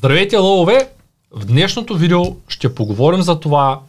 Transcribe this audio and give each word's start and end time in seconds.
Здравейте, 0.00 0.36
лъвове! 0.36 0.88
В 1.30 1.44
днешното 1.44 1.96
видео 1.96 2.22
ще 2.48 2.74
поговорим 2.74 3.22
за 3.22 3.40
това 3.40 3.80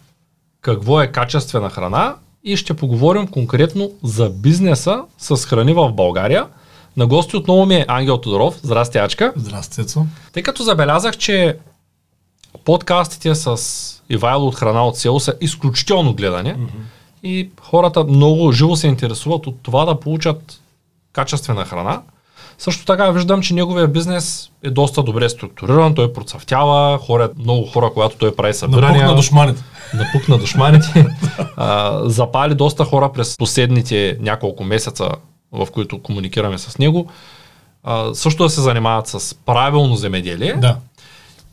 какво 0.61 1.01
е 1.01 1.11
качествена 1.11 1.69
храна 1.69 2.15
и 2.43 2.57
ще 2.57 2.73
поговорим 2.73 3.27
конкретно 3.27 3.91
за 4.03 4.29
бизнеса 4.29 5.03
с 5.17 5.45
храни 5.45 5.73
в 5.73 5.91
България. 5.91 6.47
На 6.97 7.07
гости 7.07 7.37
отново 7.37 7.65
ми 7.65 7.75
е 7.75 7.85
Ангел 7.87 8.17
Тодоров. 8.17 8.59
Здрасти, 8.63 8.97
Ачка. 8.97 9.33
Здрасти, 9.35 9.73
Цецо. 9.73 10.05
Тъй 10.33 10.43
като 10.43 10.63
забелязах, 10.63 11.17
че 11.17 11.57
подкастите 12.65 13.35
с 13.35 13.57
Ивайло 14.09 14.47
от 14.47 14.55
храна 14.55 14.87
от 14.87 14.97
село 14.97 15.19
са 15.19 15.33
изключително 15.41 16.13
гледани 16.13 16.53
mm-hmm. 16.53 17.23
и 17.23 17.49
хората 17.61 18.03
много 18.03 18.51
живо 18.51 18.75
се 18.75 18.87
интересуват 18.87 19.47
от 19.47 19.55
това 19.63 19.85
да 19.85 19.99
получат 19.99 20.61
качествена 21.13 21.65
храна. 21.65 22.01
Също 22.61 22.85
така 22.85 23.11
виждам, 23.11 23.41
че 23.41 23.53
неговия 23.53 23.87
бизнес 23.87 24.49
е 24.63 24.69
доста 24.69 25.03
добре 25.03 25.29
структуриран, 25.29 25.95
той 25.95 26.13
процъфтява, 26.13 26.97
хора, 26.97 27.29
много 27.39 27.65
хора, 27.65 27.89
когато 27.93 28.17
той 28.17 28.35
прави 28.35 28.53
събирания. 28.53 29.01
Напук 29.01 29.09
на 29.09 29.15
душманите. 29.15 29.63
Напук 29.93 30.27
на 30.27 30.37
душманите. 30.37 31.07
а, 31.57 31.99
запали 32.09 32.55
доста 32.55 32.85
хора 32.85 33.11
през 33.13 33.37
последните 33.37 34.17
няколко 34.19 34.63
месеца, 34.63 35.09
в 35.51 35.67
които 35.71 36.01
комуникираме 36.01 36.57
с 36.57 36.77
него. 36.77 37.09
А, 37.83 38.13
също 38.13 38.43
да 38.43 38.49
се 38.49 38.61
занимават 38.61 39.07
с 39.07 39.35
правилно 39.45 39.95
земеделие. 39.95 40.53
Да. 40.53 40.77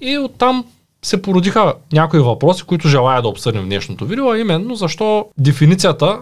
И 0.01 0.19
оттам 0.19 0.65
се 1.03 1.23
породиха 1.23 1.75
някои 1.93 2.21
въпроси, 2.21 2.63
които 2.63 2.89
желая 2.89 3.23
да 3.23 3.29
обсъдим 3.29 3.63
в 3.63 3.67
днешното 3.67 4.07
видео, 4.07 4.31
а 4.31 4.39
именно 4.39 4.75
защо 4.75 5.27
дефиницията 5.39 6.19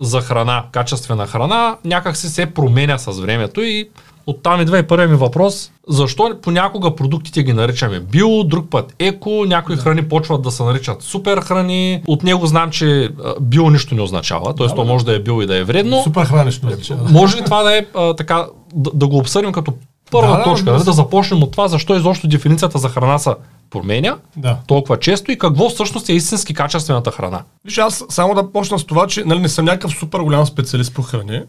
за 0.00 0.20
храна, 0.20 0.64
качествена 0.72 1.26
храна, 1.26 1.76
някак 1.84 2.16
се 2.16 2.28
се 2.28 2.46
променя 2.46 2.98
с 2.98 3.20
времето 3.20 3.62
и 3.62 3.88
Оттам 4.26 4.60
идва 4.60 4.78
и 4.78 4.82
първият 4.82 5.10
ми 5.10 5.16
въпрос. 5.16 5.70
Защо 5.88 6.30
понякога 6.42 6.96
продуктите 6.96 7.42
ги 7.42 7.52
наричаме 7.52 8.00
био, 8.00 8.44
друг 8.44 8.70
път 8.70 8.94
еко, 8.98 9.44
някои 9.46 9.76
да. 9.76 9.82
храни 9.82 10.08
почват 10.08 10.42
да 10.42 10.50
се 10.50 10.62
наричат 10.62 11.02
супер 11.02 11.40
храни. 11.40 12.02
От 12.06 12.22
него 12.22 12.46
знам, 12.46 12.70
че 12.70 13.10
био 13.40 13.70
нищо 13.70 13.94
не 13.94 14.02
означава, 14.02 14.54
т.е. 14.54 14.66
Да, 14.66 14.74
то 14.74 14.84
може 14.84 15.04
да 15.04 15.14
е 15.14 15.18
био 15.18 15.42
и 15.42 15.46
да 15.46 15.56
е 15.56 15.64
вредно. 15.64 16.02
Супер 16.02 16.24
храни 16.24 16.50
не 16.62 16.68
означава. 16.68 17.08
Може 17.10 17.36
ли 17.36 17.44
това 17.44 17.62
да 17.62 17.76
е 17.78 17.86
а, 17.94 18.14
така, 18.14 18.46
да, 18.74 18.90
да 18.94 19.06
го 19.08 19.18
обсъдим 19.18 19.52
като 19.52 19.72
първа 20.10 20.36
да, 20.36 20.44
точка, 20.44 20.72
да, 20.72 20.78
да, 20.78 20.84
да 20.84 20.92
започнем 20.92 21.42
от 21.42 21.52
това, 21.52 21.68
защо 21.68 21.96
изобщо 21.96 22.28
дефиницията 22.28 22.78
за 22.78 22.88
храна 22.88 23.18
се 23.18 23.30
променя 23.70 24.16
да. 24.36 24.56
толкова 24.66 24.98
често 24.98 25.32
и 25.32 25.38
какво 25.38 25.68
всъщност 25.68 26.08
е 26.08 26.12
истински 26.12 26.54
качествената 26.54 27.10
храна. 27.10 27.42
Виж, 27.64 27.78
аз 27.78 28.04
само 28.08 28.34
да 28.34 28.52
почна 28.52 28.78
с 28.78 28.84
това, 28.84 29.06
че 29.06 29.24
нали, 29.24 29.38
не 29.38 29.48
съм 29.48 29.64
някакъв 29.64 29.92
супер 29.92 30.18
голям 30.18 30.46
специалист 30.46 30.94
по 30.94 31.02
храни, 31.02 31.40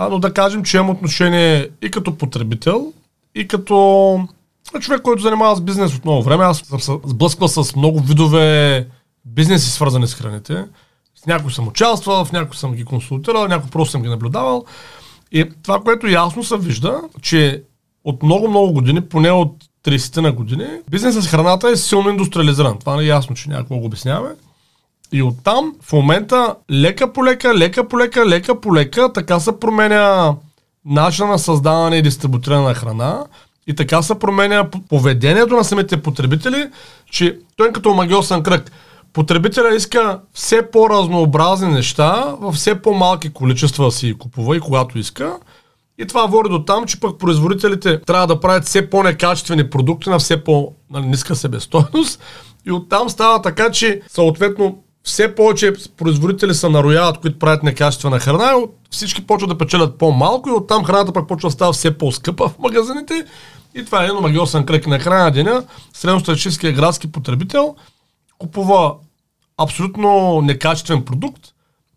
а, 0.00 0.08
но 0.08 0.18
да 0.18 0.34
кажем, 0.34 0.64
че 0.64 0.76
имам 0.76 0.90
отношение 0.90 1.68
и 1.82 1.90
като 1.90 2.16
потребител, 2.16 2.92
и 3.34 3.48
като 3.48 4.28
човек, 4.80 5.02
който 5.02 5.22
занимава 5.22 5.56
с 5.56 5.60
бизнес 5.60 5.96
от 5.96 6.04
много 6.04 6.22
време. 6.22 6.44
Аз 6.44 6.58
съм 6.78 7.00
сблъсквал 7.04 7.48
с 7.48 7.76
много 7.76 8.00
видове 8.00 8.86
бизнеси, 9.24 9.70
свързани 9.70 10.06
с 10.06 10.14
храните. 10.14 10.64
С 11.14 11.26
някои 11.26 11.52
съм 11.52 11.68
участвал, 11.68 12.24
в 12.24 12.32
някои 12.32 12.56
съм 12.56 12.74
ги 12.74 12.84
консултирал, 12.84 13.48
някои 13.48 13.70
просто 13.70 13.92
съм 13.92 14.02
ги 14.02 14.08
наблюдавал. 14.08 14.64
И 15.32 15.44
това, 15.62 15.80
което 15.80 16.06
ясно 16.06 16.44
се 16.44 16.56
вижда, 16.56 17.00
че 17.22 17.62
от 18.04 18.22
много-много 18.22 18.72
години, 18.72 19.00
поне 19.00 19.30
от 19.30 19.64
30 19.84 20.20
на 20.20 20.32
години, 20.32 20.68
бизнесът 20.90 21.24
с 21.24 21.28
храната 21.28 21.68
е 21.68 21.76
силно 21.76 22.10
индустриализиран. 22.10 22.78
Това 22.78 22.96
не 22.96 23.02
е 23.02 23.06
ясно, 23.06 23.36
че 23.36 23.50
някакво 23.50 23.76
го 23.76 23.86
обясняваме. 23.86 24.34
И 25.12 25.22
оттам 25.22 25.74
в 25.82 25.92
момента 25.92 26.54
лека 26.70 27.12
по 27.12 27.24
лека, 27.24 27.54
лека 27.54 27.88
по 27.88 27.98
лека, 27.98 28.26
лека 28.26 28.60
по 28.60 28.74
лека, 28.74 29.12
така 29.12 29.40
се 29.40 29.60
променя 29.60 30.34
начина 30.84 31.28
на 31.28 31.38
създаване 31.38 31.96
и 31.96 32.02
дистрибутиране 32.02 32.62
на 32.62 32.74
храна 32.74 33.24
и 33.66 33.74
така 33.74 34.02
се 34.02 34.18
променя 34.18 34.70
поведението 34.88 35.56
на 35.56 35.64
самите 35.64 36.02
потребители, 36.02 36.70
че 37.10 37.38
той 37.56 37.68
е 37.68 37.72
като 37.72 37.94
магиосен 37.94 38.42
кръг. 38.42 38.72
Потребителя 39.12 39.74
иска 39.74 40.20
все 40.32 40.70
по-разнообразни 40.70 41.68
неща 41.68 42.34
в 42.40 42.52
все 42.52 42.82
по-малки 42.82 43.32
количества 43.32 43.92
си 43.92 44.14
купува 44.18 44.56
и 44.56 44.60
когато 44.60 44.98
иска. 44.98 45.36
И 45.98 46.06
това 46.06 46.26
води 46.26 46.48
до 46.48 46.64
там, 46.64 46.86
че 46.86 47.00
пък 47.00 47.18
производителите 47.18 48.00
трябва 48.00 48.26
да 48.26 48.40
правят 48.40 48.64
все 48.64 48.90
по-некачествени 48.90 49.70
продукти 49.70 50.10
на 50.10 50.18
все 50.18 50.44
по-ниска 50.44 51.36
себестойност. 51.36 52.22
И 52.66 52.72
оттам 52.72 53.08
става 53.08 53.42
така, 53.42 53.70
че 53.70 54.00
съответно 54.08 54.78
все 55.08 55.34
повече 55.34 55.72
производители 55.96 56.54
са 56.54 56.70
нарояват, 56.70 57.18
които 57.18 57.38
правят 57.38 57.62
некачествена 57.62 58.18
храна, 58.18 58.54
всички 58.90 59.26
почват 59.26 59.50
да 59.50 59.58
печелят 59.58 59.98
по-малко 59.98 60.48
и 60.48 60.52
оттам 60.52 60.84
храната 60.84 61.12
пък 61.12 61.28
почва 61.28 61.48
да 61.48 61.52
става 61.52 61.72
все 61.72 61.98
по-скъпа 61.98 62.48
в 62.48 62.58
магазините. 62.58 63.24
И 63.74 63.84
това 63.84 64.02
е 64.02 64.06
едно 64.06 64.20
магиосен 64.20 64.66
кръг 64.66 64.86
на 64.86 64.98
края 64.98 65.30
деня. 65.30 65.64
Средностатическия 65.92 66.72
градски 66.72 67.12
потребител 67.12 67.76
купува 68.38 68.94
абсолютно 69.58 70.40
некачествен 70.40 71.04
продукт 71.04 71.40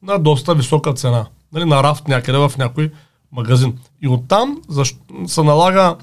на 0.03 0.19
доста 0.19 0.55
висока 0.55 0.93
цена. 0.93 1.25
Нали, 1.53 1.65
на 1.65 1.83
рафт 1.83 2.07
някъде 2.07 2.37
в 2.37 2.51
някой 2.57 2.91
магазин. 3.31 3.79
И 4.01 4.07
оттам 4.07 4.61
защо, 4.69 4.97
се 5.27 5.43
налага 5.43 5.95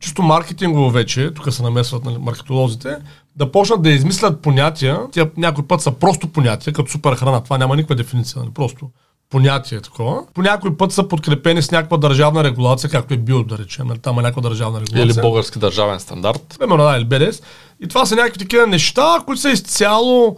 чисто 0.00 0.22
маркетингово 0.22 0.90
вече, 0.90 1.34
тук 1.34 1.52
се 1.52 1.62
намесват 1.62 2.04
нали, 2.04 2.18
маркетолозите, 2.18 2.96
да 3.36 3.52
почнат 3.52 3.82
да 3.82 3.90
измислят 3.90 4.40
понятия, 4.40 5.00
тя 5.12 5.26
някой 5.36 5.66
път 5.66 5.80
са 5.80 5.92
просто 5.92 6.28
понятия, 6.28 6.72
като 6.72 6.90
супер 6.90 7.14
храна, 7.14 7.40
това 7.40 7.58
няма 7.58 7.76
никаква 7.76 7.94
дефиниция, 7.94 8.42
нали, 8.42 8.50
просто 8.54 8.90
понятие 9.30 9.80
такова. 9.80 10.26
По 10.34 10.42
някой 10.42 10.76
път 10.76 10.92
са 10.92 11.08
подкрепени 11.08 11.62
с 11.62 11.70
някаква 11.70 11.96
държавна 11.96 12.44
регулация, 12.44 12.90
както 12.90 13.14
е 13.14 13.16
био, 13.16 13.44
да 13.44 13.58
речем, 13.58 13.86
нали, 13.86 13.98
там 13.98 14.18
е 14.18 14.22
някаква 14.22 14.42
държавна 14.42 14.80
регулация. 14.80 15.04
Или 15.04 15.20
български 15.20 15.58
държавен 15.58 16.00
стандарт. 16.00 16.56
Примерно, 16.58 16.84
да, 16.84 16.96
или 16.96 17.04
БДС. 17.04 17.42
И 17.80 17.88
това 17.88 18.06
са 18.06 18.16
някакви 18.16 18.38
такива 18.38 18.66
неща, 18.66 19.18
които 19.26 19.40
са 19.40 19.50
изцяло 19.50 20.36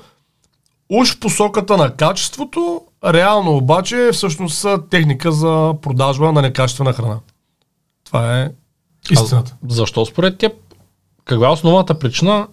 уж 0.88 1.14
в 1.14 1.20
посоката 1.20 1.76
на 1.76 1.90
качеството, 1.90 2.82
реално 3.04 3.56
обаче 3.56 4.10
всъщност 4.12 4.58
са 4.58 4.78
техника 4.90 5.32
за 5.32 5.74
продажба 5.82 6.32
на 6.32 6.42
некачествена 6.42 6.92
храна. 6.92 7.18
Това 8.04 8.40
е 8.40 8.50
истината. 9.10 9.56
А 9.64 9.74
защо 9.74 10.06
според 10.06 10.38
теб, 10.38 10.52
каква 11.24 11.48
е 11.48 11.50
основната 11.50 11.98
причина 11.98 12.46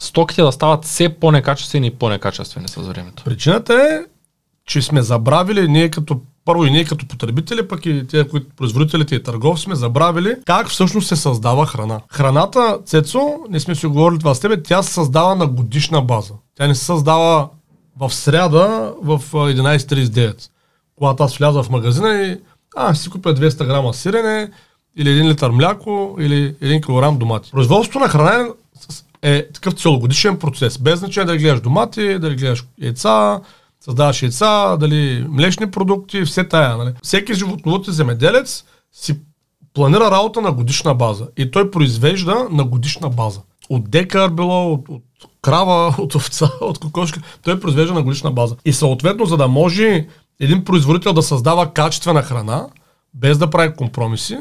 стоките 0.00 0.42
да 0.42 0.52
стават 0.52 0.84
все 0.84 1.08
по-некачествени 1.08 1.86
и 1.86 1.90
по-некачествени 1.90 2.68
с 2.68 2.76
времето? 2.76 3.24
Причината 3.24 3.74
е, 3.74 3.98
че 4.66 4.82
сме 4.82 5.02
забравили 5.02 5.68
ние 5.68 5.90
като 5.90 6.20
първо 6.44 6.64
и 6.64 6.70
ние 6.70 6.84
като 6.84 7.08
потребители, 7.08 7.68
пък 7.68 7.86
и 7.86 8.06
тези, 8.06 8.28
които 8.28 8.46
производителите 8.56 9.14
и 9.14 9.22
търговци 9.22 9.62
сме 9.62 9.74
забравили 9.74 10.34
как 10.46 10.68
всъщност 10.68 11.08
се 11.08 11.16
създава 11.16 11.66
храна. 11.66 12.00
Храната, 12.12 12.78
Цецо, 12.86 13.38
не 13.50 13.60
сме 13.60 13.74
си 13.74 13.86
говорили 13.86 14.18
това 14.18 14.34
с 14.34 14.40
тебе, 14.40 14.62
тя 14.62 14.82
се 14.82 14.92
създава 14.92 15.34
на 15.34 15.46
годишна 15.46 16.02
база. 16.02 16.34
Тя 16.56 16.66
не 16.66 16.74
се 16.74 16.84
създава 16.84 17.48
в 17.98 18.14
сряда 18.14 18.94
в 19.02 19.20
11.39. 19.32 20.50
Когато 20.96 21.22
аз 21.22 21.36
вляза 21.36 21.62
в 21.62 21.70
магазина 21.70 22.22
и 22.22 22.36
а, 22.76 22.94
си 22.94 23.10
купя 23.10 23.34
200 23.34 23.66
грама 23.66 23.94
сирене, 23.94 24.50
или 24.96 25.08
1 25.08 25.28
литър 25.28 25.50
мляко, 25.50 26.16
или 26.20 26.54
1 26.54 27.12
кг 27.12 27.18
домати. 27.18 27.50
Производството 27.50 27.98
на 27.98 28.08
храна 28.08 28.48
е 29.22 29.48
такъв 29.48 29.74
целогодишен 29.74 30.38
процес. 30.38 30.78
Без 30.78 30.98
значение 30.98 31.26
дали 31.26 31.38
гледаш 31.38 31.60
домати, 31.60 32.18
дали 32.18 32.36
гледаш 32.36 32.64
яйца, 32.82 33.40
създаваш 33.84 34.22
яйца, 34.22 34.76
дали 34.76 35.26
млечни 35.28 35.70
продукти, 35.70 36.24
все 36.24 36.44
тая. 36.44 36.76
Нали? 36.76 36.92
Всеки 37.02 37.34
животновод 37.34 37.88
и 37.88 37.92
земеделец 37.92 38.64
си 38.92 39.18
планира 39.74 40.10
работа 40.10 40.40
на 40.40 40.52
годишна 40.52 40.94
база. 40.94 41.28
И 41.36 41.50
той 41.50 41.70
произвежда 41.70 42.46
на 42.50 42.64
годишна 42.64 43.08
база. 43.08 43.40
От 43.68 43.90
декар 43.90 44.30
било, 44.30 44.72
от, 44.72 44.88
от 44.88 45.02
крава, 45.42 45.94
от 45.98 46.14
овца, 46.14 46.50
от 46.60 46.78
кокошка. 46.78 47.20
Той 47.42 47.60
произвежда 47.60 47.94
на 47.94 48.02
годишна 48.02 48.30
база. 48.30 48.56
И 48.64 48.72
съответно, 48.72 49.26
за 49.26 49.36
да 49.36 49.48
може 49.48 50.06
един 50.40 50.64
производител 50.64 51.12
да 51.12 51.22
създава 51.22 51.72
качествена 51.72 52.22
храна, 52.22 52.66
без 53.14 53.38
да 53.38 53.50
прави 53.50 53.76
компромиси, 53.76 54.38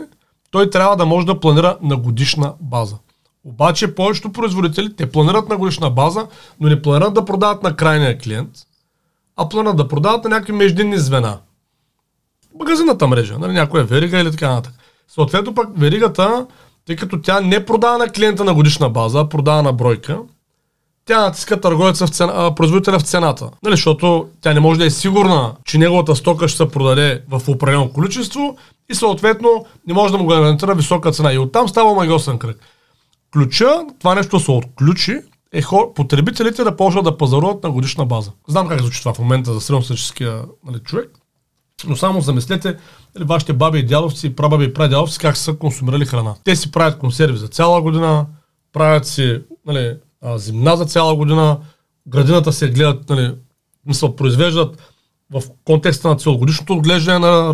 той 0.51 0.69
трябва 0.69 0.95
да 0.95 1.05
може 1.05 1.25
да 1.25 1.39
планира 1.39 1.77
на 1.81 1.97
годишна 1.97 2.53
база. 2.61 2.97
Обаче 3.45 3.95
повечето 3.95 4.31
производители, 4.31 4.95
те 4.95 5.11
планират 5.11 5.49
на 5.49 5.57
годишна 5.57 5.89
база, 5.89 6.27
но 6.59 6.69
не 6.69 6.81
планират 6.81 7.13
да 7.13 7.25
продават 7.25 7.63
на 7.63 7.75
крайния 7.75 8.17
клиент, 8.17 8.49
а 9.35 9.49
планират 9.49 9.77
да 9.77 9.87
продават 9.87 10.23
на 10.23 10.29
някакви 10.29 10.53
междинни 10.53 10.97
звена. 10.97 11.37
Магазината 12.59 13.07
мрежа, 13.07 13.39
нали, 13.39 13.53
някоя 13.53 13.83
верига 13.83 14.19
или 14.19 14.31
така 14.31 14.49
нататък. 14.49 14.73
Съответно 15.07 15.55
пък 15.55 15.69
веригата, 15.77 16.45
тъй 16.87 16.95
като 16.95 17.21
тя 17.21 17.41
не 17.41 17.65
продава 17.65 17.97
на 17.97 18.09
клиента 18.09 18.43
на 18.43 18.53
годишна 18.53 18.89
база, 18.89 19.19
а 19.19 19.29
продава 19.29 19.63
на 19.63 19.73
бройка, 19.73 20.19
тя 21.05 21.21
натиска 21.21 21.61
търговеца 21.61 22.07
в 22.07 22.09
цена, 22.09 22.55
производителя 22.55 22.99
в 22.99 23.03
цената. 23.03 23.49
Нали, 23.63 23.73
защото 23.73 24.27
тя 24.41 24.53
не 24.53 24.59
може 24.59 24.79
да 24.79 24.85
е 24.85 24.89
сигурна, 24.89 25.53
че 25.65 25.77
неговата 25.77 26.15
стока 26.15 26.47
ще 26.47 26.57
се 26.57 26.69
продаде 26.69 27.23
в 27.29 27.41
определено 27.47 27.93
количество 27.93 28.57
и 28.89 28.95
съответно 28.95 29.65
не 29.87 29.93
може 29.93 30.11
да 30.11 30.17
му 30.17 30.27
гарантира 30.27 30.75
висока 30.75 31.11
цена. 31.11 31.33
И 31.33 31.37
оттам 31.37 31.67
става 31.67 31.93
магиосен 31.93 32.37
кръг. 32.37 32.57
Ключа, 33.33 33.85
това 33.99 34.15
нещо 34.15 34.39
се 34.39 34.51
отключи, 34.51 35.19
е 35.53 35.61
хор, 35.61 35.93
потребителите 35.93 36.63
да 36.63 36.75
почват 36.75 37.03
да 37.03 37.17
пазаруват 37.17 37.63
на 37.63 37.71
годишна 37.71 38.05
база. 38.05 38.31
Знам 38.47 38.67
как 38.67 38.81
звучи 38.81 38.99
това 38.99 39.13
в 39.13 39.19
момента 39.19 39.53
за 39.53 39.61
средностатическия 39.61 40.43
нали, 40.65 40.79
човек, 40.79 41.11
но 41.87 41.95
само 41.95 42.21
замислете 42.21 42.77
нали, 43.15 43.25
вашите 43.25 43.53
баби 43.53 43.79
и 43.79 43.85
дядовци, 43.85 44.35
прабаби 44.35 44.65
и 44.65 44.73
прадядовци 44.73 45.19
как 45.19 45.37
са 45.37 45.53
консумирали 45.53 46.05
храна. 46.05 46.35
Те 46.43 46.55
си 46.55 46.71
правят 46.71 46.99
консерви 46.99 47.37
за 47.37 47.47
цяла 47.47 47.81
година, 47.81 48.25
правят 48.73 49.07
си 49.07 49.41
нали, 49.65 49.97
зимна 50.35 50.77
за 50.77 50.85
цяла 50.85 51.15
година, 51.15 51.59
градината 52.07 52.53
се 52.53 52.69
гледат, 52.69 53.09
нали, 53.09 53.35
мисъл, 53.85 54.15
произвеждат 54.15 54.77
в 55.31 55.41
контекста 55.65 56.07
на 56.07 56.17
целогодишното 56.17 56.73
отглеждане 56.73 57.19
на, 57.19 57.53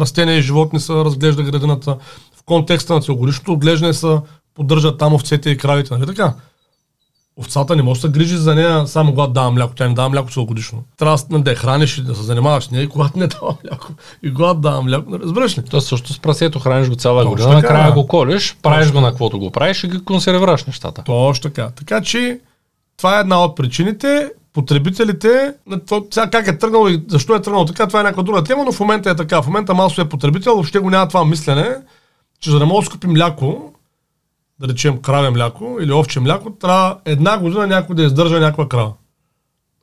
растения 0.00 0.38
и 0.38 0.42
животни 0.42 0.80
се 0.80 0.92
разглежда 0.92 1.42
градината, 1.42 1.96
в 2.36 2.42
контекста 2.44 2.94
на 2.94 3.00
целогодишното 3.00 3.52
отглеждане 3.52 3.92
се 3.92 4.18
поддържат 4.54 4.98
там 4.98 5.14
овцете 5.14 5.50
и 5.50 5.56
кравите, 5.56 5.94
нали 5.94 6.06
така? 6.06 6.34
Овцата 7.40 7.76
не 7.76 7.82
може 7.82 8.00
да 8.00 8.06
се 8.06 8.12
грижи 8.12 8.36
за 8.36 8.54
нея 8.54 8.86
само 8.86 9.10
когато 9.10 9.32
дава 9.32 9.50
мляко. 9.50 9.74
Тя 9.74 9.88
не 9.88 9.94
дава 9.94 10.08
мляко 10.08 10.30
целогодишно. 10.30 10.84
Трябва 10.96 11.38
да 11.38 11.50
я 11.50 11.56
храниш 11.56 11.98
и 11.98 12.02
да 12.02 12.14
се 12.14 12.22
занимаваш 12.22 12.64
с 12.64 12.70
нея, 12.70 12.82
и 12.82 12.88
когато 12.88 13.18
не 13.18 13.26
дава 13.26 13.56
мляко. 13.64 13.88
И 14.22 14.34
когато 14.34 14.60
дава 14.60 14.82
мляко. 14.82 15.10
нали, 15.10 15.22
Разбираш 15.22 15.58
ли? 15.58 15.64
То 15.64 15.80
също 15.80 16.12
с 16.12 16.18
прасето 16.18 16.58
храниш 16.58 16.88
го 16.88 16.94
цяла 16.94 17.26
година, 17.26 17.48
накрая 17.48 17.92
го 17.92 18.06
колиш, 18.06 18.56
правиш 18.62 18.92
го 18.92 19.00
на 19.00 19.08
каквото 19.08 19.38
го 19.38 19.50
правиш 19.50 19.84
и 19.84 19.88
ги 19.88 20.04
консервираш 20.04 20.64
нещата. 20.64 21.02
Точно 21.02 21.42
така. 21.42 21.70
Така 21.76 22.00
че 22.00 22.40
това 22.96 23.16
е 23.16 23.20
една 23.20 23.44
от 23.44 23.56
причините. 23.56 24.30
Потребителите, 24.52 25.54
сега 26.10 26.30
как 26.30 26.46
е 26.46 26.58
тръгнало 26.58 26.88
и 26.88 27.02
защо 27.08 27.34
е 27.34 27.42
тръгнало 27.42 27.64
така, 27.64 27.86
това 27.86 28.00
е 28.00 28.02
някаква 28.02 28.22
друга 28.22 28.44
тема, 28.44 28.64
но 28.64 28.72
в 28.72 28.80
момента 28.80 29.10
е 29.10 29.16
така. 29.16 29.42
В 29.42 29.46
момента 29.46 29.74
масовия 29.74 30.08
потребител 30.08 30.52
въобще 30.52 30.78
го 30.78 30.90
няма 30.90 31.08
това 31.08 31.24
мислене, 31.24 31.76
че 32.40 32.50
за 32.50 32.58
да 32.58 32.66
може 32.66 32.84
да 32.84 32.84
си 32.84 32.90
купи 32.92 33.06
мляко, 33.06 33.72
да 34.60 34.68
речем 34.68 35.02
краве 35.02 35.30
мляко 35.30 35.78
или 35.80 35.92
овче 35.92 36.20
мляко, 36.20 36.50
трябва 36.50 36.98
една 37.04 37.38
година 37.38 37.66
някой 37.66 37.96
да 37.96 38.02
издържа 38.02 38.40
някаква 38.40 38.68
крава. 38.68 38.92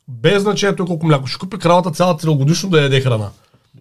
Без 0.07 0.41
значението 0.41 0.85
колко 0.85 1.05
мляко. 1.05 1.27
Ще 1.27 1.39
купи 1.39 1.57
кравата 1.57 1.91
цялата 1.91 2.19
целогодишно 2.19 2.69
да 2.69 2.81
яде 2.81 3.01
храна. 3.01 3.29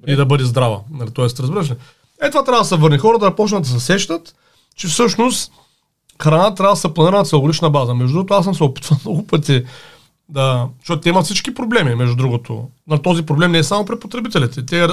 И 0.07 0.17
да 0.17 0.27
бъде 0.27 0.45
здрава. 0.45 0.81
Нали, 0.91 1.11
Тоест, 1.11 1.41
разбираш 1.41 1.71
ли? 1.71 1.75
Е, 2.23 2.31
това 2.31 2.45
трябва 2.45 2.61
да 2.61 2.69
се 2.69 2.77
върне. 2.77 2.99
Хората 2.99 3.25
да 3.25 3.37
почнат 3.37 3.63
да 3.63 3.69
се 3.69 3.81
сещат, 3.81 4.35
че 4.77 4.89
всъщност 4.89 5.53
храна 6.23 6.55
трябва 6.55 6.75
да 6.75 6.81
се 6.81 6.95
планира 6.95 7.17
на 7.17 7.25
целогодишна 7.25 7.71
база. 7.71 7.95
Между 7.95 8.15
другото, 8.15 8.35
аз 8.35 8.45
съм 8.45 8.55
се 8.55 8.65
опитвал 8.65 8.99
много 9.05 9.27
пъти 9.27 9.65
да... 10.29 10.69
Защото 10.79 11.01
те 11.01 11.09
имат 11.09 11.25
всички 11.25 11.55
проблеми, 11.55 11.95
между 11.95 12.17
другото. 12.17 12.69
На 12.89 13.03
този 13.03 13.23
проблем 13.23 13.53
не 13.53 13.59
е 13.59 13.65
само 13.65 13.85
при 13.85 13.99
потребителите. 13.99 14.67
Те, 14.67 14.89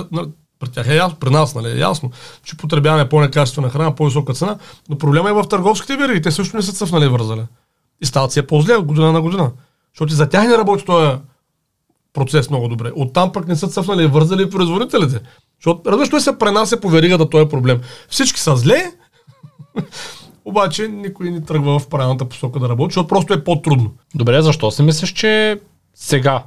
при 0.60 0.70
тях 0.70 0.88
е 0.88 0.96
ясно, 0.96 1.18
при 1.20 1.30
нас 1.30 1.56
нали, 1.56 1.72
е 1.72 1.80
ясно, 1.80 2.12
че 2.44 2.58
потребяваме 2.58 3.10
по-некачествена 3.10 3.70
храна, 3.70 3.96
по-висока 3.96 4.34
цена, 4.34 4.58
но 4.90 4.98
проблема 4.98 5.30
е 5.30 5.34
в 5.34 5.48
търговските 5.50 5.98
вериги. 5.98 6.22
Те 6.22 6.32
също 6.32 6.58
не 6.58 6.64
са 6.64 6.74
цъфнали 6.74 7.08
вързали. 7.08 7.42
И 8.02 8.06
стават 8.06 8.32
си 8.32 8.40
е 8.40 8.48
по-зле 8.48 8.76
от 8.76 8.86
година 8.86 9.12
на 9.12 9.22
година. 9.22 9.52
Защото 9.94 10.14
и 10.14 10.16
за 10.16 10.30
тях 10.30 10.48
не 10.48 10.58
работи 10.58 10.86
този 10.86 11.18
процес 12.14 12.50
много 12.50 12.68
добре. 12.68 12.92
Оттам 12.96 13.32
пък 13.32 13.48
не 13.48 13.56
са 13.56 13.68
цъфнали 13.68 14.04
и 14.04 14.08
вързали 14.08 14.50
производителите. 14.50 15.20
Защото, 15.60 15.92
разбираш, 15.92 16.10
той 16.10 16.22
се 16.22 16.38
пренася 16.38 16.80
по 16.80 16.90
веригата 16.90 17.30
този 17.30 17.50
проблем. 17.50 17.82
Всички 18.10 18.40
са 18.40 18.56
зле, 18.56 18.92
обаче 20.46 20.88
никой 20.88 21.32
не 21.32 21.42
тръгва 21.42 21.80
в 21.80 21.88
правилната 21.88 22.26
посока 22.26 22.60
да 22.60 22.70
работи, 22.70 22.94
защото 22.94 23.08
просто 23.08 23.34
е 23.34 23.44
по-трудно. 23.44 23.92
Добре, 24.16 24.42
защо 24.42 24.72
си 24.72 24.84
мислиш, 24.84 25.14
че 25.14 25.60
сега 25.96 26.44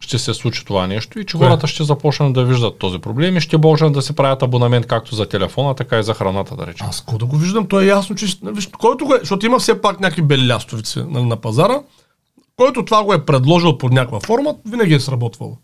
ще 0.00 0.18
се 0.18 0.34
случи 0.34 0.64
това 0.64 0.86
нещо 0.86 1.18
и 1.18 1.26
че 1.26 1.36
Кое? 1.36 1.46
хората 1.46 1.66
ще 1.66 1.84
започнат 1.84 2.32
да 2.32 2.44
виждат 2.44 2.78
този 2.78 2.98
проблем 2.98 3.36
и 3.36 3.40
ще 3.40 3.56
можем 3.56 3.92
да 3.92 4.02
се 4.02 4.16
правят 4.16 4.42
абонамент 4.42 4.86
както 4.86 5.14
за 5.14 5.28
телефона, 5.28 5.74
така 5.74 5.98
и 5.98 6.02
за 6.02 6.14
храната, 6.14 6.56
да 6.56 6.66
речем. 6.66 6.86
Аз 6.90 7.04
да 7.18 7.26
го 7.26 7.36
виждам, 7.36 7.66
то 7.66 7.80
е 7.80 7.86
ясно, 7.86 8.16
че... 8.16 8.26
Виж, 8.42 8.68
който 8.78 9.04
го 9.06 9.14
е, 9.14 9.18
защото 9.18 9.46
има 9.46 9.58
все 9.58 9.80
пак 9.80 10.00
някакви 10.00 10.22
бели 10.22 10.48
лястовици 10.48 11.02
на, 11.08 11.22
на 11.22 11.36
пазара, 11.36 11.80
който 12.56 12.84
това 12.84 13.04
го 13.04 13.12
е 13.12 13.24
предложил 13.24 13.78
под 13.78 13.92
някаква 13.92 14.20
форма, 14.20 14.56
винаги 14.66 14.94
е 14.94 15.00
сработвало. 15.00 15.56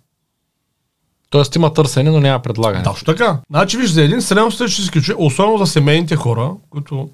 Тоест 1.31 1.57
има 1.57 1.73
търсене, 1.73 2.11
но 2.11 2.21
няма 2.21 2.43
предлагане. 2.43 2.85
Точно 2.85 3.05
така. 3.05 3.41
Значи, 3.51 3.77
виж, 3.77 3.91
за 3.91 4.03
един 4.03 4.23
средностатистически 4.23 5.03
човек, 5.03 5.21
особено 5.21 5.59
за 5.59 5.67
семейните 5.67 6.17
хора, 6.17 6.51
които... 6.71 7.09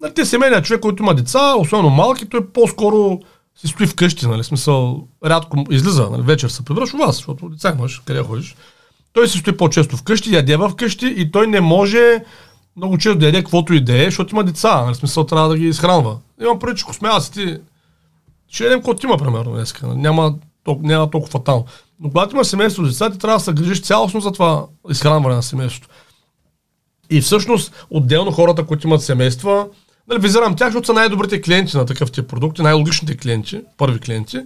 Нали, 0.00 0.14
те 0.14 0.24
семейният 0.24 0.64
човек, 0.64 0.80
който 0.80 1.02
има 1.02 1.14
деца, 1.14 1.54
особено 1.58 1.90
малки, 1.90 2.28
той 2.28 2.46
по-скоро 2.48 3.20
си 3.56 3.66
стои 3.68 3.86
вкъщи, 3.86 4.26
нали, 4.26 4.44
смисъл, 4.44 5.08
рядко 5.24 5.64
излиза, 5.70 6.10
нали, 6.10 6.22
вечер 6.22 6.48
се 6.48 6.64
прибираш 6.64 6.94
у 6.94 6.96
вас, 6.96 7.16
защото 7.16 7.48
деца 7.48 7.74
имаш, 7.78 8.02
къде 8.04 8.22
ходиш. 8.22 8.56
Той 9.12 9.28
си 9.28 9.38
стои 9.38 9.56
по-често 9.56 9.96
вкъщи, 9.96 10.34
ядева 10.34 10.68
вкъщи 10.68 11.14
и 11.16 11.30
той 11.30 11.46
не 11.46 11.60
може 11.60 12.24
много 12.76 12.98
често 12.98 13.18
да 13.18 13.26
яде 13.26 13.38
каквото 13.38 13.74
и 13.74 13.80
да 13.80 14.02
е, 14.02 14.04
защото 14.04 14.34
има 14.34 14.44
деца, 14.44 14.84
нали, 14.84 14.94
смисъл 14.94 15.24
трябва 15.26 15.48
да 15.48 15.58
ги 15.58 15.68
изхранва. 15.68 16.18
Имам 16.42 16.58
преди, 16.58 16.78
че 16.78 16.84
космеяците, 16.84 17.60
ще 18.48 18.64
ядем 18.64 18.78
каквото 18.78 19.06
има, 19.06 19.18
примерно, 19.18 19.52
днес. 19.52 19.74
Няма, 19.82 20.34
толкова, 20.64 20.88
няма 20.88 21.10
толкова 21.10 21.30
фатално. 21.30 21.64
Но 22.00 22.08
когато 22.08 22.34
има 22.34 22.44
семейство 22.44 22.84
с 22.84 22.88
деца, 22.88 23.10
ти 23.10 23.18
трябва 23.18 23.38
да 23.38 23.44
се 23.44 23.52
грижиш 23.52 23.82
цялостно 23.82 24.20
за 24.20 24.32
това 24.32 24.66
изхранване 24.90 25.36
на 25.36 25.42
семейството. 25.42 25.88
И 27.10 27.20
всъщност, 27.20 27.86
отделно 27.90 28.32
хората, 28.32 28.66
които 28.66 28.86
имат 28.86 29.02
семейства, 29.02 29.66
нали, 30.08 30.20
визирам 30.20 30.56
тях, 30.56 30.68
защото 30.68 30.86
са 30.86 30.92
най-добрите 30.92 31.42
клиенти 31.42 31.76
на 31.76 31.86
такъв 31.86 32.12
тип 32.12 32.28
продукти, 32.28 32.62
най-логичните 32.62 33.16
клиенти, 33.16 33.62
първи 33.76 34.00
клиенти. 34.00 34.40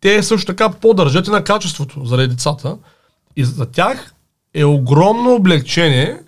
Те 0.00 0.22
също 0.22 0.46
така 0.46 0.70
по-държат 0.70 1.26
и 1.26 1.30
на 1.30 1.44
качеството 1.44 2.04
заради 2.04 2.28
децата. 2.28 2.78
И 3.36 3.44
за 3.44 3.66
тях 3.66 4.14
е 4.54 4.64
огромно 4.64 5.34
облегчение, 5.34 6.18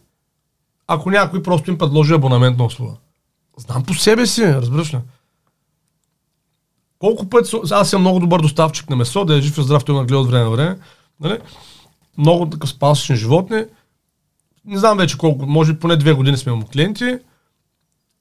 ако 0.87 1.11
някой 1.11 1.43
просто 1.43 1.71
им 1.71 1.79
предложи 1.79 2.15
абонаментна 2.15 2.65
услуга. 2.65 2.93
Знам 3.57 3.85
по 3.85 3.95
себе 3.95 4.27
си, 4.27 4.45
разбираш 4.45 4.95
ли? 4.95 4.99
Колко 6.99 7.29
пъти, 7.29 7.57
аз 7.71 7.91
съм 7.91 8.01
много 8.01 8.21
добър 8.21 8.43
доставчик 8.43 8.91
на 8.91 8.97
месо, 8.97 9.25
да 9.25 9.37
е 9.37 9.41
жив 9.41 9.59
и 9.59 9.63
здрав, 9.63 9.85
той 9.85 9.95
ме 10.01 10.07
гледа 10.07 10.19
от 10.19 10.31
време 10.31 10.45
на 10.45 10.51
време. 10.51 10.79
Нали? 11.21 11.39
Много 12.19 12.51
такъв 12.51 12.71
спасични 12.71 13.17
животни. 13.17 13.65
Не 14.65 14.79
знам 14.79 14.99
вече 14.99 15.19
колко, 15.19 15.47
може 15.47 15.73
би 15.73 15.79
поне 15.79 15.97
две 15.97 16.13
години 16.13 16.37
сме 16.37 16.53
му 16.53 16.67
клиенти. 16.67 17.19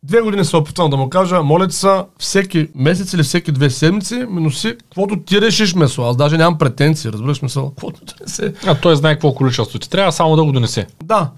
Две 0.03 0.21
години 0.21 0.45
се 0.45 0.57
опитвам 0.57 0.89
да 0.89 0.97
му 0.97 1.09
кажа, 1.09 1.43
моля 1.43 1.67
ти 1.67 1.75
са, 1.75 2.05
всеки 2.19 2.67
месец 2.75 3.13
или 3.13 3.23
всеки 3.23 3.51
две 3.51 3.69
седмици 3.69 4.15
ми 4.15 4.41
носи, 4.41 4.75
каквото 4.77 5.17
ти 5.17 5.41
решиш 5.41 5.73
месо. 5.75 6.01
Аз 6.01 6.17
даже 6.17 6.37
нямам 6.37 6.57
претенции, 6.57 7.11
разбираш 7.11 7.41
мисъл, 7.41 7.69
каквото 7.69 8.05
ти 8.05 8.13
не 8.21 8.27
се. 8.27 8.53
А 8.67 8.75
той 8.75 8.95
знае 8.95 9.13
какво 9.13 9.33
количество 9.33 9.79
ти 9.79 9.89
трябва, 9.89 10.11
само 10.11 10.35
да 10.35 10.43
го 10.43 10.51
донесе. 10.51 10.87
Да. 11.03 11.31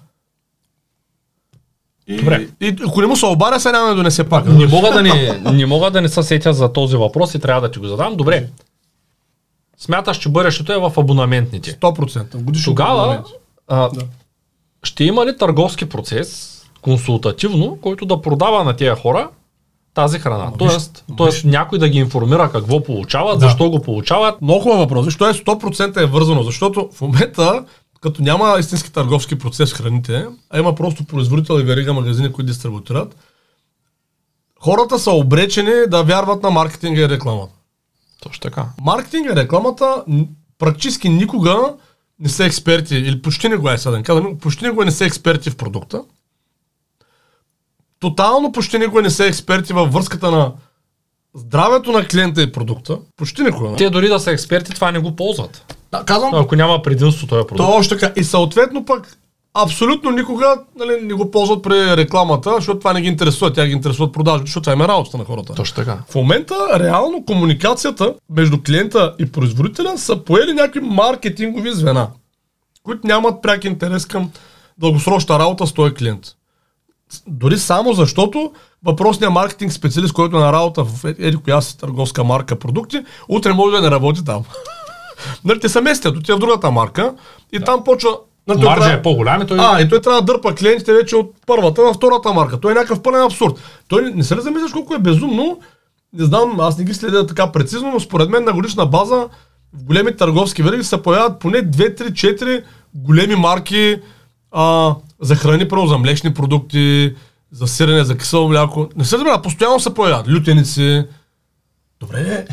И, 2.08 2.18
Добре. 2.18 2.48
И, 2.62 2.76
ако 2.88 3.02
не 3.02 3.08
му 3.08 3.16
се 3.16 3.26
обаря, 3.26 3.60
сега 3.60 3.72
няма 3.72 3.90
да 3.90 3.96
донесе 3.96 4.24
пак. 4.24 4.46
Не 4.46 4.68
мога 4.68 4.92
да 4.92 5.02
не, 5.02 5.40
не 5.44 5.66
мога 5.66 5.92
да 5.92 6.02
не 6.02 6.10
се 6.10 6.24
сетя 6.24 6.54
за 6.54 6.74
този 6.74 6.98
въпрос 6.98 7.36
и 7.36 7.40
трябва 7.40 7.62
да 7.62 7.72
ти 7.72 7.80
го 7.80 7.88
задам. 7.88 8.16
Добре. 8.16 8.50
Смяташ, 9.78 10.18
че 10.18 10.30
бъдещето 10.30 10.74
е 10.74 10.78
в 10.78 10.94
абонаментните. 10.98 11.72
100%. 11.74 12.36
Годишно 12.36 12.72
Тогава 12.72 13.02
абонамент. 13.02 13.26
а, 13.68 13.90
Да. 13.90 14.02
ще 14.84 15.04
има 15.04 15.26
ли 15.26 15.38
търговски 15.38 15.90
процес, 15.90 16.53
консултативно, 16.84 17.78
който 17.82 18.06
да 18.06 18.22
продава 18.22 18.64
на 18.64 18.76
тези 18.76 19.02
хора 19.02 19.30
тази 19.94 20.20
храна? 20.20 20.44
Ама 20.44 20.58
тоест, 20.58 21.04
виж, 21.08 21.16
тоест 21.18 21.46
някой 21.46 21.80
да 21.80 21.90
ги 21.90 21.98
информира 21.98 22.52
какво 22.52 22.84
получават, 22.84 23.40
Да. 23.40 23.46
защо 23.46 23.70
го 23.70 23.82
получават. 23.82 24.42
Много 24.42 24.62
хубав 24.62 24.78
въпрос. 24.78 25.06
Защо 25.06 25.30
е 25.30 25.34
100% 25.34 26.02
е 26.02 26.06
вързано? 26.06 26.44
Защото 26.44 26.90
в 26.94 27.02
момента, 27.02 27.66
като 28.02 28.22
няма 28.22 28.56
истински 28.60 28.94
търговски 28.94 29.38
процес 29.38 29.74
в 29.74 29.78
храните, 29.78 30.26
а 30.50 30.60
има 30.60 30.76
просто 30.76 31.04
производител 31.04 31.60
и 31.60 31.64
верига 31.64 31.94
магазини, 31.94 32.32
които 32.32 32.48
дистрибутират, 32.48 33.16
хората 34.60 35.00
са 35.00 35.12
обречени 35.12 35.72
да 35.88 36.04
вярват 36.04 36.44
на 36.44 36.50
маркетинга 36.50 37.02
и 37.02 37.10
рекламата. 37.10 37.54
Точно 38.24 38.42
така. 38.42 38.66
Маркетинга 38.82 39.32
и 39.32 39.36
рекламата 39.36 40.04
практически 40.60 41.10
никога 41.10 41.74
не 42.20 42.30
са 42.30 42.46
експерти, 42.46 42.96
или 42.96 43.22
почти 43.22 43.50
не 43.50 43.58
го 43.58 43.70
е 43.70 43.78
не 43.92 44.04
кажа, 44.04 44.22
но 44.22 44.38
почти 44.38 44.66
никога 44.66 44.86
не 44.86 44.92
са 44.92 45.06
експерти 45.06 45.50
в 45.50 45.58
продукта. 45.58 46.04
Тотално 48.04 48.52
почти 48.52 48.80
никога 48.80 49.02
не 49.02 49.10
са 49.10 49.26
експерти 49.26 49.74
във 49.74 49.94
връзката 49.94 50.32
на 50.32 50.52
здравето 51.36 51.92
на 51.92 52.08
клиента 52.08 52.42
и 52.42 52.52
продукта. 52.52 52.98
Почти 53.18 53.44
никога. 53.44 53.70
Не? 53.70 53.76
Те 53.76 53.90
дори 53.90 54.08
да 54.08 54.20
са 54.20 54.32
експерти, 54.32 54.72
това 54.72 54.92
не 54.92 55.00
го 55.00 55.16
ползват. 55.16 55.76
Да, 55.92 56.04
казвам, 56.06 56.36
Ако 56.36 56.56
няма 56.56 56.82
предимство 56.82 57.28
този 57.28 57.48
продукт. 57.48 57.70
Точно 57.70 57.98
така. 57.98 58.14
И 58.20 58.24
съответно 58.24 58.86
пък 58.86 59.18
абсолютно 59.54 60.12
никога 60.12 60.56
нали, 60.76 61.02
не 61.02 61.14
го 61.14 61.32
ползват 61.32 61.64
при 61.64 61.98
рекламата, 61.98 62.54
защото 62.56 62.80
това 62.80 62.94
не 62.94 63.02
ги 63.02 63.08
интересува. 63.08 63.54
Тя 63.54 63.66
ги 63.66 63.72
интересуват 63.72 64.14
продажбите, 64.14 64.50
защото 64.50 64.64
това 64.64 64.74
им 64.74 64.82
е 64.82 64.88
работата 64.88 65.18
на 65.18 65.26
хората. 65.26 65.54
Точно 65.54 65.76
така. 65.76 65.98
В 66.10 66.16
момента 66.16 66.56
реално 66.76 67.26
комуникацията 67.26 68.14
между 68.30 68.58
клиента 68.66 69.16
и 69.20 69.32
производителя 69.32 69.98
са 69.98 70.16
поели 70.16 70.54
някакви 70.54 70.80
маркетингови 70.80 71.72
звена, 71.72 72.08
които 72.84 73.08
нямат 73.08 73.42
пряк 73.42 73.64
интерес 73.64 74.06
към 74.06 74.32
дългосрочна 74.78 75.40
работа 75.40 75.68
с 75.68 75.74
този 75.74 75.94
клиент. 75.94 76.36
Дори 77.28 77.58
само 77.58 77.94
защото 77.94 78.52
въпросният 78.86 79.34
маркетинг 79.34 79.74
специалист, 79.74 80.14
който 80.14 80.38
е 80.38 80.40
на 80.40 80.54
работа 80.54 80.84
в 80.84 81.06
еди 81.06 81.38
коя 81.38 81.62
си 81.62 81.78
търговска 81.78 82.24
марка 82.24 82.56
продукти, 82.60 83.04
утре 83.30 83.54
може 83.54 83.76
да 83.76 83.82
не 83.82 83.92
работи 83.92 84.26
там. 84.26 84.44
нали, 85.46 85.60
те 85.60 85.70
се 85.70 85.82
местят, 85.82 86.18
отива 86.18 86.38
в 86.38 86.40
другата 86.40 86.72
марка 86.72 87.14
и 87.52 87.60
там 87.60 87.84
почва... 87.84 88.10
Нали, 88.48 88.58
Маржа 88.58 88.76
трябва- 88.76 88.94
е 88.94 89.02
по-голям 89.02 89.42
и 89.42 89.48
той... 89.48 89.58
а, 89.62 89.82
и 89.82 89.90
той 89.90 90.02
трябва 90.02 90.22
да 90.22 90.34
дърпа 90.34 90.56
клиентите 90.56 90.94
вече 90.94 91.16
от 91.16 91.34
първата 91.48 91.84
на 91.84 91.94
втората 91.94 92.34
марка. 92.34 92.60
Той 92.60 92.72
е 92.72 92.76
някакъв 92.76 93.02
пълен 93.02 93.22
абсурд. 93.22 93.60
Той 93.88 94.02
не, 94.02 94.10
не 94.10 94.24
се 94.24 94.36
ли 94.36 94.42
замисляш 94.42 94.72
колко 94.72 94.94
е 94.94 95.00
безумно? 95.00 95.60
Не 96.14 96.26
знам, 96.26 96.60
аз 96.60 96.78
не 96.78 96.84
ги 96.84 96.94
следя 96.94 97.28
така 97.28 97.52
прецизно, 97.52 97.92
но 97.92 98.00
според 98.00 98.30
мен 98.30 98.44
на 98.44 98.54
годишна 98.54 98.86
база 98.86 99.28
в 99.74 99.84
големи 99.84 100.16
търговски 100.16 100.64
вериги 100.64 100.84
се 100.84 101.02
появяват 101.02 101.40
поне 101.40 101.58
2, 101.58 102.02
3, 102.02 102.12
4 102.12 102.64
големи 102.96 103.36
марки 103.36 103.98
а, 104.54 104.96
за 105.22 105.36
храни, 105.36 105.68
първо 105.68 105.88
за 105.88 105.98
млечни 105.98 106.34
продукти, 106.34 107.14
за 107.52 107.68
сирене, 107.68 108.04
за 108.04 108.18
кисело 108.18 108.50
мляко. 108.50 108.90
Не 108.96 109.06
се 109.06 109.16
разбира, 109.16 109.42
постоянно 109.42 109.80
се 109.80 109.94
появяват. 109.94 110.28
Лютеници. 110.30 111.04
Добре, 112.00 112.46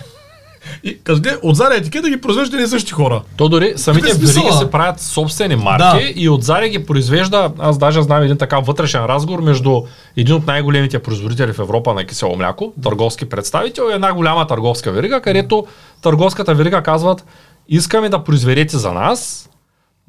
и 0.85 0.99
гледа, 1.04 1.38
отзади 1.42 1.76
етикета 1.76 2.11
ги 2.11 2.21
произвежда 2.21 2.57
не 2.57 2.66
същи 2.66 2.92
хора. 2.92 3.23
То 3.37 3.49
дори 3.49 3.73
самите 3.76 4.14
смисъл, 4.14 4.42
вериги 4.42 4.59
се 4.59 4.71
правят 4.71 5.00
собствени 5.00 5.57
марки 5.57 6.04
Да. 6.04 6.12
и 6.21 6.28
отзади 6.28 6.69
ги 6.69 6.87
произвежда, 6.87 7.52
аз 7.59 7.78
даже 7.78 8.02
знам 8.02 8.23
един 8.23 8.37
така 8.37 8.59
вътрешен 8.59 9.04
разговор 9.04 9.40
между 9.40 9.83
един 10.16 10.35
от 10.35 10.47
най-големите 10.47 10.99
производители 10.99 11.52
в 11.52 11.59
Европа 11.59 11.95
на 11.95 12.04
кисело 12.04 12.37
мляко, 12.37 12.73
търговски 12.83 13.28
представител 13.28 13.88
и 13.90 13.95
една 13.95 14.12
голяма 14.12 14.47
търговска 14.47 14.92
верига, 14.92 15.21
където 15.21 15.66
търговската 16.02 16.54
верига 16.54 16.83
казват 16.83 17.25
искаме 17.69 18.09
да 18.09 18.25
произведете 18.25 18.76
за 18.78 18.92
нас 18.92 19.50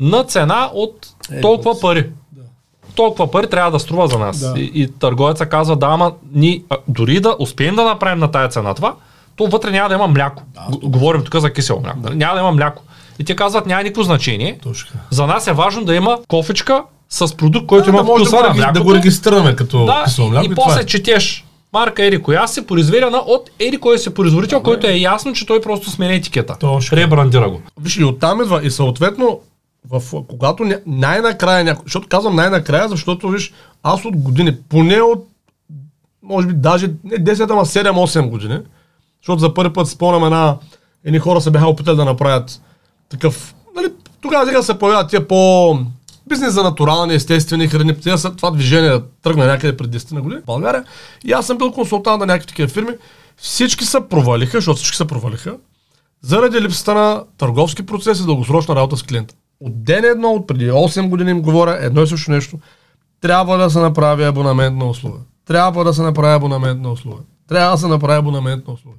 на 0.01 0.23
цена 0.23 0.69
от 0.73 1.07
Е, 1.31 1.41
толкова 1.41 1.73
да. 1.73 1.79
пари. 1.79 2.09
Толкова 2.95 3.31
пари 3.31 3.47
трябва 3.47 3.71
да 3.71 3.79
струва 3.79 4.07
за 4.07 4.19
нас. 4.19 4.39
Да. 4.43 4.59
И, 4.59 4.71
и 4.75 4.87
търговеца 4.89 5.45
казва, 5.45 5.75
да, 5.75 5.85
ама 5.87 6.11
ни, 6.33 6.63
а, 6.69 6.77
дори 6.87 7.19
да 7.19 7.35
успеем 7.39 7.75
да 7.75 7.83
направим 7.83 8.19
на 8.19 8.31
тая 8.31 8.49
цена 8.49 8.73
това, 8.73 8.93
то 9.35 9.47
вътре 9.47 9.71
няма 9.71 9.89
да 9.89 9.95
има 9.95 10.07
мляко. 10.07 10.43
Г- 10.71 10.77
Говорим 10.79 11.23
тук 11.23 11.35
за 11.35 11.53
кисело 11.53 11.81
мляко. 11.81 11.97
нали? 11.99 12.15
Няма 12.15 12.33
да 12.33 12.39
има 12.39 12.51
мляко. 12.51 12.83
И 13.19 13.23
те 13.23 13.35
казват, 13.35 13.65
няма 13.65 13.83
никакво 13.83 14.03
значение. 14.03 14.59
Точно. 14.63 14.99
За 15.09 15.27
нас 15.27 15.47
е 15.47 15.53
важно 15.53 15.83
да 15.83 15.95
има 15.95 16.17
кофичка 16.27 16.83
с 17.09 17.37
продукт, 17.37 17.65
който 17.65 17.89
има 17.89 17.97
да 17.97 18.03
може 18.03 18.23
да 18.23 18.29
вкуса 18.29 18.37
го, 18.37 18.43
на 18.43 18.49
реги- 18.49 18.57
да 18.57 18.63
млякото. 18.63 18.83
го 18.83 18.95
регистрираме 18.95 19.55
като 19.55 19.85
Да, 19.85 20.01
кисело 20.05 20.29
мляко. 20.29 20.45
и 20.45 20.49
това 20.49 20.63
после 20.63 20.81
е. 20.81 20.85
четеш 20.85 21.45
марка 21.73 22.05
Ери 22.05 22.21
коя 22.21 22.47
си, 22.47 22.67
произведена 22.67 23.17
от 23.17 23.49
Ери 23.59 23.77
кой 23.77 23.97
си 23.97 24.09
производител, 24.09 24.61
който 24.61 24.87
е 24.87 24.93
ясно, 24.93 25.33
че 25.33 25.45
той 25.45 25.61
просто 25.61 25.89
сменя 25.89 26.13
етикета. 26.13 26.55
Точно. 26.59 26.97
Ребрандира 26.97 27.49
го. 27.49 27.61
Виж, 27.81 27.97
и 27.97 28.03
оттам 28.03 28.41
идва. 28.41 28.61
И 28.63 28.71
съответно, 28.71 29.39
в, 29.89 30.23
когато 30.27 30.81
най-накрая 30.85 31.63
някой, 31.63 31.83
защото 31.85 32.07
казвам 32.07 32.35
най-накрая, 32.35 32.89
защото 32.89 33.29
виж, 33.29 33.53
аз 33.83 34.05
от 34.05 34.17
години, 34.17 34.57
поне 34.69 35.01
от, 35.01 35.27
може 36.23 36.47
би 36.47 36.53
даже 36.53 36.87
не 37.03 37.15
10, 37.15 37.51
ама 37.51 37.65
7-8 37.65 38.29
години, 38.29 38.59
защото 39.21 39.39
за 39.39 39.53
първи 39.53 39.73
път 39.73 39.87
спомням 39.87 40.23
една, 40.23 40.57
едни 41.03 41.19
хора 41.19 41.41
се 41.41 41.51
бяха 41.51 41.67
опитали 41.67 41.95
да 41.95 42.05
направят 42.05 42.61
такъв, 43.09 43.55
нали, 43.75 43.87
тогава 44.21 44.45
сега 44.45 44.63
се 44.63 44.79
появяват 44.79 45.09
тия 45.09 45.27
по 45.27 45.77
бизнес 46.27 46.53
за 46.53 46.63
натурални, 46.63 47.13
естествени 47.13 47.67
храни. 47.67 47.95
Това 48.37 48.51
движение 48.51 49.01
тръгна 49.23 49.45
някъде 49.45 49.77
пред 49.77 49.89
10 49.89 50.11
на 50.11 50.21
години 50.21 50.41
в 50.41 50.45
България. 50.45 50.83
И 51.25 51.31
аз 51.31 51.47
съм 51.47 51.57
бил 51.57 51.71
консултант 51.71 52.19
на 52.19 52.25
някакви 52.25 52.47
такива 52.47 52.67
фирми. 52.67 52.93
Всички 53.37 53.85
се 53.85 54.07
провалиха, 54.09 54.57
защото 54.57 54.77
всички 54.77 54.97
се 54.97 55.07
провалиха 55.07 55.57
заради 56.21 56.61
липсата 56.61 56.93
на 56.93 57.23
търговски 57.37 57.85
процес 57.85 58.19
и 58.19 58.25
дългосрочна 58.25 58.75
работа 58.75 58.97
с 58.97 59.03
клиента. 59.03 59.35
От 59.61 59.83
ден 59.83 60.05
едно, 60.05 60.29
от 60.29 60.47
преди 60.47 60.71
8 60.71 61.09
години 61.09 61.31
им 61.31 61.41
говоря 61.41 61.77
едно 61.81 62.01
и 62.01 62.07
също 62.07 62.31
нещо. 62.31 62.59
Трябва 63.21 63.57
да 63.57 63.69
се 63.69 63.79
направи 63.79 64.23
абонаментна 64.23 64.85
услуга. 64.85 65.17
Трябва 65.47 65.83
да 65.83 65.93
се 65.93 66.01
направи 66.01 66.33
абонаментна 66.33 66.91
услуга. 66.91 67.21
Трябва 67.47 67.71
да 67.71 67.77
се 67.77 67.87
направи 67.87 68.19
абонаментна 68.19 68.73
услуга. 68.73 68.97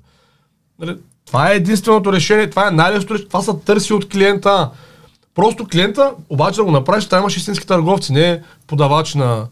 Нали? 0.79 0.97
Това 1.27 1.53
е 1.53 1.57
единственото 1.57 2.13
решение, 2.13 2.51
това 2.51 2.69
е 2.69 2.71
най-лесното 2.71 3.15
решение, 3.15 3.29
това 3.29 3.43
се 3.43 3.53
търси 3.65 3.93
от 3.93 4.09
клиента. 4.09 4.71
Просто 5.35 5.67
клиента, 5.73 6.15
обаче 6.29 6.57
да 6.57 6.65
го 6.65 6.71
направиш, 6.71 7.07
трябва 7.07 7.23
имаш 7.23 7.37
истински 7.37 7.67
търговци, 7.67 8.13
не 8.13 8.43
подавач 8.67 9.15
на, 9.15 9.47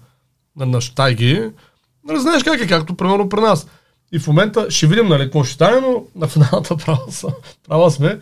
на, 0.57 0.67
на 0.67 0.81
щайги. 0.81 1.50
Нали, 2.09 2.21
знаеш 2.21 2.43
как 2.43 2.61
е, 2.61 2.67
както 2.67 2.95
примерно 2.95 3.29
при 3.29 3.40
нас. 3.40 3.67
И 4.12 4.19
в 4.19 4.26
момента 4.26 4.71
ще 4.71 4.87
видим 4.87 5.09
нали, 5.09 5.25
какво 5.25 5.45
ще 5.45 5.55
стане, 5.55 5.81
но 5.81 6.05
на 6.17 6.29
финалната 6.29 6.76
права, 6.76 7.12
са, 7.12 7.29
права 7.69 7.90
сме. 7.90 8.21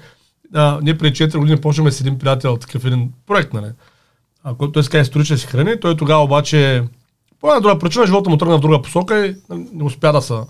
А, 0.54 0.78
ние 0.82 0.98
преди 0.98 1.16
4 1.16 1.38
години 1.38 1.60
почнахме 1.60 1.92
с 1.92 2.00
един 2.00 2.18
приятел 2.18 2.56
такъв 2.56 2.84
един 2.84 3.12
проект, 3.26 3.52
нали, 3.52 3.66
а, 4.44 4.54
който 4.54 4.72
той 4.72 4.80
иска 4.80 4.98
исторически 4.98 5.50
храни. 5.50 5.80
Той 5.80 5.96
тогава 5.96 6.22
обаче, 6.22 6.82
по 7.40 7.48
една 7.48 7.60
друга 7.60 7.78
причина, 7.78 8.06
живота 8.06 8.30
му 8.30 8.36
тръгна 8.36 8.58
в 8.58 8.60
друга 8.60 8.82
посока 8.82 9.26
и 9.26 9.36
нали, 9.48 9.68
не 9.72 9.84
успя 9.84 10.12
да, 10.12 10.22
са, 10.22 10.46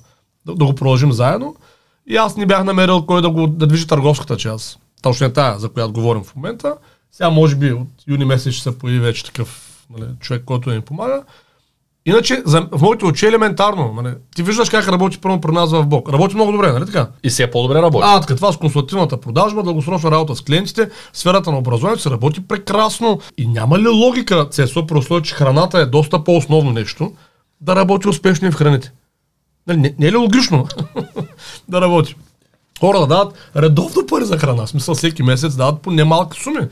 да, 0.47 0.55
да 0.55 0.65
го 0.65 0.75
продължим 0.75 1.13
заедно. 1.13 1.57
И 2.07 2.17
аз 2.17 2.37
не 2.37 2.47
бях 2.47 2.65
намерил 2.65 3.07
кой 3.07 3.23
да 3.23 3.31
го 3.31 3.47
да 3.47 3.67
движи 3.67 3.87
търговската 3.87 4.37
част. 4.37 4.79
Точно 5.03 5.27
е 5.27 5.33
тая, 5.33 5.59
за 5.59 5.69
която 5.69 5.93
говорим 5.93 6.25
в 6.25 6.37
момента. 6.37 6.75
Сега 7.13 7.31
може 7.31 7.57
би 7.57 7.73
от 7.73 7.89
юни 8.07 8.25
месец 8.25 8.53
ще 8.53 8.63
се 8.63 8.79
появи 8.79 9.01
вече 9.01 9.25
такъв 9.25 9.79
нали, 9.91 10.11
човек, 10.21 10.43
който 10.45 10.69
да 10.69 10.77
ни 10.77 10.81
помага. 10.81 11.23
Иначе, 12.09 12.43
за, 12.47 12.69
в 12.73 12.83
моите 12.83 13.05
очи 13.05 13.27
е 13.27 13.29
елементарно. 13.29 13.93
Нали, 14.03 14.15
ти 14.37 14.43
виждаш 14.43 14.71
как 14.71 14.89
работи 14.89 15.19
първо 15.19 15.41
при 15.41 15.53
нас 15.53 15.73
в 15.73 15.87
Бог. 15.87 16.13
Работи 16.13 16.35
много 16.35 16.53
добре, 16.53 16.73
нали 16.73 16.87
така? 16.87 17.09
И 17.25 17.29
все 17.31 17.51
по-добре 17.51 17.83
работи. 17.83 18.05
А, 18.07 18.21
така 18.21 18.37
това 18.37 18.53
с 18.53 18.57
консултативната 18.57 19.21
продажба, 19.21 19.63
дългосрочна 19.63 20.11
работа 20.11 20.35
с 20.35 20.41
клиентите, 20.41 20.91
сферата 21.13 21.51
на 21.51 21.59
образованието 21.59 22.03
се 22.03 22.11
работи 22.11 22.49
прекрасно. 22.49 23.21
И 23.39 23.47
няма 23.47 23.79
ли 23.79 23.89
логика, 23.89 24.49
Цесо, 24.51 24.87
при 24.87 24.99
условие, 24.99 25.23
че 25.23 25.35
храната 25.35 25.79
е 25.79 25.87
доста 25.87 26.25
по-основно 26.25 26.71
нещо, 26.73 27.13
да 27.61 27.77
работи 27.77 28.09
успешно 28.09 28.49
и 28.49 28.51
в 28.51 28.55
храните? 28.55 28.93
Нали, 29.67 29.79
Не, 29.79 29.95
не 29.99 30.07
е 30.07 30.13
ли 30.13 30.17
логично 30.17 30.69
да 31.69 31.81
работи? 31.81 32.17
Хора 32.81 33.01
да 33.01 33.07
дават 33.07 33.35
редовно 33.57 34.07
пари 34.07 34.25
за 34.25 34.39
храна, 34.39 34.67
в 34.67 34.69
смисъл 34.69 34.95
всеки 34.95 35.23
месец 35.23 35.57
дават 35.57 35.83
по 35.83 35.91
немалки 35.91 36.41
суми. 36.43 36.69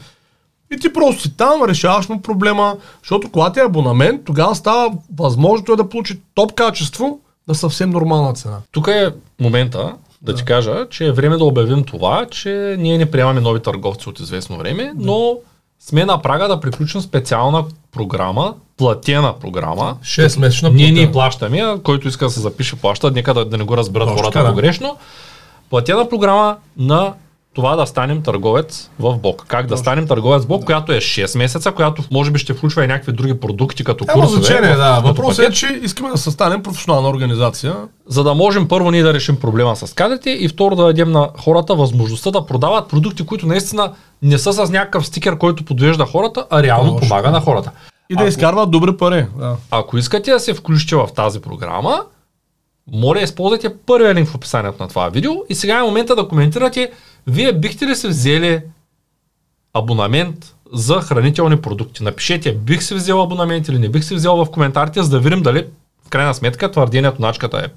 И 0.75 0.79
ти 0.79 0.93
просто 0.93 1.23
си 1.23 1.37
там, 1.37 1.65
решаваш 1.65 2.09
му 2.09 2.23
проблема, 2.23 2.77
защото 3.03 3.31
когато 3.31 3.61
е 3.61 3.65
абонамент, 3.65 4.25
тогава 4.25 4.55
става 4.55 4.93
възможно 5.17 5.65
той 5.65 5.77
да 5.77 5.89
получи 5.89 6.21
топ 6.35 6.53
качество 6.53 7.21
на 7.49 7.55
съвсем 7.55 7.91
нормална 7.91 8.35
цена. 8.35 8.57
Тук 8.73 8.89
е 8.89 9.13
момента 9.41 9.95
да, 10.23 10.35
ти 10.35 10.45
кажа, 10.45 10.87
че 10.91 11.07
е 11.07 11.13
време 11.13 11.37
да 11.37 11.45
обявим 11.45 11.85
това, 11.85 12.27
че 12.31 12.77
ние 12.79 12.99
не 12.99 13.11
приемаме 13.11 13.41
нови 13.41 13.61
търговци 13.61 14.09
от 14.09 14.21
известно 14.21 14.59
време, 14.59 14.93
но 14.97 15.39
сме 15.81 16.05
на 16.05 16.23
прага 16.23 16.49
да 16.49 16.61
приключим 16.61 17.01
специална 17.01 17.65
програма, 17.93 18.55
платена 18.77 19.35
програма. 19.41 19.97
6 20.03 20.41
месечна 20.41 20.71
Ние 20.71 20.91
ни 20.91 21.13
плащаме, 21.13 21.65
който 21.83 22.09
иска 22.09 22.25
да 22.25 22.31
се 22.31 22.41
запише 22.41 22.77
плаща, 22.77 23.11
нека 23.11 23.35
да, 23.35 23.45
да 23.45 23.59
не 23.59 23.65
го 23.65 23.77
разберат 23.77 24.09
хората 24.09 24.43
да. 24.43 24.49
погрешно. 24.49 24.97
Платена 25.71 26.09
програма 26.09 26.57
на 26.77 27.13
това 27.57 27.77
да 27.77 27.87
станем 27.87 28.23
търговец 28.23 28.91
в 28.99 29.19
Бог. 29.19 29.45
Как 29.49 29.67
да 29.67 29.77
станем 29.77 30.07
търговец 30.07 30.43
в 30.43 30.49
Бог, 30.49 30.65
която 30.65 30.93
е 30.93 30.97
6 30.97 31.39
месеца, 31.39 31.73
която 31.73 32.03
може 32.11 32.31
би 32.31 32.39
ще 32.39 32.55
включва 32.55 32.85
и 32.85 32.89
някакви 32.89 33.13
други 33.13 33.41
продукти, 33.41 33.85
като 33.85 34.05
Няма 34.05 34.21
курсове. 34.21 34.43
значение, 34.43 34.77
да. 34.77 35.01
Въпросът 35.01 35.49
е, 35.49 35.53
че 35.53 35.81
искаме 35.83 36.11
да 36.11 36.19
състанем 36.19 36.63
професионална 36.63 37.09
организация. 37.09 37.77
за 38.07 38.25
да 38.25 38.35
можем 38.35 38.69
първо 38.69 38.91
ние 38.91 39.03
да 39.03 39.15
решим 39.15 39.37
проблема 39.37 39.77
с 39.77 39.95
кадрите 39.95 40.31
и 40.31 40.49
второ 40.49 40.77
да 40.77 40.85
дадем 40.85 41.13
на 41.13 41.29
хората 41.37 41.75
възможността 41.75 42.31
да 42.31 42.47
продават 42.47 42.89
продукти, 42.89 43.27
които 43.27 43.47
наистина 43.47 43.93
не 44.23 44.39
са 44.39 44.53
с 44.55 44.71
някакъв 44.71 45.07
стикер, 45.07 45.39
който 45.39 45.65
подвежда 45.65 46.07
хората, 46.07 46.47
а 46.51 46.63
реално 46.63 46.93
Точно. 46.93 47.09
помага 47.09 47.31
на 47.31 47.41
хората. 47.41 47.71
И 48.11 48.15
да 48.15 48.21
Ако- 48.21 48.29
изкарват 48.29 48.71
добри 48.71 48.97
пари. 48.97 49.27
Да. 49.39 49.57
Ако 49.71 49.99
искате 49.99 50.31
да 50.31 50.41
се 50.41 50.55
включите 50.55 50.97
в 50.97 51.09
тази 51.17 51.41
програма, 51.41 52.01
моля 52.93 53.21
използвайте 53.21 53.75
първия 53.77 54.15
линк 54.15 54.29
в 54.29 54.35
описанието 54.35 54.83
на 54.83 54.89
това 54.89 55.09
видео 55.09 55.33
и 55.49 55.55
сега 55.55 55.79
е 55.79 55.83
момента 55.83 56.17
да 56.17 56.29
коментирате, 56.29 56.91
вие 57.27 57.53
бихте 57.53 57.87
ли 57.87 57.95
се 57.97 58.09
взели 58.09 58.61
абонамент 59.75 60.55
за 60.73 60.95
хранителни 60.95 61.57
продукти. 61.61 62.03
Напишете, 62.03 62.53
бих 62.53 62.83
си 62.83 62.95
взел 62.95 63.23
абонамент 63.23 63.69
или 63.69 63.79
не 63.79 63.89
бих 63.89 64.05
си 64.05 64.15
взел 64.15 64.37
в 64.37 64.51
коментарите, 64.51 65.03
за 65.03 65.11
да 65.11 65.21
видим 65.21 65.43
дали 65.43 65.67
в 66.07 66.09
крайна 66.09 66.35
сметка 66.35 66.71
твърдението 66.71 67.23
на 67.23 67.29
ачката 67.29 67.59
е 67.59 67.69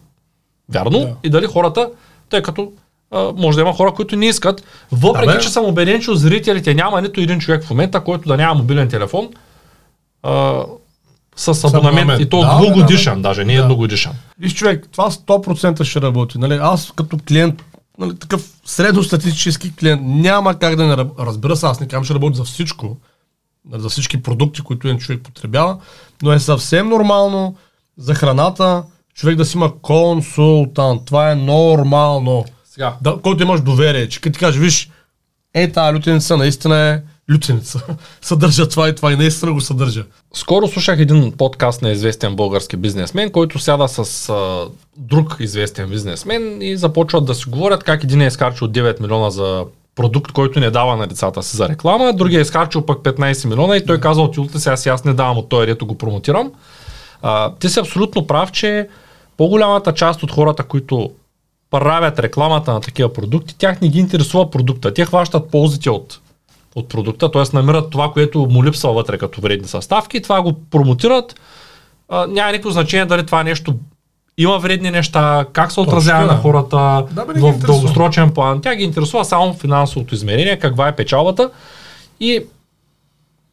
вярно 0.74 1.00
Да. 1.00 1.16
и 1.24 1.30
дали 1.30 1.46
хората, 1.46 1.90
тъй 2.30 2.42
като 2.42 2.72
а, 3.12 3.32
може 3.38 3.56
да 3.56 3.62
има 3.62 3.74
хора, 3.74 3.92
които 3.94 4.16
не 4.16 4.26
искат, 4.28 4.64
въпреки 4.92 5.34
Да, 5.34 5.40
че 5.40 5.50
съм 5.50 5.66
убеден, 5.66 6.02
че 6.02 6.16
зрителите 6.16 6.74
няма 6.74 7.02
нито 7.02 7.22
един 7.22 7.40
човек 7.40 7.64
в 7.64 7.70
момента, 7.70 8.04
който 8.04 8.28
да 8.28 8.38
няма 8.38 8.56
мобилен 8.56 8.90
телефон 8.90 9.30
а, 10.24 10.64
с 11.36 11.64
абонамент, 11.64 12.22
и 12.22 12.30
то 12.30 12.40
Да, 12.42 12.58
двугодишен, 12.58 13.16
да, 13.16 13.30
даже 13.30 13.46
не 13.46 13.56
Да. 13.56 13.62
едногодишен. 13.62 14.12
Виж 14.40 14.54
човек, 14.56 14.88
това 14.92 15.12
100% 15.12 15.84
ще 15.84 16.02
работи. 16.02 16.38
Нали? 16.38 16.60
Аз 16.62 16.94
като 16.96 17.18
клиент, 17.28 17.64
нали, 18.00 18.20
такъв 18.20 18.54
средностатистически 18.66 19.76
клиент, 19.76 20.02
няма 20.04 20.60
как 20.60 20.76
да 20.76 20.88
не 20.88 21.06
разбира 21.20 21.56
се, 21.56 21.66
аз 21.66 21.80
не 21.80 21.88
казвам, 21.88 22.04
ще 22.04 22.14
работи 22.14 22.38
за 22.38 22.44
всичко, 22.44 22.98
нали, 23.70 23.82
за 23.82 23.90
всички 23.90 24.24
продукти, 24.24 24.62
които 24.62 24.88
един 24.88 25.00
човек 25.00 25.22
потребява, 25.24 25.78
но 26.24 26.32
е 26.32 26.40
съвсем 26.40 26.90
нормално 26.90 27.56
за 27.98 28.16
храната 28.16 28.84
човек 29.16 29.36
да 29.36 29.46
си 29.46 29.58
има 29.58 29.80
консултант. 29.82 31.06
Това 31.06 31.32
е 31.32 31.36
нормално. 31.36 32.46
Сега, 32.66 32.96
Да, 33.02 33.18
който 33.22 33.44
имаш 33.44 33.62
доверие, 33.62 34.10
че 34.10 34.22
като 34.22 34.34
ти 34.34 34.40
каже, 34.40 34.60
виж, 34.60 34.90
е 35.54 35.72
тази 35.72 35.98
лютеница 35.98 36.38
наистина 36.38 36.78
е 36.78 37.02
лютеница. 37.32 37.84
съдържа 38.22 38.70
това 38.70 38.90
и 38.90 38.96
това 38.96 39.14
и 39.14 39.16
наистина 39.16 39.54
го 39.54 39.62
съдържа. 39.62 40.06
Скоро 40.34 40.68
слушах 40.68 41.00
един 41.00 41.32
подкаст 41.32 41.82
на 41.82 41.90
известен 41.90 42.36
български 42.36 42.78
бизнесмен, 42.78 43.32
който 43.32 43.60
сяда 43.60 43.88
с 43.88 44.30
а, 44.30 44.68
друг 44.98 45.36
известен 45.40 45.90
бизнесмен 45.90 46.62
и 46.62 46.78
започват 46.78 47.26
да 47.26 47.36
си 47.36 47.50
говорят 47.50 47.84
как 47.84 48.04
един 48.04 48.22
е 48.22 48.28
изкарчил 48.28 48.68
9 48.68 49.02
милиона 49.02 49.30
за 49.30 49.66
продукт, 49.96 50.32
който 50.32 50.60
не 50.60 50.72
дава 50.72 50.98
на 50.98 51.08
децата 51.08 51.44
си 51.44 51.58
за 51.58 51.70
реклама, 51.70 52.14
другия 52.14 52.40
е 52.40 52.42
изкарчил 52.42 52.86
пък 52.86 53.00
15 53.00 53.48
милиона 53.48 53.78
и 53.78 53.86
той 53.86 54.00
казал, 54.00 54.32
ти 54.32 54.40
улта 54.40 54.60
сега 54.60 54.78
си 54.78 54.90
аз 54.90 55.06
не 55.06 55.14
давам 55.14 55.38
от 55.38 55.50
този 55.50 55.68
рето 55.68 55.86
го 55.86 55.98
промотирам. 55.98 56.52
А, 57.22 57.54
ти 57.56 57.70
си 57.70 57.80
абсолютно 57.80 58.28
прав, 58.28 58.52
че 58.52 58.88
по-голямата 59.38 59.94
част 59.94 60.24
от 60.24 60.32
хората, 60.32 60.64
които 60.64 61.12
правят 61.72 62.20
рекламата 62.20 62.74
на 62.74 62.82
такива 62.82 63.14
продукти, 63.14 63.56
тях 63.58 63.82
не 63.82 63.88
ги 63.88 64.00
интересува 64.00 64.52
продукта. 64.52 64.94
Те 64.94 65.06
хващат 65.06 65.52
ползите 65.52 65.90
от, 65.90 66.20
от 66.80 66.90
продукта, 66.90 67.32
т.е. 67.32 67.44
намират 67.54 67.90
това, 67.90 68.12
което 68.12 68.48
му 68.52 68.64
липсва 68.64 68.94
вътре 68.94 69.18
като 69.18 69.42
вредни 69.42 69.68
съставки, 69.68 70.22
това 70.22 70.42
го 70.42 70.54
промотират 70.72 71.36
а, 72.10 72.28
няма 72.28 72.52
никакво 72.52 72.72
значение 72.72 73.06
дали 73.06 73.26
това 73.26 73.44
нещо 73.44 73.74
има 74.38 74.60
вредни 74.60 74.92
неща, 74.92 75.46
как 75.54 75.72
се 75.72 75.80
отразява 75.80 76.22
Точно, 76.22 76.36
на 76.36 76.42
хората 76.42 77.06
Да, 77.12 77.26
бе, 77.26 77.40
в 77.40 77.58
дългосрочен 77.58 78.32
план. 78.32 78.62
Тя 78.62 78.76
ги 78.76 78.84
интересува 78.84 79.26
само 79.26 79.54
финансовото 79.54 80.16
измерение, 80.16 80.60
каква 80.60 80.88
е 80.88 80.96
печалбата. 80.96 81.50
И 82.20 82.46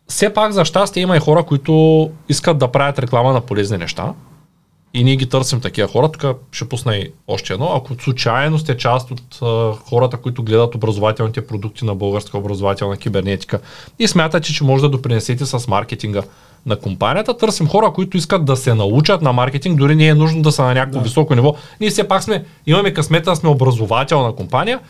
все 0.09 0.35
пак 0.35 0.53
за 0.53 0.65
щастие 0.65 1.03
има 1.03 1.17
и 1.17 1.21
хора, 1.21 1.43
които 1.43 2.11
искат 2.29 2.59
да 2.59 2.69
правят 2.69 2.99
реклама 2.99 3.33
на 3.33 3.41
полезни 3.41 3.79
неща. 3.79 4.13
И 4.97 5.05
ние 5.05 5.17
ги 5.17 5.27
търсим 5.27 5.61
такива 5.61 5.89
хора. 5.89 6.09
Тук 6.13 6.25
ще 6.53 6.69
пусна 6.69 6.97
и 6.97 7.11
още 7.29 7.53
едно. 7.53 7.73
Ако 7.75 8.03
случайно 8.03 8.59
сте 8.59 8.77
част 8.77 9.11
от 9.11 9.23
а, 9.43 9.73
хората, 9.91 10.17
които 10.17 10.43
гледат 10.43 10.75
образователните 10.75 11.47
продукти 11.47 11.85
на 11.85 11.95
българска 11.95 12.39
образователна 12.39 12.97
кибернетика 12.97 13.61
и 13.99 14.09
смятате, 14.09 14.53
че 14.53 14.65
може 14.65 14.83
да 14.83 14.89
допринесете 14.89 15.47
с 15.47 15.69
маркетинга 15.69 16.23
на 16.67 16.77
компанията, 16.77 17.37
търсим 17.37 17.69
хора, 17.69 17.93
които 17.95 18.17
искат 18.17 18.45
да 18.45 18.57
се 18.57 18.75
научат 18.75 19.23
на 19.23 19.33
маркетинг, 19.33 19.79
дори 19.79 19.95
не 19.95 20.07
е 20.07 20.15
нужно 20.15 20.43
да 20.43 20.53
са 20.53 20.63
на 20.63 20.75
някакво 20.75 20.99
Да. 20.99 21.05
високо 21.05 21.35
ниво. 21.35 21.55
Ние 21.81 21.91
все 21.91 22.09
пак 22.09 22.23
сме, 22.23 22.45
имаме 22.67 22.95
късмета 22.95 23.37
сме 23.37 23.49
образователна 23.49 24.33
компания 24.33 24.81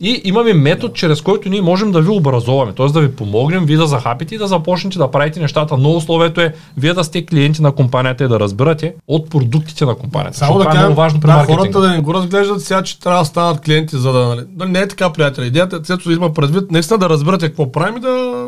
и 0.00 0.20
имаме 0.24 0.54
метод, 0.54 0.94
чрез 0.94 1.20
който 1.20 1.48
ние 1.48 1.62
можем 1.62 1.92
да 1.92 2.00
ви 2.00 2.08
образоваме, 2.08 2.72
т.е. 2.72 2.86
да 2.86 3.00
ви 3.00 3.16
помогнем, 3.16 3.64
вие 3.64 3.76
да 3.76 3.86
захапите 3.86 4.34
и 4.34 4.38
да 4.38 4.46
започнете 4.46 4.98
да 4.98 5.10
правите 5.10 5.40
нещата, 5.40 5.76
но 5.76 5.90
условието 5.90 6.40
е 6.40 6.54
вие 6.76 6.94
да 6.94 7.04
сте 7.04 7.26
клиенти 7.26 7.62
на 7.62 7.72
компанията 7.72 8.24
и 8.24 8.28
да 8.28 8.40
разбирате 8.40 8.94
от 9.08 9.30
продуктите 9.30 9.84
на 9.84 9.94
компанията. 9.94 10.38
Само 10.38 10.58
да 10.58 10.64
това 10.64 10.74
е 10.74 10.78
много 10.78 10.94
важно 10.94 11.20
при 11.20 11.26
да, 11.26 11.44
хората 11.44 11.80
да 11.80 11.90
не 11.90 12.00
го 12.00 12.14
разглеждат 12.14 12.62
сега, 12.62 12.82
че 12.82 13.00
трябва 13.00 13.18
да 13.18 13.24
станат 13.24 13.60
клиенти, 13.60 13.96
за 13.96 14.12
да... 14.12 14.46
Нали, 14.56 14.70
не 14.70 14.80
е 14.80 14.88
така, 14.88 15.12
приятели. 15.12 15.46
Идеята 15.46 15.76
е, 15.76 15.80
цето 15.80 16.10
има 16.12 16.32
предвид, 16.32 16.70
наистина 16.70 16.98
да 16.98 17.08
разберете 17.08 17.48
какво 17.48 17.72
правим 17.72 17.96
и 17.96 18.00
да... 18.00 18.46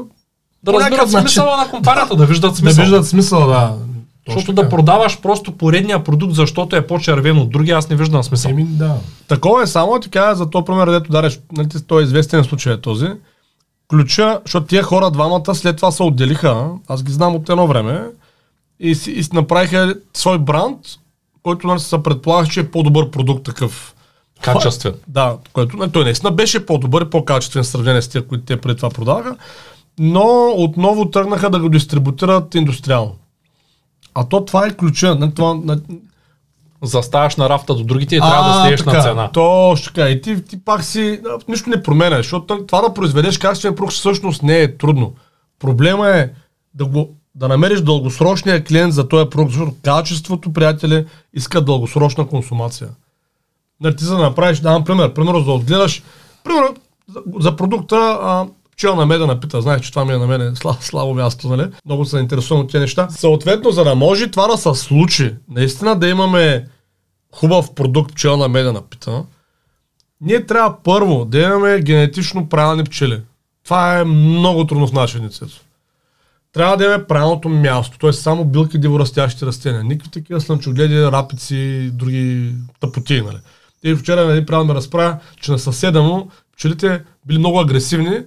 да 0.63 0.73
разбират 0.73 1.11
смисъла 1.11 1.57
на 1.57 1.69
компанията, 1.71 2.17
да 2.17 2.27
виждат 2.27 2.51
Да 2.51 2.57
смисъл. 2.57 2.85
виждат 2.85 3.07
смисъл, 3.07 3.47
да. 3.47 3.73
Защото 4.29 4.53
да 4.53 4.69
продаваш 4.69 5.21
просто 5.21 5.53
поредния 5.53 6.05
продукт, 6.05 6.35
защото 6.35 6.77
е 6.77 6.87
по-червен 6.87 7.39
от 7.39 7.51
другия, 7.51 7.77
аз 7.77 7.89
не 7.91 7.97
виждам 7.97 8.23
смисъл. 8.23 8.51
Еми, 8.51 8.65
да. 8.65 8.95
Такова 9.29 9.63
е 9.63 9.67
само, 9.67 10.01
ти 10.01 10.11
кажа 10.11 10.35
за 10.35 10.51
то 10.51 10.65
пример, 10.65 10.91
дето 10.91 11.13
дареш, 11.13 11.41
нали, 11.53 11.69
той 11.87 12.03
е 12.03 12.05
известен 12.05 12.45
случай 12.45 12.73
е 12.73 12.81
този. 12.81 13.09
Ключа, 13.89 14.41
защото 14.45 14.67
тия 14.67 14.83
хора 14.83 15.11
двамата 15.11 15.55
след 15.55 15.77
това 15.77 15.91
се 15.91 16.03
отделиха, 16.03 16.69
аз 16.89 17.03
ги 17.03 17.13
знам 17.13 17.35
от 17.35 17.49
едно 17.49 17.67
време, 17.67 18.03
и 18.81 18.95
си, 18.95 19.11
и 19.11 19.23
си 19.23 19.31
направиха 19.33 19.95
свой 20.15 20.39
бранд, 20.39 20.79
който 21.43 21.67
нали, 21.67 21.81
се 21.81 22.03
предполага, 22.03 22.49
че 22.49 22.61
е 22.61 22.71
по-добър 22.71 23.11
продукт 23.11 23.45
такъв. 23.45 23.95
Качествен. 24.43 24.95
Да, 25.09 25.37
който 25.53 25.77
нали, 25.77 25.91
той 25.91 26.05
наистина 26.05 26.33
беше 26.33 26.67
по-добър 26.67 27.03
и 27.03 27.11
по-качествен 27.11 27.63
в 27.63 27.67
сравнение 27.67 28.03
с 28.03 28.09
тия, 28.09 28.27
които 28.27 28.45
те 28.45 28.57
преди 28.57 28.77
това 28.77 28.91
продаваха, 28.91 29.37
но 29.99 30.55
отново 30.57 31.11
тръгнаха 31.11 31.51
да 31.51 31.61
го 31.61 31.69
дистрибутират 31.69 32.55
индустриално. 32.55 33.15
А 34.17 34.25
то 34.25 34.45
това 34.45 34.67
е 34.67 34.77
ключа. 34.77 35.15
Нали, 35.15 35.35
това, 35.35 35.55
нали, 35.65 35.81
Заставаш 36.83 37.37
на 37.37 37.49
рафта 37.49 37.75
до 37.75 37.85
другите 37.85 38.17
и 38.17 38.21
трябва 38.21 38.49
да 38.49 38.55
стоеш 38.55 38.83
на 38.83 39.03
цена. 39.03 39.31
Точно 39.33 39.95
така. 39.95 40.09
И 40.09 40.21
ти, 40.21 40.45
ти 40.45 40.65
пак 40.65 40.85
си... 40.85 41.21
а, 41.27 41.39
Нищо 41.49 41.71
не 41.71 41.83
променя, 41.83 42.17
защото 42.17 42.67
това 42.67 42.81
да 42.81 42.95
произведеш 42.95 43.39
качествен 43.39 43.75
продукт 43.75 43.95
всъщност 43.95 44.43
не 44.43 44.63
е 44.63 44.77
трудно. 44.77 45.15
Проблема 45.59 46.09
е 46.09 46.29
да, 46.75 46.87
го, 46.87 47.11
да 47.35 47.49
намериш 47.49 47.81
дългосрочния 47.81 48.65
клиент 48.65 48.95
за 48.95 49.09
този 49.09 49.31
продукт, 49.31 49.53
защото 49.53 49.77
качеството, 49.83 50.53
приятели, 50.53 51.07
иска 51.35 51.61
дългосрочна 51.61 52.27
консумация. 52.27 52.89
Нали, 53.81 53.97
ти 53.97 54.05
за 54.05 54.17
да 54.17 54.23
направиш, 54.23 54.61
давам 54.61 54.85
пример, 54.85 55.15
примерно 55.15 55.39
за 55.39 55.45
да 55.45 55.53
отгледаш, 55.53 56.03
примерно 56.45 56.75
за, 57.09 57.21
за 57.41 57.57
продукта, 57.57 58.19
а, 58.23 58.47
пчелна 58.77 59.07
меда 59.07 59.27
напита, 59.27 59.63
знаеш, 59.63 59.81
че 59.81 59.91
това 59.91 60.05
ми 60.05 60.13
е 60.13 60.17
на 60.17 60.27
мен 60.27 60.57
слабо, 60.57 60.79
слабо 60.81 61.15
място, 61.15 61.49
нали? 61.49 61.71
Много 61.85 62.05
се 62.05 62.19
интересувам 62.19 62.65
от 62.65 62.71
тези 62.71 62.81
неща. 62.81 63.09
Съответно, 63.11 63.71
за 63.71 63.85
да 63.85 63.95
може 63.95 64.31
това 64.31 64.47
да 64.47 64.57
се 64.57 64.75
случи, 64.75 65.35
наистина 65.49 65.99
да 65.99 66.09
имаме 66.09 66.67
хубав 67.35 67.75
продукт 67.75 68.15
пчелна 68.15 68.49
медена 68.49 68.83
пита, 68.83 69.25
ние 70.21 70.47
трябва 70.47 70.83
първо 70.83 71.25
да 71.25 71.39
имаме 71.39 71.81
генетично 71.81 72.49
правилни 72.49 72.85
пчели. 72.85 73.21
Това 73.65 73.99
е 73.99 74.05
много 74.05 74.67
трудно 74.67 74.87
в 74.87 74.93
нашия 74.93 75.23
ницето. 75.23 75.61
Трябва 76.53 76.77
да 76.77 76.85
имаме 76.85 77.05
правилното 77.05 77.49
място, 77.49 77.99
т.е. 77.99 78.13
само 78.13 78.45
билки 78.45 78.79
диворастящи 78.79 79.47
растения. 79.47 79.85
Никакви 79.85 80.11
такива 80.11 80.41
слънчогледи, 80.41 81.03
рапици 81.03 81.57
и 81.57 81.91
други 81.91 82.53
тъпоти. 82.81 83.21
Нали. 83.21 83.39
И 83.83 83.95
вчера 83.95 84.27
нали, 84.27 84.47
правилно 84.47 84.73
ме 84.73 84.75
разправя, 84.75 85.19
че 85.41 85.53
на 85.53 85.59
съседа 85.59 86.03
му 86.03 86.31
пчелите 86.57 87.03
били 87.27 87.39
много 87.39 87.61
агресивни 87.61 88.19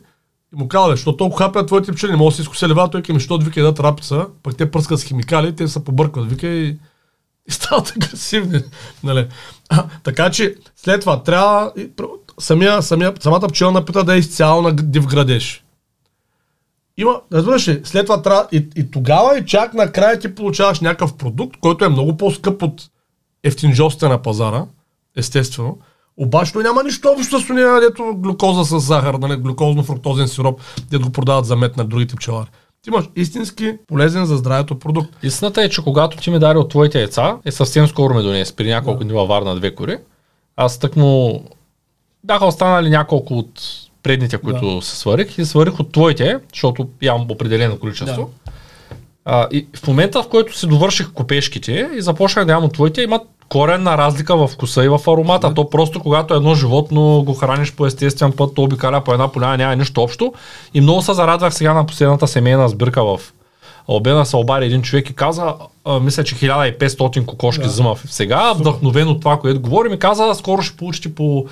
и 0.54 0.56
му 0.56 0.68
казали, 0.68 0.98
що 0.98 1.14
толкова 1.14 1.46
хапят 1.46 1.68
твоите 1.68 1.92
пчели, 1.92 2.12
не 2.12 2.18
могат 2.18 2.32
да 2.32 2.36
си 2.36 2.42
изкуси 2.42 2.68
лева, 2.68 2.90
той 2.90 3.02
към, 3.02 3.20
що 3.20 3.38
вика 3.38 3.60
едат 3.60 3.80
рапица, 3.80 4.26
пък 4.44 4.58
те 4.58 4.72
пръскат 4.72 5.00
с 5.00 5.04
химикали, 5.04 5.56
те 5.56 5.68
се 5.68 5.84
побъркват, 5.84 6.30
вика 6.30 6.48
и, 6.48 6.78
и 7.48 7.52
стават 7.52 7.90
агресивни. 7.96 8.62
Нали. 9.04 9.28
А, 9.70 9.86
така 10.04 10.30
че 10.30 10.56
след 10.76 11.02
това 11.02 11.24
трябва 11.24 11.72
и 11.78 11.90
самия, 12.40 12.82
самия, 12.82 13.14
самата 13.20 13.48
пчелна 13.48 13.86
пита 13.86 14.04
да 14.04 14.16
е 14.16 14.20
изцяло 14.20 14.62
на 14.62 14.76
див 14.76 15.06
градеж. 15.06 15.64
Има, 16.98 17.22
разбираш 17.34 17.68
ли, 17.68 17.82
след 17.84 18.06
това 18.06 18.22
трябва 18.22 18.48
и, 18.52 18.68
и 18.76 18.92
тогава 18.92 19.38
и 19.38 19.46
чак 19.46 19.74
накрая 19.74 20.20
ти 20.20 20.36
получаваш 20.36 20.80
някакъв 20.80 21.18
продукт, 21.18 21.58
който 21.62 21.86
е 21.86 21.90
много 21.90 22.18
по-скъп 22.18 22.64
от 22.64 22.90
ефтинжостите 23.44 24.08
на 24.08 24.22
пазара, 24.22 24.66
естествено. 25.16 25.78
Обаче 26.22 26.54
той 26.54 26.64
няма 26.64 26.84
нищо 26.84 27.10
общо 27.18 27.40
с 27.40 27.50
уния, 27.50 27.80
дето 27.82 28.16
глюкоза 28.18 28.64
с 28.64 28.80
захар, 28.80 29.14
нали, 29.14 29.34
глюкозно-фруктозен 29.34 30.26
сироп, 30.26 30.62
дето 30.92 31.06
го 31.06 31.12
продават 31.12 31.46
за 31.46 31.56
мед 31.56 31.78
на 31.78 31.86
другите 31.86 32.16
пчелари. 32.16 32.48
Ти 32.82 32.90
имаш 32.90 33.06
истински 33.16 33.78
полезен 33.88 34.26
за 34.26 34.38
здравето 34.38 34.80
продукт. 34.80 35.10
Истината 35.24 35.64
е, 35.64 35.70
че 35.70 35.84
когато 35.84 36.18
ти 36.18 36.32
ми 36.32 36.40
даде 36.40 36.60
от 36.60 36.70
твоите 36.70 37.00
яйца, 37.00 37.38
е 37.46 37.52
съвсем 37.52 37.88
скоро 37.88 38.14
ме 38.14 38.22
донес, 38.22 38.54
при 38.54 38.70
няколко 38.70 39.04
дни 39.04 39.14
във 39.14 39.28
Варна 39.28 39.56
две 39.56 39.76
кори. 39.76 39.98
Аз 40.56 40.80
тъкмо 40.80 41.42
бяха 42.24 42.46
останали 42.46 42.90
няколко 42.90 43.34
от 43.34 43.62
предните, 44.04 44.38
които 44.38 44.82
се 44.82 44.98
сварих 44.98 45.38
и 45.38 45.46
сварих 45.46 45.80
от 45.80 45.92
твоите, 45.92 46.40
защото 46.54 46.90
имам 47.02 47.32
определено 47.32 47.80
количество. 47.80 48.30
А, 49.26 49.48
и 49.52 49.68
в 49.76 49.88
момента, 49.88 50.24
в 50.24 50.28
който 50.28 50.58
си 50.58 50.68
довърших 50.68 51.14
копешките 51.14 51.90
и 51.98 52.02
започнах 52.02 52.46
да 52.46 52.52
ям 52.52 52.64
от 52.64 52.74
твоите, 52.74 53.02
имат 53.02 53.22
коренна 53.50 53.98
разлика 53.98 54.38
в 54.38 54.48
вкуса 54.48 54.86
и 54.86 54.90
в 54.90 55.00
аромата. 55.08 55.54
То 55.54 55.70
просто 55.70 56.00
когато 56.00 56.34
едно 56.34 56.56
животно 56.56 57.24
го 57.24 57.34
храниш 57.34 57.74
по 57.74 57.86
естествен 57.86 58.32
път, 58.32 58.56
то 58.56 58.64
обикаля 58.64 59.04
по 59.04 59.14
една 59.14 59.32
поляна, 59.32 59.58
няма 59.58 59.76
нищо 59.76 60.02
общо. 60.02 60.34
И 60.74 60.82
много 60.82 61.02
се 61.02 61.14
зарадвах 61.14 61.54
сега 61.54 61.74
на 61.74 61.86
последната 61.86 62.28
семейна 62.28 62.70
сбирка 62.70 63.04
в 63.04 63.20
Обена 63.92 64.26
се 64.26 64.38
обади 64.38 64.66
един 64.66 64.82
човек 64.82 65.10
и 65.10 65.14
каза, 65.14 65.54
а, 65.86 66.00
мисля, 66.00 66.24
че 66.24 66.36
1500 66.36 67.26
кокошки 67.26 67.64
да. 67.64 67.70
взима 67.70 67.96
сега, 68.06 68.54
вдъхновен 68.54 69.08
от 69.08 69.20
това, 69.20 69.40
което 69.40 69.62
говорим, 69.62 69.94
и 69.94 70.00
каза, 70.00 70.36
скоро 70.36 70.62
ще 70.62 70.78
получите 70.78 71.16
по 71.16 71.46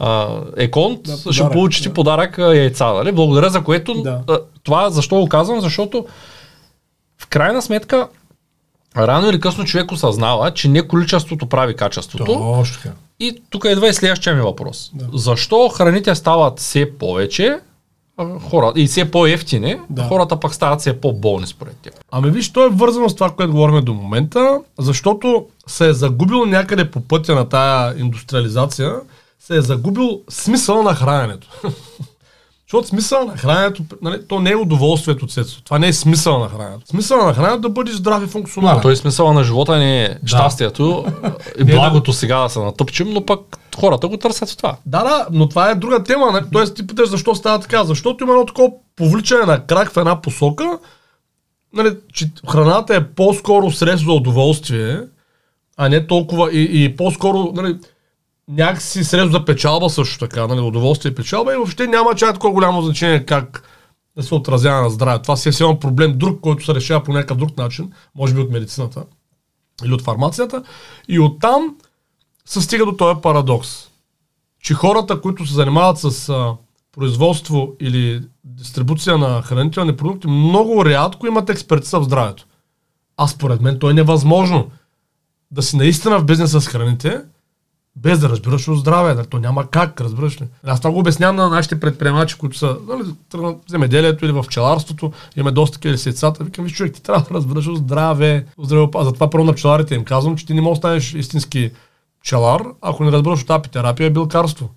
а, 0.00 0.28
еконт, 0.56 1.02
Да, 1.02 1.12
да, 1.12 1.16
ще 1.18 1.42
подарък, 1.42 1.52
получите 1.52 1.88
да. 1.88 1.94
подарък 1.94 2.38
яйца. 2.38 2.92
Нали? 2.92 3.12
Благодаря 3.12 3.50
за 3.50 3.64
което. 3.64 4.02
Да. 4.02 4.22
Това 4.62 4.90
защо 4.90 5.16
го 5.16 5.28
казвам? 5.28 5.60
Защото 5.60 6.06
в 7.18 7.26
крайна 7.26 7.62
сметка 7.62 8.08
рано 8.96 9.30
или 9.30 9.40
късно 9.40 9.64
човек 9.64 9.92
осъзнава, 9.92 10.54
че 10.54 10.68
не 10.68 10.88
количеството 10.88 11.46
прави 11.46 11.76
качеството. 11.76 12.24
Точно 12.24 12.76
така. 12.82 12.94
И 13.20 13.42
тук 13.50 13.64
идва 13.64 13.88
и 13.88 13.94
следващия 13.94 14.34
ми 14.34 14.42
въпрос. 14.42 14.90
Да. 14.94 15.18
Защо 15.18 15.68
храните 15.68 16.14
стават 16.14 16.58
все 16.58 16.98
повече 16.98 17.58
хора, 18.50 18.72
и 18.76 18.86
все 18.86 19.10
по-ефтини, 19.10 19.76
да. 19.90 20.02
хората 20.02 20.40
пък 20.40 20.54
стават 20.54 20.80
все 20.80 21.00
по-болни 21.00 21.46
според 21.46 21.76
теб? 21.76 21.94
Ами 22.10 22.30
виж, 22.30 22.52
то 22.52 22.66
е 22.66 22.68
вързано 22.68 23.08
с 23.08 23.14
това, 23.14 23.30
което 23.30 23.52
говорим 23.52 23.84
до 23.84 23.94
момента, 23.94 24.60
защото 24.78 25.46
се 25.66 25.88
е 25.88 25.92
загубил 25.92 26.46
някъде 26.46 26.90
по 26.90 27.00
пътя 27.00 27.34
на 27.34 27.48
тая 27.48 27.98
индустриализация, 27.98 28.94
се 29.38 29.56
е 29.56 29.60
загубил 29.60 30.20
смисъл 30.30 30.82
на 30.82 30.94
храненето. 30.94 31.48
Защото 32.66 32.88
смисъл 32.88 33.24
на 33.24 33.36
храненето, 33.36 33.82
нали, 34.02 34.26
то 34.28 34.40
не 34.40 34.50
е 34.50 34.56
удоволствието, 34.56 35.26
цецо. 35.26 35.62
Това 35.64 35.78
не 35.78 35.88
е 35.88 35.92
смисъл 35.92 36.38
на 36.38 36.48
храненето. 36.48 36.86
Смисъл 36.86 37.26
на 37.26 37.34
храненето 37.34 37.56
е 37.56 37.60
да 37.60 37.68
бъдеш 37.68 37.94
здрав 37.94 38.24
и 38.24 38.26
функционален. 38.26 38.82
Той 38.82 38.96
смисъла 38.96 39.32
на 39.32 39.44
живота 39.44 39.78
ни 39.78 40.04
е 40.04 40.18
щастието 40.26 41.04
и 41.58 41.64
благото 41.64 42.12
сега 42.12 42.38
да 42.38 42.48
се 42.48 42.58
натъпчем, 42.58 43.10
но 43.10 43.26
пък 43.26 43.58
хората 43.76 44.08
го 44.08 44.16
търсят 44.16 44.50
в 44.50 44.56
това. 44.56 44.76
Да, 44.86 45.04
да, 45.04 45.26
но 45.32 45.48
това 45.48 45.70
е 45.70 45.74
друга 45.74 46.04
тема. 46.04 46.32
Нали? 46.32 46.44
Тоест 46.52 46.76
ти 46.76 46.86
питаш 46.86 47.08
защо 47.08 47.34
става 47.34 47.58
така. 47.58 47.84
Защото 47.84 48.24
има 48.24 48.32
едно 48.32 48.46
такова 48.46 48.68
повличане 48.96 49.44
на 49.44 49.66
крак 49.66 49.92
в 49.92 49.96
една 49.96 50.22
посока, 50.22 50.78
нали, 51.74 51.96
че 52.12 52.30
храната 52.50 52.96
е 52.96 53.06
по-скоро 53.06 53.70
средство 53.70 54.10
за 54.10 54.16
удоволствие, 54.16 55.00
а 55.76 55.88
не 55.88 56.06
толкова 56.06 56.52
и, 56.52 56.84
и 56.84 56.96
по-скоро 56.96 57.52
нали, 57.54 57.76
някакси 58.48 59.04
средство 59.04 59.32
за 59.32 59.44
печалба 59.44 59.90
също 59.90 60.18
така, 60.18 60.46
нали, 60.46 60.60
удоволствие 60.60 61.10
и 61.10 61.14
печалба 61.14 61.52
и 61.52 61.56
въобще 61.56 61.86
няма 61.86 62.14
чак 62.14 62.34
такова 62.34 62.52
голямо 62.52 62.82
значение 62.82 63.26
как 63.26 63.62
да 64.16 64.22
се 64.22 64.34
отразява 64.34 64.82
на 64.82 64.90
здраве. 64.90 65.22
Това 65.22 65.36
си 65.36 65.48
е 65.48 65.52
силен 65.52 65.78
проблем 65.78 66.18
друг, 66.18 66.40
който 66.40 66.64
се 66.64 66.74
решава 66.74 67.04
по 67.04 67.12
някакъв 67.12 67.38
друг 67.38 67.56
начин, 67.56 67.92
може 68.14 68.34
би 68.34 68.40
от 68.40 68.50
медицината 68.50 69.04
или 69.84 69.92
от 69.92 70.02
фармацията. 70.02 70.62
И 71.08 71.20
оттам 71.20 71.76
се 72.44 72.60
стига 72.60 72.86
до 72.86 72.92
този 72.92 73.20
парадокс 73.20 73.88
че 74.66 74.74
хората, 74.74 75.20
които 75.20 75.46
се 75.46 75.54
занимават 75.54 75.98
с 75.98 76.28
а, 76.28 76.54
производство 76.92 77.72
или 77.80 78.22
дистрибуция 78.44 79.18
на 79.18 79.42
хранителни 79.42 79.96
продукти, 79.96 80.26
много 80.26 80.84
рядко 80.84 81.26
имат 81.26 81.50
експертиза 81.50 82.00
в 82.00 82.04
здравето. 82.04 82.46
А 83.16 83.26
според 83.26 83.60
мен 83.60 83.78
то 83.78 83.90
е 83.90 83.94
невъзможно 83.94 84.70
да 85.50 85.62
си 85.62 85.76
наистина 85.76 86.18
в 86.18 86.24
бизнеса 86.24 86.60
с 86.60 86.66
храните, 86.66 87.20
без 88.06 88.18
да 88.18 88.28
разбираш 88.28 88.68
от 88.68 88.78
здраве. 88.78 89.14
Нали? 89.14 89.26
То 89.26 89.38
няма 89.38 89.66
как, 89.70 90.00
разбираш 90.00 90.40
ли? 90.40 90.46
Аз 90.64 90.80
това 90.80 90.90
го 90.90 90.98
обяснявам 90.98 91.36
на 91.36 91.48
нашите 91.48 91.80
предприемачи, 91.80 92.38
които 92.38 92.58
са 92.58 92.76
нали, 92.88 93.02
в 93.34 93.54
земеделието 93.68 94.24
или 94.24 94.32
в 94.32 94.42
пчеларството, 94.42 95.12
имаме 95.36 95.50
доста 95.50 95.74
такива 95.74 95.98
сецата. 95.98 96.44
Викам, 96.44 96.64
виж 96.64 96.72
човек, 96.72 96.94
ти 96.94 97.02
трябва 97.02 97.22
да 97.22 97.34
разбираш 97.34 97.66
от 97.66 97.78
здраве, 97.78 98.46
от 98.56 98.66
здраве. 98.66 98.86
А 98.94 99.04
затова 99.04 99.30
първо 99.30 99.44
на 99.44 99.52
пчеларите 99.52 99.94
им 99.94 100.04
казвам, 100.04 100.36
че 100.36 100.46
ти 100.46 100.54
не 100.54 100.60
можеш 100.60 100.78
да 100.78 100.80
станеш 100.80 101.14
истински 101.14 101.70
пчелар, 102.20 102.62
ако 102.80 103.04
не 103.04 103.12
разбираш 103.12 103.42
от 103.42 103.50
апитерапия 103.50 104.10
билкарство. 104.10 104.70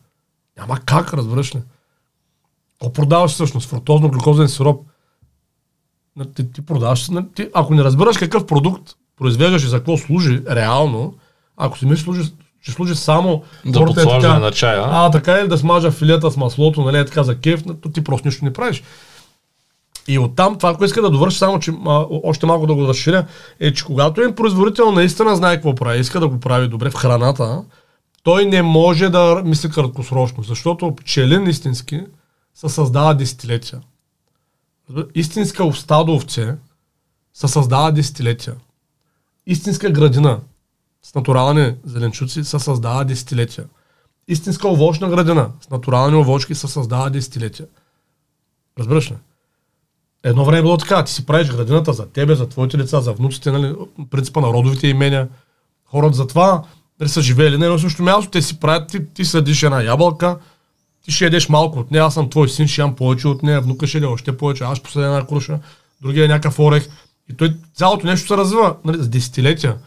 Няма 0.57 0.79
как, 0.85 1.13
разбираш 1.13 1.55
ли? 1.55 1.59
Какво 2.71 2.93
продаваш 2.93 3.31
всъщност? 3.31 3.69
Фруктозно 3.69 4.09
глюкозен 4.09 4.49
сироп. 4.49 4.85
Ти, 6.35 6.51
ти 6.51 6.61
продаваш, 6.65 7.09
ти, 7.35 7.49
ако 7.53 7.73
не 7.73 7.83
разбираш 7.83 8.17
какъв 8.17 8.45
продукт 8.45 8.95
произвеждаш 9.17 9.63
и 9.63 9.67
за 9.67 9.77
какво 9.77 9.97
служи 9.97 10.41
реално, 10.49 11.13
ако 11.57 11.77
си 11.77 11.85
мислиш, 11.85 12.03
служи, 12.03 12.33
ще 12.61 12.71
служи 12.71 12.95
само 12.95 13.43
да 13.65 13.85
подслаждане 13.85 14.39
на 14.39 14.51
чая. 14.51 14.83
А, 14.85 15.11
така 15.11 15.39
или 15.39 15.47
да 15.47 15.57
смажа 15.57 15.91
филета 15.91 16.31
с 16.31 16.37
маслото, 16.37 16.81
нали, 16.81 16.97
е 16.97 17.05
така 17.05 17.23
за 17.23 17.39
кеф, 17.39 17.63
то 17.81 17.89
ти 17.89 18.03
просто 18.03 18.27
нищо 18.27 18.45
не 18.45 18.53
правиш. 18.53 18.83
И 20.07 20.19
оттам 20.19 20.57
това, 20.57 20.69
което 20.69 20.85
иска 20.85 21.01
да 21.01 21.09
довърши, 21.09 21.37
само 21.37 21.59
че 21.59 21.71
а, 21.87 22.05
още 22.23 22.45
малко 22.45 22.67
да 22.67 22.75
го 22.75 22.87
разширя, 22.87 23.25
е, 23.59 23.73
че 23.73 23.85
когато 23.85 24.21
един 24.21 24.35
производител 24.35 24.91
наистина 24.91 25.35
знае 25.35 25.55
какво 25.55 25.75
прави, 25.75 25.99
иска 25.99 26.19
да 26.19 26.27
го 26.27 26.39
прави 26.39 26.67
добре 26.67 26.89
в 26.89 26.95
храната, 26.95 27.63
той 28.23 28.45
не 28.45 28.61
може 28.61 29.09
да 29.09 29.41
мисли 29.45 29.69
краткосрочно, 29.69 30.43
защото 30.43 30.95
пчелин 30.95 31.47
истински 31.47 32.01
се 32.55 32.69
създава 32.69 33.13
десетилетия. 33.13 33.81
Истинска 35.15 35.63
уста 35.63 36.03
до 36.03 36.13
овце 36.13 36.55
се 37.33 37.47
създава 37.47 37.91
десетилетия. 37.91 38.55
Истинска 39.45 39.89
градина 39.89 40.39
с 41.03 41.15
натурални 41.15 41.75
зеленчуци 41.85 42.43
се 42.43 42.59
създава 42.59 43.05
десетилетия. 43.05 43.65
Истинска 44.27 44.67
овощна 44.67 45.09
градина 45.09 45.49
с 45.61 45.69
натурални 45.69 46.15
овощки 46.15 46.55
се 46.55 46.67
създава 46.67 47.09
десетилетия. 47.09 47.65
Разбираш 48.79 49.11
ли? 49.11 49.15
Едно 50.23 50.45
време 50.45 50.61
било 50.61 50.77
така, 50.77 51.03
ти 51.03 51.11
си 51.11 51.25
правиш 51.25 51.51
градината 51.51 51.93
за 51.93 52.05
тебе, 52.05 52.35
за 52.35 52.49
твоите 52.49 52.77
деца, 52.77 53.01
за 53.01 53.13
внуците, 53.13 53.51
нали, 53.51 53.75
принципа 54.09 54.41
на 54.41 54.47
родовите 54.47 54.87
имения. 54.87 55.27
Хората 55.85 56.15
за 56.15 56.27
това 56.27 56.63
нали, 56.99 57.09
са 57.09 57.21
живеели 57.21 57.57
на 57.57 57.65
едно 57.65 57.79
също 57.79 58.03
място, 58.03 58.31
те 58.31 58.41
си 58.41 58.59
правят, 58.59 58.89
ти, 58.89 59.05
ти 59.13 59.25
съдиш 59.25 59.63
една 59.63 59.81
ябълка, 59.81 60.37
ти 61.05 61.11
ще 61.11 61.23
ядеш 61.23 61.49
малко 61.49 61.79
от 61.79 61.91
нея, 61.91 62.03
аз 62.03 62.13
съм 62.13 62.29
твой 62.29 62.49
син, 62.49 62.67
ще 62.67 62.81
ям 62.81 62.95
повече 62.95 63.27
от 63.27 63.43
нея, 63.43 63.61
внука 63.61 63.87
ще 63.87 63.97
яде 63.97 64.07
още 64.07 64.37
повече, 64.37 64.63
аз 64.63 64.77
ще 64.77 64.99
една 64.99 65.27
круша, 65.27 65.59
другия 66.01 66.25
е 66.25 66.27
някакъв 66.27 66.59
орех. 66.59 66.89
И 67.29 67.33
той, 67.33 67.55
цялото 67.73 68.07
нещо 68.07 68.27
се 68.27 68.37
развива 68.37 68.75
нали, 68.85 68.97
за 68.97 69.09
десетилетия. 69.09 69.77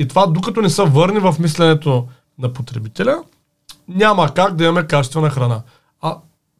И 0.00 0.08
това, 0.08 0.26
докато 0.26 0.62
не 0.62 0.70
се 0.70 0.82
върне 0.82 1.20
в 1.20 1.34
мисленето 1.40 2.06
на 2.38 2.52
потребителя, 2.52 3.22
няма 3.88 4.34
как 4.34 4.54
да 4.54 4.64
имаме 4.64 4.86
качествена 4.86 5.30
храна. 5.30 5.60
А 6.02 6.16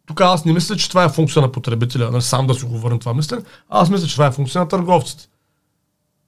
тук 0.07 0.21
аз 0.21 0.45
не 0.45 0.53
мисля, 0.53 0.77
че 0.77 0.89
това 0.89 1.05
е 1.05 1.09
функция 1.09 1.43
на 1.43 1.53
потребителя, 1.53 2.11
нали, 2.11 2.23
сам 2.23 2.47
да 2.47 2.55
си 2.55 2.65
го 2.65 2.79
върна 2.79 2.99
това 2.99 3.15
мислене. 3.15 3.43
Аз 3.71 3.91
мисля, 3.91 4.07
че 4.07 4.15
това 4.15 4.27
е 4.27 4.31
функция 4.31 4.61
на 4.61 4.69
търговците. 4.69 5.29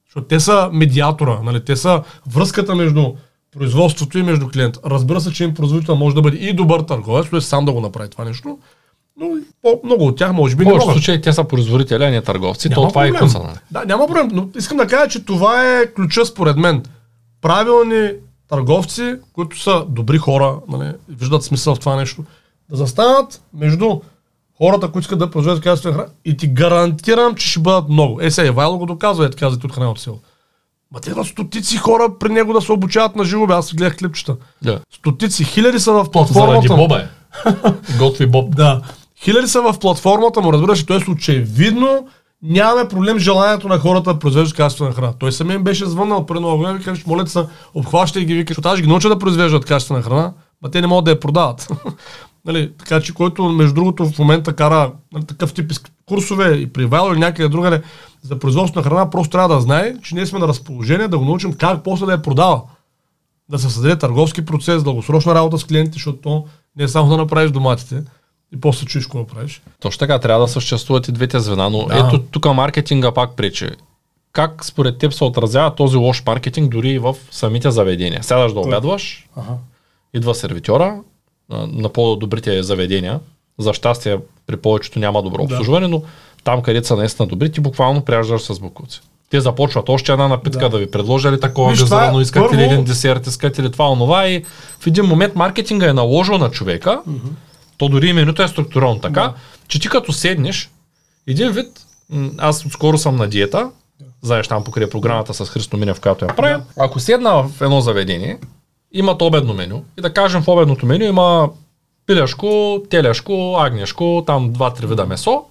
Защото 0.06 0.26
те 0.26 0.40
са 0.40 0.70
медиатора, 0.72 1.40
нали, 1.42 1.64
те 1.64 1.76
са 1.76 2.02
връзката 2.30 2.74
между 2.74 3.12
производството 3.52 4.18
и 4.18 4.22
между 4.22 4.48
клиента. 4.48 4.80
Разбира 4.86 5.20
се, 5.20 5.32
че 5.32 5.44
им 5.44 5.54
производител 5.54 5.96
може 5.96 6.14
да 6.14 6.22
бъде 6.22 6.36
и 6.36 6.52
добър 6.52 6.80
търговец, 6.80 7.30
т.е. 7.30 7.40
сам 7.40 7.64
да 7.64 7.72
го 7.72 7.80
направи 7.80 8.10
това 8.10 8.24
нещо, 8.24 8.58
но 9.20 9.26
много 9.84 10.06
от 10.06 10.16
тях 10.16 10.32
може 10.32 10.56
би 10.56 10.64
не 10.64 10.72
могат. 10.72 10.92
Случай 10.92 11.20
те 11.20 11.32
са 11.32 11.44
производители, 11.44 12.04
а 12.04 12.10
не 12.10 12.22
търговци, 12.22 12.68
няма 12.68 12.82
то 12.82 12.88
това 12.88 13.02
проблем. 13.02 13.30
е. 13.36 13.38
Нали? 13.38 13.58
Да, 13.70 13.84
няма 13.84 14.06
проблем, 14.06 14.28
но 14.32 14.48
искам 14.56 14.76
да 14.76 14.86
кажа, 14.86 15.08
че 15.08 15.24
това 15.24 15.78
е 15.80 15.86
ключа 15.86 16.26
според 16.26 16.56
мен. 16.56 16.82
Правилни 17.42 18.10
търговци, 18.48 19.14
които 19.32 19.60
са 19.60 19.84
добри 19.88 20.18
хора, 20.18 20.58
нали, 20.68 20.92
виждат 21.08 21.44
смисъл 21.44 21.74
в 21.74 21.80
това 21.80 21.96
нещо, 21.96 22.24
да 22.70 22.76
застанат 22.76 23.42
между 23.54 24.00
хората, 24.58 24.88
които 24.88 25.04
искат 25.04 25.18
да 25.18 25.30
произведат 25.30 25.62
качествена 25.62 25.94
храна 25.94 26.08
и 26.24 26.36
ти 26.36 26.46
гарантирам, 26.46 27.34
че 27.34 27.48
ще 27.48 27.60
бъдат 27.60 27.88
много. 27.88 28.20
Е, 28.20 28.30
сега 28.30 28.48
Ивайло 28.48 28.78
го 28.78 28.86
доказва, 28.86 29.26
е 29.26 29.30
така 29.30 29.50
за 29.50 29.56
от 29.64 29.72
храна 29.72 29.90
от 29.90 30.00
село. 30.00 30.20
Ма 30.92 31.00
те 31.00 31.10
на 31.10 31.24
стотици 31.24 31.76
хора 31.76 32.08
при 32.20 32.28
него 32.28 32.52
да 32.52 32.60
се 32.60 32.72
обучават 32.72 33.16
на 33.16 33.24
живо, 33.24 33.46
аз 33.48 33.74
гледах 33.74 33.96
клипчета. 33.96 34.36
Да. 34.62 34.80
Стотици, 34.94 35.44
хиляди 35.44 35.78
са 35.78 35.92
в 35.92 36.10
платформата. 36.10 36.68
Заради 36.68 36.82
Боба 36.82 37.00
е. 37.00 37.08
Готви 37.98 38.26
Боб. 38.26 38.56
Да. 38.56 38.82
Хиляди 39.16 39.48
са 39.48 39.62
в 39.62 39.78
платформата 39.78 40.40
му, 40.40 40.52
разбираш, 40.52 40.86
т.е. 40.86 41.10
очевидно 41.10 42.08
нямаме 42.42 42.88
проблем 42.88 43.18
с 43.18 43.22
желанието 43.22 43.68
на 43.68 43.78
хората 43.78 44.12
да 44.12 44.18
произвеждат 44.18 44.56
качествена 44.56 44.92
храна. 44.92 45.12
Той 45.12 45.32
самия 45.32 45.60
беше 45.60 45.86
звъннал 45.86 46.26
преди 46.26 46.40
много 46.40 46.62
време 46.62 46.80
каже, 46.80 47.02
моля 47.06 47.26
се, 47.26 47.46
обхващай 47.74 48.24
ги, 48.24 48.34
вика, 48.34 48.50
защото 48.50 48.68
аз 48.68 48.80
ги 48.80 48.86
науча 48.86 49.08
да 49.08 49.18
произвеждат 49.18 49.64
качествена 49.64 50.02
храна, 50.02 50.32
а 50.64 50.70
те 50.70 50.80
не 50.80 50.86
могат 50.86 51.04
да 51.04 51.10
я 51.10 51.20
продават. 51.20 51.68
нали, 52.44 52.72
така 52.78 53.00
че, 53.00 53.14
който 53.14 53.44
между 53.44 53.74
другото 53.74 54.06
в 54.06 54.18
момента 54.18 54.52
кара 54.52 54.92
нали, 55.12 55.26
такъв 55.26 55.54
тип 55.54 55.72
курсове 56.06 56.54
и 56.54 56.72
при 56.72 56.86
Вайло 56.86 57.12
или 57.12 57.18
някъде 57.18 57.48
другаде 57.48 57.82
за 58.22 58.38
производство 58.38 58.80
на 58.80 58.84
храна, 58.84 59.10
просто 59.10 59.30
трябва 59.30 59.54
да 59.54 59.60
знае, 59.60 59.94
че 60.02 60.14
ние 60.14 60.26
сме 60.26 60.38
на 60.38 60.48
разположение 60.48 61.08
да 61.08 61.18
го 61.18 61.24
научим 61.24 61.52
как 61.52 61.82
после 61.82 62.06
да 62.06 62.12
я 62.12 62.22
продава. 62.22 62.62
Да 63.48 63.58
се 63.58 63.70
създаде 63.70 63.98
търговски 63.98 64.44
процес, 64.44 64.82
дългосрочна 64.82 65.34
работа 65.34 65.58
с 65.58 65.64
клиентите, 65.64 65.94
защото 65.94 66.18
то 66.18 66.44
не 66.76 66.84
е 66.84 66.88
само 66.88 67.10
да 67.10 67.16
направиш 67.16 67.50
доматите 67.50 68.02
и 68.54 68.60
после 68.60 68.86
чуеш 68.86 69.04
какво 69.04 69.26
правиш. 69.26 69.62
Точно 69.80 69.98
така, 69.98 70.18
трябва 70.18 70.46
да 70.46 70.52
съществуват 70.52 71.08
и 71.08 71.12
двете 71.12 71.40
звена, 71.40 71.70
но 71.70 71.86
да. 71.86 71.98
ето 71.98 72.22
тук 72.22 72.54
маркетинга 72.54 73.12
пак 73.12 73.36
пречи. 73.36 73.68
Как 74.32 74.64
според 74.64 74.98
теб 74.98 75.12
се 75.12 75.24
отразява 75.24 75.74
този 75.74 75.96
лош 75.96 76.22
маркетинг 76.26 76.72
дори 76.72 76.88
и 76.88 76.98
в 76.98 77.16
самите 77.30 77.70
заведения? 77.70 78.22
Сядаш 78.22 78.52
да 78.52 78.60
обядваш, 78.60 79.26
ага. 79.36 79.52
идва 80.14 80.34
сервитьора 80.34 81.00
на 81.50 81.88
по-добрите 81.88 82.62
заведения. 82.62 83.20
За 83.58 83.74
щастие 83.74 84.18
при 84.46 84.56
повечето 84.56 84.98
няма 84.98 85.22
добро 85.22 85.42
обслужване, 85.42 85.86
да. 85.86 85.88
но 85.88 86.02
там, 86.44 86.62
където 86.62 86.86
са 86.86 86.96
наистина 86.96 87.28
добри, 87.28 87.52
ти 87.52 87.60
буквално 87.60 88.04
пряждаш 88.04 88.42
с 88.42 88.60
букуци. 88.60 89.00
Те 89.30 89.40
започват 89.40 89.88
още 89.88 90.12
една 90.12 90.28
напитка 90.28 90.60
да, 90.60 90.68
да 90.68 90.78
ви 90.78 90.90
предложа 90.90 91.32
ли 91.32 91.40
такова 91.40 91.70
газирано, 91.70 92.18
е 92.18 92.22
искате 92.22 92.56
ли 92.56 92.62
един 92.62 92.84
десерт, 92.84 93.26
искате 93.26 93.62
ли 93.62 93.72
това, 93.72 93.90
онова 93.90 94.28
и 94.28 94.44
в 94.80 94.86
един 94.86 95.04
момент 95.04 95.34
маркетинга 95.34 95.88
е 95.88 95.92
наложил 95.92 96.38
на 96.38 96.50
човека, 96.50 97.02
uh-huh 97.08 97.30
то 97.76 97.88
дори 97.88 98.08
именото 98.08 98.42
е 98.42 98.48
структурирано 98.48 98.98
така, 98.98 99.22
да. 99.22 99.34
че 99.68 99.80
ти 99.80 99.88
като 99.88 100.12
седнеш, 100.12 100.70
един 101.26 101.50
вид, 101.50 101.80
аз 102.38 102.66
отскоро 102.66 102.98
съм 102.98 103.16
на 103.16 103.28
диета, 103.28 103.70
да. 104.00 104.06
знаеш 104.22 104.48
там 104.48 104.64
покрай 104.64 104.90
програмата 104.90 105.34
с 105.34 105.46
Христо 105.50 105.76
Минев, 105.76 106.00
която 106.00 106.24
я 106.24 106.36
правя. 106.36 106.58
Да. 106.58 106.64
Ако 106.84 107.00
седна 107.00 107.42
в 107.42 107.60
едно 107.60 107.80
заведение, 107.80 108.38
имат 108.92 109.22
обедно 109.22 109.54
меню 109.54 109.84
и 109.98 110.02
да 110.02 110.12
кажем 110.12 110.42
в 110.42 110.48
обедното 110.48 110.86
меню 110.86 111.04
има 111.04 111.50
пилешко, 112.06 112.82
телешко, 112.90 113.56
агнешко, 113.58 114.22
там 114.26 114.52
два-три 114.52 114.86
вида 114.86 115.06
месо. 115.06 115.44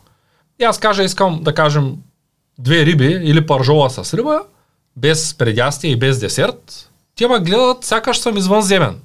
И 0.59 0.63
аз 0.63 0.77
кажа, 0.77 1.03
искам 1.03 1.43
да 1.43 1.53
кажем 1.53 1.95
две 2.59 2.85
риби 2.85 3.19
или 3.23 3.45
паржола 3.45 3.89
с 3.89 4.13
риба, 4.13 4.41
без 4.95 5.33
предястие 5.37 5.91
и 5.91 5.95
без 5.95 6.19
десерт. 6.19 6.89
Те 7.15 7.27
ме 7.27 7.39
гледат, 7.39 7.83
сякаш 7.83 8.17
съм 8.17 8.37
извънземен. 8.37 8.99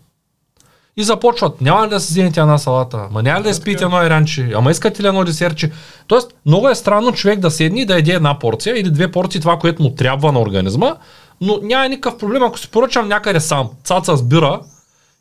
И 0.96 1.04
започват, 1.04 1.60
няма 1.60 1.86
ли 1.86 1.90
да 1.90 2.00
си 2.00 2.12
вземете 2.12 2.40
една 2.40 2.58
салата, 2.58 3.08
ма 3.10 3.22
няма 3.22 3.38
ли 3.38 3.42
да 3.42 3.50
изпиете 3.50 3.84
едно 3.84 4.02
иранче, 4.02 4.52
ама 4.54 4.70
искате 4.70 5.02
ли 5.02 5.06
едно 5.06 5.24
десерче. 5.24 5.70
Тоест, 6.06 6.34
много 6.46 6.68
е 6.68 6.74
странно 6.74 7.12
човек 7.12 7.38
да 7.38 7.50
седне 7.50 7.80
и 7.80 7.86
да 7.86 7.98
еде 7.98 8.12
една 8.12 8.38
порция 8.38 8.80
или 8.80 8.90
две 8.90 9.10
порции 9.10 9.40
това, 9.40 9.58
което 9.58 9.82
му 9.82 9.90
трябва 9.90 10.32
на 10.32 10.40
организма, 10.40 10.96
но 11.40 11.58
няма 11.62 11.88
никакъв 11.88 12.18
проблем, 12.18 12.42
ако 12.42 12.58
си 12.58 12.70
поръчам 12.70 13.08
някъде 13.08 13.40
сам, 13.40 13.70
цаца 13.84 14.16
с 14.16 14.22
бира 14.22 14.60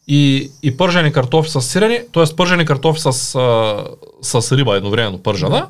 и, 0.07 0.51
и 0.63 0.77
пържени 0.77 1.11
картофи 1.11 1.49
с 1.49 1.61
сирене, 1.61 2.05
т.е. 2.13 2.35
пържени 2.35 2.65
картофи 2.65 3.01
с, 3.01 3.13
с, 4.21 4.41
с 4.41 4.51
риба 4.51 4.77
едновременно 4.77 5.17
пържена, 5.17 5.49
да 5.49 5.67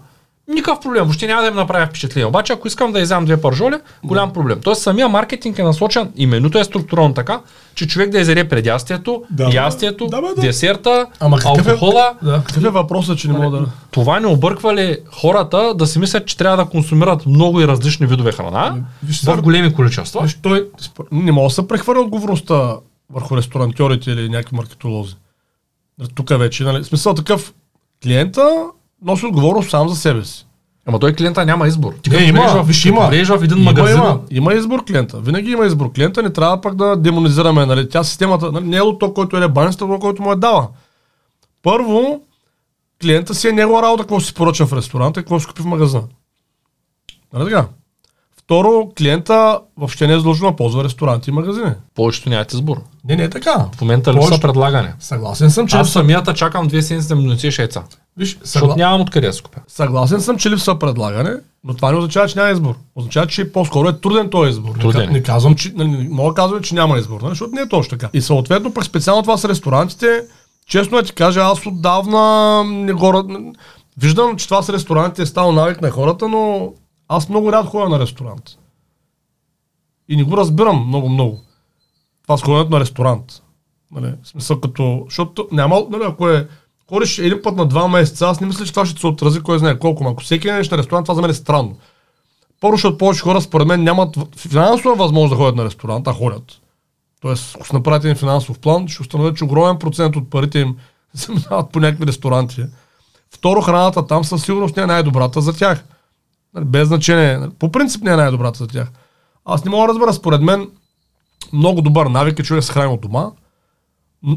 Никакъв 0.48 0.80
проблем, 0.80 1.04
въобще 1.04 1.28
няма 1.28 1.42
да 1.42 1.48
им 1.48 1.56
направя 1.56 1.86
впечатление. 1.86 2.26
Обаче, 2.26 2.54
ако 2.54 2.68
искам 2.68 2.92
да 2.92 3.00
изям 3.00 3.26
две 3.26 3.42
пържоли, 3.42 3.76
голям 4.04 4.34
проблем. 4.34 4.60
Тоест, 4.64 4.82
самия 4.82 5.10
маркетинг 5.10 5.60
е 5.60 5.64
насочен, 5.64 6.12
и 6.16 6.28
менюто 6.28 6.60
е 6.60 6.64
структурирано 6.64 7.14
така, 7.14 7.40
че 7.76 7.88
човек 7.88 8.10
да 8.10 8.20
изяде 8.20 8.50
предястието, 8.50 9.24
да, 9.32 9.50
ястието, 9.54 10.08
да, 10.08 10.22
да. 10.22 10.42
десерта, 10.42 11.06
Ама 11.20 11.38
алкохола. 11.46 12.14
Е, 12.22 12.26
да, 12.26 12.44
какъв 12.48 12.64
е 12.64 12.70
въпросът, 12.70 13.18
че 13.18 13.28
не 13.28 13.34
мога 13.34 13.58
да... 13.58 13.66
Това 13.92 14.20
не 14.20 14.28
обърква 14.28 14.76
ли 14.76 14.98
хората 15.12 15.74
да 15.74 15.88
си 15.88 16.00
мислят, 16.00 16.26
че 16.26 16.38
трябва 16.38 16.58
да 16.58 16.66
консумират 16.66 17.26
много 17.26 17.62
и 17.62 17.68
различни 17.68 18.08
видове 18.08 18.32
храна 18.32 18.76
виж, 19.04 19.24
в 19.24 19.42
големи 19.42 19.74
количества? 19.74 20.22
Виж, 20.22 20.40
той 20.42 20.70
не 21.12 21.32
може 21.32 21.56
да 21.56 21.62
се 21.62 21.68
прехвърля 21.68 22.02
отговорността 22.02 22.76
върху 23.10 23.38
ресторантьорите 23.38 24.12
или 24.12 24.30
някакви 24.30 24.56
маркетолози. 24.56 25.16
Тук 26.16 26.30
вече, 26.30 26.64
нали? 26.64 26.84
Смисъл 26.84 27.14
такъв, 27.14 27.54
клиента 28.04 28.66
носи 29.06 29.26
отговорност 29.26 29.70
сам 29.70 29.90
за 29.90 29.96
себе 29.96 30.26
си. 30.26 30.46
Ама 30.88 31.00
той 31.00 31.14
клиента 31.14 31.46
няма 31.46 31.68
избор. 31.68 31.94
Ти 32.02 32.10
не, 32.10 32.18
има, 32.18 32.48
в, 32.48 32.64
виж, 32.64 32.86
има. 32.86 33.10
в 33.10 33.44
един 33.44 33.58
има, 33.58 33.66
магазин. 33.66 33.98
Има, 33.98 34.20
има 34.32 34.54
избор 34.54 34.86
клиента. 34.86 35.18
Винаги 35.18 35.52
има 35.52 35.66
избор. 35.66 35.92
Клиента 35.94 36.24
не 36.24 36.30
трябва 36.30 36.62
пак 36.62 36.76
да 36.76 36.96
демонизираме. 36.96 37.66
Нали? 37.66 37.90
Тя 37.90 38.04
системата 38.04 38.52
нали? 38.52 38.68
не 38.68 38.78
е 38.78 38.82
то, 39.00 39.14
който 39.14 39.38
е 39.38 39.48
баницата, 39.48 39.86
това, 39.86 40.00
който 40.00 40.22
му 40.22 40.32
е 40.32 40.36
дава. 40.36 40.68
Първо, 41.64 42.22
клиента 43.02 43.36
си 43.36 43.48
е 43.48 43.52
негова 43.52 43.82
работа, 43.82 44.04
какво 44.04 44.20
си 44.20 44.34
поръча 44.34 44.66
в 44.66 44.74
ресторанта 44.74 45.20
и 45.20 45.24
какво 45.24 45.40
си 45.40 45.48
купи 45.48 45.62
в 45.62 45.66
магазина. 45.66 46.04
Нали 47.34 47.44
така? 47.46 47.68
Второ, 48.38 48.92
клиента 48.98 49.60
въобще 49.78 50.08
не 50.08 50.14
е 50.14 50.18
задължено 50.18 50.50
да 50.52 50.56
ползва 50.56 50.84
ресторанти 50.84 51.30
и 51.30 51.34
магазини. 51.34 51.72
Повечето 51.96 52.30
нямат 52.30 52.54
избор. 52.54 52.82
Не, 53.06 53.16
не 53.16 53.24
е 53.24 53.30
така. 53.30 53.66
В 53.78 53.82
момента 53.82 54.12
Повечето- 54.14 54.42
предлагане? 54.42 54.94
Съгласен 55.00 55.52
съм, 55.52 55.68
че 55.68 55.78
Аз 55.78 55.88
липсва- 55.88 55.92
самията 55.94 56.34
чакам 56.34 56.68
две 56.68 56.82
седмици 56.82 57.08
да 57.08 57.16
ми 57.16 57.24
донесеш 57.24 57.60
яйца. 57.60 57.84
Виж, 58.18 58.38
Защото 58.42 58.66
съгла... 58.66 58.76
нямам 58.76 59.02
откъде 59.02 59.28
да 59.28 59.34
си 59.34 59.42
купя. 59.42 59.60
съгласен 59.68 60.22
съм, 60.22 60.38
че 60.38 60.50
липсва 60.50 60.80
предлагане, 60.80 61.34
но 61.64 61.74
това 61.74 61.92
не 61.92 61.98
означава, 61.98 62.28
че 62.28 62.40
няма 62.40 62.52
избор. 62.52 62.76
Означава, 62.96 63.28
че 63.28 63.52
по-скоро 63.52 63.90
е 63.90 64.00
труден 64.00 64.30
този 64.30 64.50
избор. 64.50 64.76
Труден 64.76 65.02
Не, 65.02 65.08
е. 65.08 65.10
не 65.10 65.24
казвам, 65.24 65.56
че, 65.56 65.74
нали, 65.76 65.88
не 65.90 66.10
мога 66.10 66.32
да 66.32 66.36
казвам, 66.36 66.62
че 66.62 66.76
няма 66.76 66.98
избор, 66.98 67.22
нали, 67.22 67.32
защото 67.32 67.56
не 67.56 67.62
е 67.62 67.70
точно 67.70 67.98
така. 67.98 68.10
И 68.14 68.22
съответно, 68.22 68.74
пък 68.74 68.86
специално 68.86 69.22
това 69.22 69.38
с 69.38 69.46
ресторантите, 69.46 70.22
честно 70.68 70.98
да 70.98 71.04
ти 71.04 71.14
кажа, 71.14 71.42
аз 71.42 71.66
отдавна 71.66 72.64
не 72.64 72.94
го... 72.94 73.24
Виждам, 73.98 74.38
че 74.38 74.46
това 74.46 74.62
с 74.62 74.70
ресторантите 74.70 75.22
е 75.22 75.26
стало 75.26 75.52
навик 75.52 75.82
на 75.82 75.92
хората, 75.92 76.28
но 76.28 76.74
аз 77.08 77.30
много 77.30 77.52
рядко 77.52 77.72
ходя 77.72 77.90
на 77.90 78.00
ресторант. 78.00 78.44
И 80.10 80.16
не 80.18 80.24
го 80.24 80.38
разбирам 80.38 80.88
много-много. 80.88 81.40
Това 82.24 82.38
с 82.38 82.44
ходенето 82.44 82.70
на 82.70 82.80
ресторант. 82.80 83.42
Нали, 83.92 84.14
в 84.24 84.28
смисъл 84.28 84.62
като... 84.62 85.02
Защото 85.06 85.48
няма... 85.52 85.82
Нали, 85.90 86.04
ако 86.08 86.30
е 86.30 86.48
ходиш 86.90 87.20
един 87.20 87.42
път 87.44 87.56
на 87.56 87.66
два 87.66 87.88
месеца, 87.88 88.28
аз 88.28 88.40
не 88.42 88.48
мисля, 88.48 88.66
че 88.66 88.72
това 88.72 88.86
ще 88.86 89.00
се 89.00 89.08
отрази 89.08 89.42
кой 89.42 89.60
знае 89.60 89.80
колко. 89.80 90.08
Ако 90.08 90.24
всеки 90.24 90.48
ден 90.48 90.56
на 90.72 90.78
ресторант, 90.78 91.06
това 91.06 91.16
за 91.16 91.22
мен 91.22 91.32
е 91.32 91.34
странно. 91.34 91.76
Първо, 92.62 92.76
защото 92.76 92.98
повече 92.98 93.22
хора, 93.22 93.42
според 93.42 93.68
мен, 93.68 93.84
нямат 93.84 94.18
финансова 94.38 94.96
възможност 94.96 95.32
да 95.32 95.38
ходят 95.38 95.56
на 95.56 95.66
ресторант, 95.66 96.08
а 96.08 96.14
ходят. 96.14 96.62
Тоест, 97.22 97.56
ако 97.56 97.68
си 97.68 97.76
направите 97.76 98.08
един 98.08 98.20
финансов 98.20 98.60
план, 98.60 98.88
ще 98.88 99.02
установят, 99.02 99.38
че 99.38 99.44
огромен 99.44 99.80
процент 99.80 100.16
от 100.16 100.30
парите 100.30 100.60
им 100.60 100.76
се 101.14 101.32
минават 101.32 101.72
по 101.72 101.80
някакви 101.80 102.08
ресторанти. 102.08 102.64
Второ, 103.36 103.62
храната 103.62 104.08
там 104.08 104.24
със 104.24 104.44
сигурност 104.44 104.78
не 104.78 104.84
е 104.84 104.88
най-добрата 104.88 105.42
за 105.42 105.54
тях. 105.54 105.84
Нали, 106.54 106.66
Без 106.66 106.88
значение. 106.88 107.38
нали, 107.38 107.52
По 107.60 107.72
принцип 107.72 108.04
не 108.04 108.12
е 108.12 108.16
най-добрата 108.16 108.58
за 108.58 108.68
тях. 108.68 108.92
Аз 109.46 109.66
не 109.66 109.72
мога 109.72 109.84
да 109.84 109.94
разбера, 109.94 110.14
според 110.14 110.42
мен, 110.42 110.70
много 111.54 111.82
добър 111.82 112.06
навик 112.06 112.40
е 112.40 112.44
човек 112.44 112.64
се 112.64 112.74
храни 112.74 112.94
от 112.94 113.02
дома. 113.02 113.26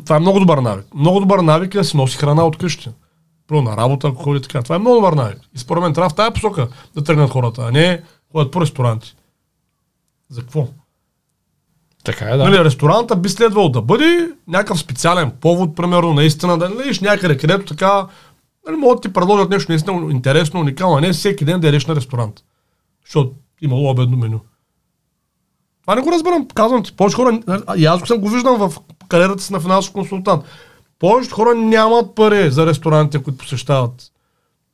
Това 0.04 0.16
е 0.16 0.20
много 0.20 0.40
добър 0.40 0.58
навик. 0.58 0.86
Много 0.94 1.20
добър 1.20 1.38
навик 1.38 1.74
е 1.74 1.78
да 1.78 1.84
си 1.84 1.96
носи 1.96 2.16
храна 2.16 2.46
от 2.46 2.56
къщи. 2.56 2.90
Първо 3.46 3.62
на 3.62 3.76
работа, 3.76 4.08
ако 4.08 4.22
ходи 4.22 4.42
така. 4.42 4.62
Това 4.62 4.76
е 4.76 4.78
много 4.78 4.96
добър 4.96 5.12
навик. 5.12 5.38
И 5.54 5.58
според 5.58 5.82
мен 5.82 5.94
трябва 5.94 6.10
в 6.10 6.14
тази 6.14 6.32
посока 6.32 6.68
да 6.94 7.04
тръгнат 7.04 7.30
хората, 7.30 7.62
а 7.62 7.72
не 7.72 8.02
ходят 8.32 8.52
по 8.52 8.60
ресторанти. 8.60 9.16
За 10.30 10.40
какво? 10.40 10.68
Така 12.04 12.24
е, 12.24 12.36
да. 12.36 12.44
Нали, 12.44 12.64
ресторанта 12.64 13.16
би 13.16 13.28
следвало 13.28 13.68
да 13.68 13.82
бъде 13.82 14.30
някакъв 14.48 14.78
специален 14.78 15.30
повод, 15.40 15.76
примерно, 15.76 16.14
наистина, 16.14 16.58
да 16.58 16.68
не 16.68 16.74
идеш 16.74 17.00
някъде, 17.00 17.36
където 17.36 17.64
така, 17.64 18.06
нали, 18.66 18.76
могат 18.76 18.96
да 18.96 19.08
ти 19.08 19.12
предложат 19.12 19.50
нещо 19.50 19.72
наистина 19.72 20.12
интересно, 20.12 20.60
уникално, 20.60 20.96
а 20.96 21.00
не 21.00 21.12
всеки 21.12 21.44
ден 21.44 21.60
да 21.60 21.66
ядеш 21.66 21.86
на 21.86 21.96
ресторант. 21.96 22.42
Защото 23.04 23.32
имало 23.60 23.90
обедно 23.90 24.16
меню. 24.16 24.40
Това 25.80 25.94
не 25.94 26.02
го 26.02 26.12
разбирам. 26.12 26.48
Казвам 26.54 26.82
ти, 26.82 26.96
повече 26.96 27.16
хора, 27.16 27.40
а, 27.46 27.76
и 27.76 27.84
аз 27.84 28.00
съм 28.00 28.18
го 28.18 28.28
виждам 28.28 28.56
в 28.68 28.76
кариерата 29.08 29.42
си 29.42 29.52
на 29.52 29.60
финансов 29.60 29.92
консултант. 29.92 30.44
Повечето 30.98 31.34
хора 31.34 31.54
нямат 31.54 32.14
пари 32.14 32.50
за 32.50 32.66
ресторантите, 32.66 33.22
които 33.22 33.38
посещават. 33.38 33.92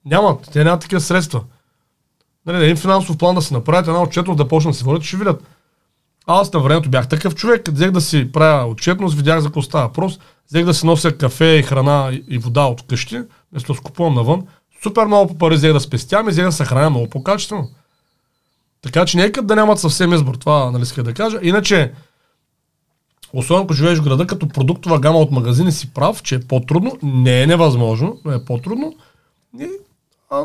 Нямат. 0.04 0.48
Те 0.52 0.64
нямат 0.64 0.80
такива 0.80 1.00
средства. 1.00 1.40
Нали, 2.46 2.64
един 2.64 2.76
финансов 2.76 3.18
план 3.18 3.34
да 3.34 3.42
си 3.42 3.54
направят, 3.54 3.86
една 3.86 4.02
отчетност 4.02 4.38
да 4.38 4.48
почнат 4.48 4.74
да 4.74 4.78
се 4.78 4.84
водят, 4.84 5.02
ще 5.02 5.16
видят. 5.16 5.42
Аз 6.26 6.52
на 6.52 6.60
времето 6.60 6.90
бях 6.90 7.08
такъв 7.08 7.34
човек, 7.34 7.68
взех 7.68 7.90
да 7.90 8.00
си 8.00 8.32
правя 8.32 8.66
отчетност, 8.66 9.16
видях 9.16 9.40
за 9.40 9.48
какво 9.48 9.62
става 9.62 9.86
въпрос, 9.86 10.18
взех 10.48 10.64
да 10.64 10.74
си 10.74 10.86
нося 10.86 11.16
кафе 11.16 11.44
и 11.44 11.62
храна 11.62 12.20
и- 12.28 12.38
вода 12.38 12.64
от 12.64 12.86
къщи, 12.86 13.22
вместо 13.52 13.72
да 13.72 13.76
скупувам 13.76 14.14
навън. 14.14 14.46
Супер 14.82 15.06
много 15.06 15.28
по 15.28 15.38
пари 15.38 15.54
взех 15.54 15.72
да 15.72 15.80
спестявам 15.80 16.28
и 16.28 16.30
взех 16.30 16.44
да 16.44 16.52
се 16.52 16.64
храня 16.64 16.90
много 16.90 17.10
по-качествено. 17.10 17.70
Така 18.82 19.04
че 19.04 19.16
нека 19.16 19.42
да 19.42 19.56
нямат 19.56 19.80
съвсем 19.80 20.12
избор, 20.12 20.34
това 20.34 20.70
нали 20.70 20.84
да 20.96 21.14
кажа. 21.14 21.38
Иначе, 21.42 21.92
особено 23.34 23.64
ако 23.64 23.74
живееш 23.74 23.98
в 23.98 24.04
града, 24.04 24.26
като 24.26 24.48
продуктова 24.48 24.98
гама 24.98 25.18
от 25.18 25.30
магазини 25.30 25.72
си 25.72 25.94
прав, 25.94 26.22
че 26.22 26.34
е 26.34 26.40
по-трудно, 26.40 26.92
не 27.02 27.42
е 27.42 27.46
невъзможно, 27.46 28.18
но 28.24 28.32
е 28.32 28.44
по-трудно. 28.44 28.94
И, 29.60 29.68
а, 30.30 30.44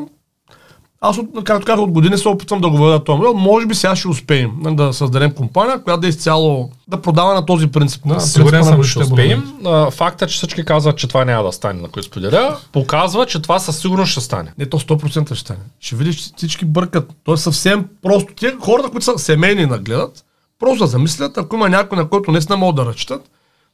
аз, 1.01 1.17
от, 1.17 1.43
както 1.43 1.65
казах, 1.65 1.83
от 1.83 1.91
години 1.91 2.17
се 2.17 2.27
опитвам 2.27 2.61
да 2.61 2.69
го 2.69 2.77
въведа 2.77 3.03
този 3.03 3.17
модел. 3.17 3.33
Може 3.33 3.65
би 3.65 3.75
сега 3.75 3.95
ще 3.95 4.07
успеем 4.07 4.51
нали, 4.61 4.75
да 4.75 4.93
създадем 4.93 5.31
компания, 5.31 5.83
която 5.83 6.01
да 6.01 6.07
е 6.07 6.09
изцяло 6.09 6.69
да 6.87 7.01
продава 7.01 7.33
на 7.33 7.45
този 7.45 7.67
принцип. 7.67 8.05
На 8.05 8.19
Сигурен 8.19 8.59
на 8.59 8.65
съм, 8.65 8.83
че 8.83 8.89
ще 8.89 8.99
успеем. 8.99 9.53
А, 9.65 9.91
Факта, 9.91 10.27
че 10.27 10.37
всички 10.37 10.65
казват, 10.65 10.97
че 10.97 11.07
това 11.07 11.25
няма 11.25 11.43
да 11.43 11.51
стане, 11.51 11.81
на 11.81 11.87
който 11.87 12.07
споделя, 12.07 12.57
показва, 12.71 13.25
че 13.25 13.41
това 13.41 13.59
със 13.59 13.79
сигурност 13.79 14.11
ще 14.11 14.21
стане. 14.21 14.53
Не, 14.57 14.65
то 14.65 14.79
100% 14.79 15.25
ще 15.25 15.35
стане. 15.35 15.59
Ще 15.79 15.95
видиш, 15.95 16.15
че 16.15 16.29
всички 16.37 16.65
бъркат. 16.65 17.11
То 17.23 17.33
е 17.33 17.37
съвсем 17.37 17.85
просто. 18.01 18.33
Тия 18.33 18.57
хората, 18.59 18.89
които 18.89 19.05
са 19.05 19.17
семейни 19.17 19.65
нагледат, 19.65 20.25
просто 20.59 20.83
да 20.83 20.87
замислят, 20.87 21.37
ако 21.37 21.55
има 21.55 21.69
някой, 21.69 21.97
на 21.97 22.09
който 22.09 22.31
наистина 22.31 22.57
могат 22.57 22.75
да 22.75 22.85
разчитат, 22.85 23.29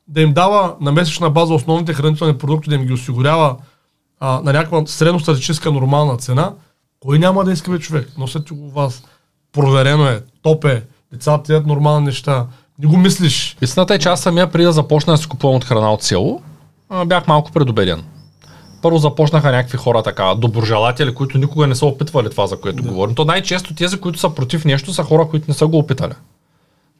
да 0.07 0.21
им 0.21 0.33
дава 0.33 0.75
на 0.81 0.91
месечна 0.91 1.29
база 1.29 1.53
основните 1.53 1.93
хранителни 1.93 2.37
продукти, 2.37 2.69
да 2.69 2.75
им 2.75 2.85
ги 2.85 2.93
осигурява 2.93 3.55
а, 4.19 4.41
на 4.41 4.53
някаква 4.53 4.85
средностатическа 4.85 5.71
нормална 5.71 6.17
цена, 6.17 6.53
кой 6.99 7.19
няма 7.19 7.43
да 7.43 7.51
иска 7.51 7.71
бе 7.71 7.79
човек? 7.79 8.11
Носят 8.17 8.53
го 8.53 8.71
вас. 8.71 9.03
Проверено 9.53 10.07
е, 10.07 10.21
топ 10.41 10.65
е, 10.65 10.83
децата 11.11 11.53
ядат 11.53 11.67
нормални 11.67 12.05
неща. 12.05 12.45
Не 12.79 12.87
го 12.87 12.97
мислиш. 12.97 13.57
Истината 13.61 13.93
е, 13.93 13.99
че 13.99 14.09
аз 14.09 14.21
самия 14.21 14.51
преди 14.51 14.65
да 14.65 14.71
започна 14.71 15.13
да 15.13 15.17
си 15.17 15.27
купувам 15.27 15.55
от 15.55 15.65
храна 15.65 15.93
от 15.93 16.03
село, 16.03 16.41
бях 17.05 17.27
малко 17.27 17.51
предубеден. 17.51 18.03
Първо 18.81 18.97
започнаха 18.97 19.51
някакви 19.51 19.77
хора 19.77 20.03
така, 20.03 20.35
доброжелатели, 20.35 21.15
които 21.15 21.37
никога 21.37 21.67
не 21.67 21.75
са 21.75 21.85
опитвали 21.85 22.29
това, 22.29 22.47
за 22.47 22.61
което 22.61 22.83
да. 22.83 22.89
говорим. 22.89 23.15
То 23.15 23.25
най-често 23.25 23.75
тези, 23.75 23.97
които 23.97 24.19
са 24.19 24.29
против 24.29 24.65
нещо, 24.65 24.93
са 24.93 25.03
хора, 25.03 25.27
които 25.27 25.45
не 25.47 25.53
са 25.53 25.67
го 25.67 25.77
опитали. 25.77 26.13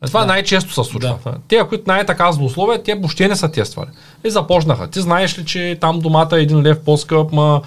Това 0.08 0.20
да. 0.20 0.26
най-често 0.26 0.74
се 0.74 0.84
случва. 0.84 1.18
Да. 1.26 1.34
Те, 1.48 1.64
които 1.70 1.84
най-така 1.88 2.32
злословие, 2.32 2.84
те 2.84 2.96
въобще 2.96 3.28
не 3.28 3.36
са 3.36 3.52
тествали. 3.52 3.90
И 4.24 4.30
започнаха. 4.30 4.88
Ти 4.88 5.02
знаеш 5.02 5.40
ли, 5.40 5.46
че 5.46 5.78
там 5.82 6.00
домата 6.00 6.38
е 6.38 6.42
един 6.42 6.62
лев 6.62 6.80
по-скъп, 6.80 7.32
ма 7.32 7.62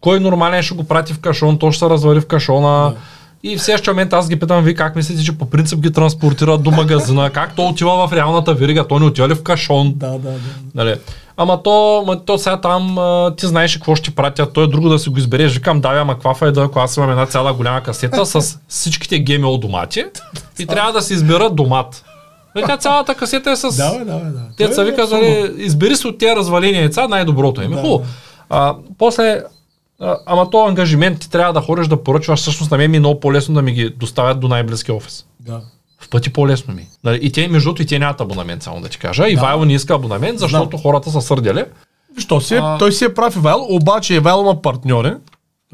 кой 0.00 0.20
нормален 0.20 0.62
ще 0.62 0.74
го 0.74 0.84
прати 0.84 1.12
в 1.12 1.20
кашон, 1.20 1.58
то 1.58 1.72
ще 1.72 1.78
се 1.78 1.90
развари 1.90 2.20
в 2.20 2.26
кашона. 2.26 2.90
Да. 2.90 2.96
И 3.46 3.56
в 3.56 3.62
следващия 3.62 3.94
момент 3.94 4.12
аз 4.12 4.28
ги 4.28 4.36
питам, 4.36 4.64
вие 4.64 4.74
как 4.74 4.96
мислите, 4.96 5.24
че 5.24 5.38
по 5.38 5.50
принцип 5.50 5.80
ги 5.80 5.92
транспортират 5.92 6.62
до 6.62 6.70
магазина, 6.70 7.30
как 7.30 7.54
то 7.54 7.66
отива 7.66 8.08
в 8.08 8.12
реалната 8.12 8.54
верига, 8.54 8.88
то 8.88 8.98
не 8.98 9.04
отива 9.04 9.28
ли 9.28 9.34
в 9.34 9.42
кашон? 9.42 9.92
Да, 9.96 10.10
да, 10.10 10.18
да. 10.18 10.38
Нали? 10.74 10.94
Ама 11.36 11.62
то, 11.62 12.04
ма, 12.06 12.24
то 12.24 12.38
сега 12.38 12.60
там 12.60 12.98
а, 12.98 13.34
ти 13.36 13.46
знаеш 13.46 13.76
какво 13.76 13.96
ще 13.96 14.10
ти 14.10 14.14
пратят, 14.14 14.52
то 14.52 14.62
е 14.62 14.66
друго 14.66 14.88
да 14.88 14.98
си 14.98 15.08
го 15.08 15.18
избереш. 15.18 15.54
Викам, 15.54 15.80
да, 15.80 15.88
ама 15.88 16.18
каква 16.18 16.48
е 16.48 16.50
да, 16.50 16.62
ако 16.62 16.78
аз 16.78 16.96
имам 16.96 17.10
една 17.10 17.26
цяла 17.26 17.52
голяма 17.52 17.82
касета 17.82 18.26
с 18.26 18.58
всичките 18.68 19.18
ГМО 19.18 19.58
домати 19.58 20.04
и 20.58 20.66
трябва 20.66 20.92
да 20.92 21.02
си 21.02 21.12
избера 21.12 21.50
домат. 21.50 22.04
Нали, 22.54 22.66
тя 22.66 22.76
цялата 22.76 23.14
касета 23.14 23.50
е 23.50 23.56
с... 23.56 23.76
Да, 23.76 23.98
бе, 23.98 24.04
да, 24.04 24.18
бе, 24.18 24.30
да. 24.30 24.40
Те 24.56 24.74
са 24.74 24.82
е 24.82 24.84
вика, 24.84 25.06
нали, 25.12 25.52
избери 25.56 25.96
си 25.96 26.06
от 26.06 26.18
тези 26.18 26.36
развалени 26.36 26.78
яйца 26.78 27.08
най-доброто 27.08 27.62
им. 27.62 27.70
Да, 27.70 27.76
Да, 27.76 27.82
Хубаво. 27.82 28.04
А, 28.50 28.74
после, 28.98 29.42
а, 30.00 30.16
ама 30.26 30.50
то 30.50 30.66
ангажимент 30.66 31.20
ти 31.20 31.30
трябва 31.30 31.52
да 31.52 31.60
ходиш 31.60 31.86
да 31.88 32.02
поръчваш, 32.02 32.40
всъщност 32.40 32.70
на 32.70 32.76
мен 32.76 32.90
ми 32.90 32.96
е 32.96 33.00
много 33.00 33.20
по-лесно 33.20 33.54
да 33.54 33.62
ми 33.62 33.72
ги 33.72 33.90
доставят 33.90 34.40
до 34.40 34.48
най-близкия 34.48 34.94
офис. 34.94 35.24
Да. 35.40 35.60
В 36.00 36.08
пъти 36.08 36.32
по-лесно 36.32 36.74
ми. 36.74 36.88
Нали, 37.04 37.18
И 37.22 37.32
те, 37.32 37.48
между 37.48 37.66
другото, 37.66 37.82
и 37.82 37.86
те 37.86 37.98
нямат 37.98 38.20
абонамент, 38.20 38.62
само 38.62 38.80
да 38.80 38.88
ти 38.88 38.98
кажа. 38.98 39.28
И 39.28 39.36
Вайло 39.36 39.64
не 39.64 39.74
иска 39.74 39.94
абонамент, 39.94 40.38
защото 40.38 40.76
хората 40.78 41.10
са 41.10 41.20
сърдяли. 41.20 41.64
Той 42.28 42.42
си, 42.42 42.54
е, 42.54 42.60
А- 42.62 42.78
той 42.78 42.92
си 42.92 43.04
е 43.04 43.14
прав 43.14 43.36
Ивайло, 43.36 43.66
обаче 43.70 44.14
Ивайло 44.14 44.42
има 44.42 44.62
партньори, 44.62 45.14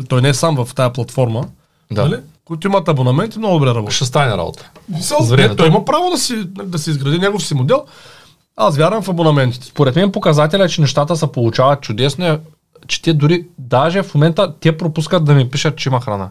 той 0.09 0.23
не 0.23 0.29
е 0.29 0.35
сам 0.35 0.65
в 0.65 0.75
тая 0.75 0.93
платформа, 0.93 1.45
Да. 1.93 2.05
нали? 2.05 2.17
които 2.45 2.67
имат 2.67 2.89
абонамент 2.89 3.35
и 3.35 3.39
много 3.39 3.55
добре 3.59 3.69
работят. 3.69 3.95
Ще 3.95 4.05
стане 4.05 4.33
работа. 4.33 4.71
Времето. 5.31 5.51
не, 5.53 5.57
той 5.57 5.69
има 5.69 5.85
право 5.85 6.11
да 6.11 6.19
си, 6.19 6.45
да 6.47 6.79
си 6.79 6.91
изгради 6.91 7.19
негов 7.19 7.45
си 7.47 7.55
модел. 7.55 7.85
Аз 8.57 8.77
вярвам 8.77 9.03
в 9.03 9.09
абонаментите. 9.09 9.67
Според 9.67 9.97
мен 9.97 10.13
показателя, 10.13 10.65
е, 10.65 10.69
че 10.69 10.81
нещата 10.81 11.17
се 11.17 11.33
получават 11.33 11.81
чудесно 11.81 12.25
е, 12.27 12.41
че 12.89 13.03
те 13.03 13.13
дори, 13.13 13.47
даже 13.59 14.03
в 14.03 14.15
момента, 14.15 14.55
те 14.61 14.77
пропускат 14.77 15.25
да 15.25 15.35
ми 15.35 15.51
пишат, 15.51 15.77
че 15.77 15.89
има 15.89 16.01
храна. 16.01 16.31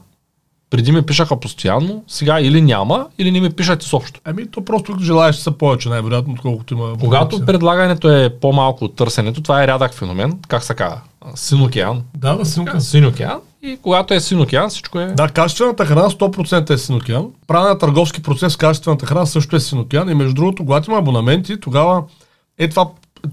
Преди 0.70 0.92
ми 0.92 1.02
пишаха 1.02 1.40
постоянно, 1.40 2.04
сега 2.08 2.40
или 2.40 2.62
няма, 2.62 3.08
или 3.18 3.32
не 3.32 3.40
ми 3.40 3.50
пишат 3.50 3.84
изобщо. 3.84 4.20
Ами, 4.26 4.48
то 4.48 4.66
просто 4.66 4.98
желаеш 5.02 5.36
са 5.36 5.52
повече, 5.52 5.90
най-вероятно, 5.90 6.34
отколкото 6.34 6.74
има. 6.74 6.94
Когато 7.00 7.46
предлагането 7.46 8.10
е 8.10 8.30
по-малко 8.42 8.86
от 8.86 8.96
търсенето, 8.96 9.42
това 9.42 9.64
е 9.64 9.68
рядък 9.68 9.94
феномен, 9.94 10.40
как 10.48 10.64
се 10.64 10.74
казва, 10.74 11.02
син 11.36 11.62
океан. 11.62 12.02
Да, 12.18 12.36
да, 12.36 12.46
синка. 12.46 12.82
Син 12.82 13.06
океан. 13.06 13.40
И 13.64 13.78
когато 13.82 14.14
е 14.14 14.20
син 14.20 14.42
океан, 14.42 14.70
всичко 14.70 15.00
е... 15.00 15.06
Да, 15.06 15.28
качествената 15.28 15.86
храна 15.86 16.10
100% 16.10 16.70
е 16.70 16.78
синокеан. 16.78 17.28
Правене 17.48 17.70
на 17.70 17.78
търговски 17.78 18.22
процес 18.22 18.56
качествената 18.56 19.06
храна 19.06 19.26
също 19.26 19.56
е 19.56 19.60
синокеан. 19.60 20.10
И 20.10 20.14
между 20.14 20.34
другото, 20.34 20.66
когато 20.66 20.92
има 20.92 21.00
абонаменти, 21.00 21.60
тогава 21.60 22.04
е 22.58 22.70
това, 22.70 22.88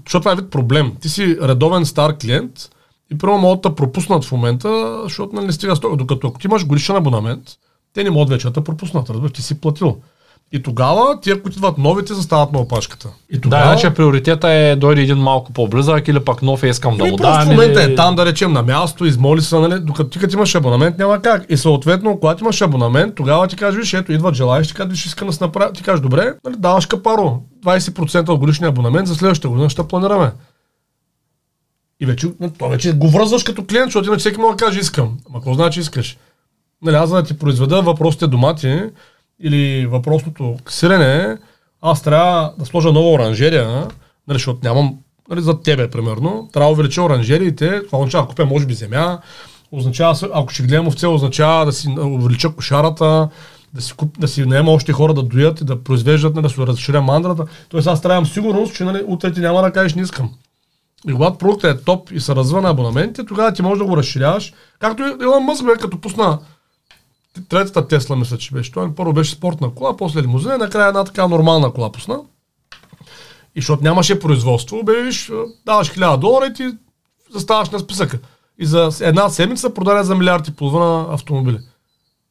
защото 0.05 0.21
това 0.21 0.31
е 0.31 0.35
вид 0.35 0.51
проблем. 0.51 0.93
Ти 1.01 1.09
си 1.09 1.37
редовен 1.41 1.85
стар 1.85 2.17
клиент 2.17 2.69
и 3.13 3.17
първо 3.17 3.37
могат 3.37 3.61
да 3.61 3.75
пропуснат 3.75 4.25
в 4.25 4.31
момента, 4.31 4.99
защото 5.03 5.35
нали, 5.35 5.45
не 5.45 5.51
стига 5.51 5.75
стока. 5.75 5.95
Докато 5.95 6.27
ако 6.27 6.39
ти 6.39 6.47
имаш 6.47 6.65
годишен 6.65 6.95
абонамент, 6.95 7.43
те 7.93 8.03
не 8.03 8.09
могат 8.09 8.29
вече 8.29 8.49
да 8.49 8.61
пропуснат. 8.63 9.09
Разбираш, 9.09 9.31
ти 9.31 9.41
си 9.41 9.61
платил. 9.61 9.97
И 10.51 10.63
тогава 10.63 11.19
тия, 11.21 11.41
които 11.41 11.57
идват 11.57 11.77
новите, 11.77 12.13
застават 12.13 12.51
на 12.53 12.59
опашката. 12.59 13.09
И 13.29 13.35
Да, 13.35 13.41
тогава... 13.41 13.65
иначе 13.65 13.89
приоритета 13.89 14.49
е 14.49 14.75
дойде 14.75 15.01
един 15.01 15.17
малко 15.17 15.53
по-близък 15.53 16.07
или 16.07 16.19
пък 16.19 16.41
нов 16.41 16.63
е 16.63 16.67
искам 16.67 16.97
да 16.97 17.03
Ами 17.03 17.11
му 17.11 17.17
дам. 17.17 17.41
в 17.41 17.47
момента 17.47 17.83
или- 17.83 17.91
е 17.91 17.95
там, 17.95 18.15
да 18.15 18.25
речем, 18.25 18.53
на 18.53 18.63
място, 18.63 19.05
измоли 19.05 19.41
се, 19.41 19.59
нали, 19.59 19.79
докато 19.79 20.09
ти 20.09 20.19
като 20.19 20.35
имаш 20.35 20.55
абонамент, 20.55 20.97
няма 20.97 21.21
как. 21.21 21.45
И 21.49 21.57
съответно, 21.57 22.19
когато 22.19 22.43
имаш 22.43 22.61
абонамент, 22.61 23.15
тогава 23.15 23.47
ти 23.47 23.55
кажеш, 23.55 23.79
виж, 23.79 23.93
ето 23.93 24.11
идват 24.11 24.35
желаящи, 24.35 24.73
казваш, 24.73 24.91
виж, 24.93 25.05
искам 25.05 25.27
да 25.27 25.33
се 25.33 25.43
направя. 25.43 25.73
Ти 25.73 25.83
кажеш, 25.83 26.01
добре, 26.01 26.33
нали, 26.45 26.55
даваш 26.57 26.85
капаро, 26.85 27.39
20% 27.65 28.29
от 28.29 28.39
годишния 28.39 28.69
абонамент, 28.69 29.07
за 29.07 29.15
следващата 29.15 29.49
година 29.49 29.69
ще 29.69 29.83
планираме. 29.83 30.31
И 32.01 32.05
вече, 32.05 32.27
то 32.57 32.69
вече 32.69 32.93
го 32.93 33.09
връзваш 33.09 33.43
като 33.43 33.65
клиент, 33.65 33.85
защото 33.85 34.07
иначе 34.07 34.19
всеки 34.19 34.39
може 34.39 34.57
да 34.57 34.65
каже, 34.65 34.79
искам. 34.79 35.17
Ама 35.29 35.39
какво 35.39 35.53
значи 35.53 35.79
искаш? 35.79 36.17
Нали, 36.81 36.95
аз 36.95 37.09
за 37.09 37.15
да 37.15 37.23
ти 37.23 37.37
произведа 37.37 37.81
въпросите 37.81 38.27
домати 38.27 38.81
или 39.39 39.85
въпросното 39.85 40.55
сирене, 40.69 41.37
аз 41.81 42.01
трябва 42.01 42.53
да 42.57 42.65
сложа 42.65 42.91
нова 42.91 43.11
оранжерия, 43.11 43.67
нали, 44.27 44.35
защото 44.35 44.59
нямам 44.63 44.97
нали, 45.29 45.41
за 45.41 45.61
тебе, 45.61 45.89
примерно. 45.89 46.49
Трябва 46.53 46.69
да 46.69 46.73
увелича 46.73 47.03
оранжериите, 47.03 47.85
това 47.85 47.99
означава 47.99 48.23
да 48.23 48.29
купя, 48.29 48.45
може 48.45 48.65
би, 48.65 48.73
земя, 48.73 49.19
означава, 49.71 50.29
ако 50.33 50.53
ще 50.53 50.63
гледам 50.63 50.87
овце, 50.87 51.07
означава 51.07 51.65
да 51.65 51.71
си 51.71 51.95
увелича 51.97 52.49
кошарата, 52.49 53.29
да 53.73 53.81
си, 53.81 53.93
куп, 53.93 54.19
да 54.19 54.27
си 54.27 54.45
наема 54.45 54.71
още 54.71 54.91
хора 54.91 55.13
да 55.13 55.23
доят 55.23 55.61
и 55.61 55.65
да 55.65 55.83
произвеждат, 55.83 56.35
нали, 56.35 56.43
да 56.43 56.49
се 56.49 56.61
разширя 56.61 57.01
мандрата. 57.01 57.45
Тоест 57.69 57.87
аз 57.87 58.01
трябва 58.01 58.13
да 58.13 58.17
имам 58.17 58.33
сигурност, 58.33 58.75
че 58.75 58.83
нали, 58.83 59.03
утре 59.07 59.33
ти 59.33 59.39
няма 59.39 59.61
да 59.61 59.71
кажеш 59.71 59.95
не 59.95 60.01
искам. 60.01 60.33
И 61.07 61.13
когато 61.13 61.37
продуктът 61.37 61.81
е 61.81 61.83
топ 61.83 62.11
и 62.11 62.19
се 62.19 62.35
развива 62.35 62.61
на 62.61 62.69
абонаментите, 62.69 63.25
тогава 63.25 63.53
ти 63.53 63.61
можеш 63.61 63.79
да 63.79 63.85
го 63.85 63.97
разширяваш. 63.97 64.53
Както 64.79 65.17
Илон 65.21 65.43
Мъск 65.43 65.65
бе, 65.65 65.71
като 65.71 66.01
пусна 66.01 66.39
третата 67.49 67.87
Тесла, 67.87 68.15
мисля, 68.15 68.37
че 68.37 68.53
беше. 68.53 68.71
Той 68.71 68.95
първо 68.95 69.13
беше 69.13 69.35
спортна 69.35 69.73
кола, 69.73 69.97
после 69.97 70.21
лимузина, 70.21 70.57
накрая 70.57 70.87
една 70.87 71.03
така 71.03 71.27
нормална 71.27 71.73
кола 71.73 71.91
пусна. 71.91 72.19
И 73.55 73.61
защото 73.61 73.83
нямаше 73.83 74.19
производство, 74.19 74.79
обявиш, 74.79 75.31
даваш 75.65 75.91
1000 75.91 76.17
долара 76.17 76.45
и 76.45 76.53
ти 76.53 76.69
заставаш 77.33 77.69
на 77.69 77.79
списъка. 77.79 78.19
И 78.59 78.65
за 78.65 78.89
една 79.01 79.29
седмица 79.29 79.73
продаде 79.73 80.03
за 80.03 80.15
милиард 80.15 80.47
и 80.47 80.55
половина 80.55 81.07
автомобили. 81.09 81.59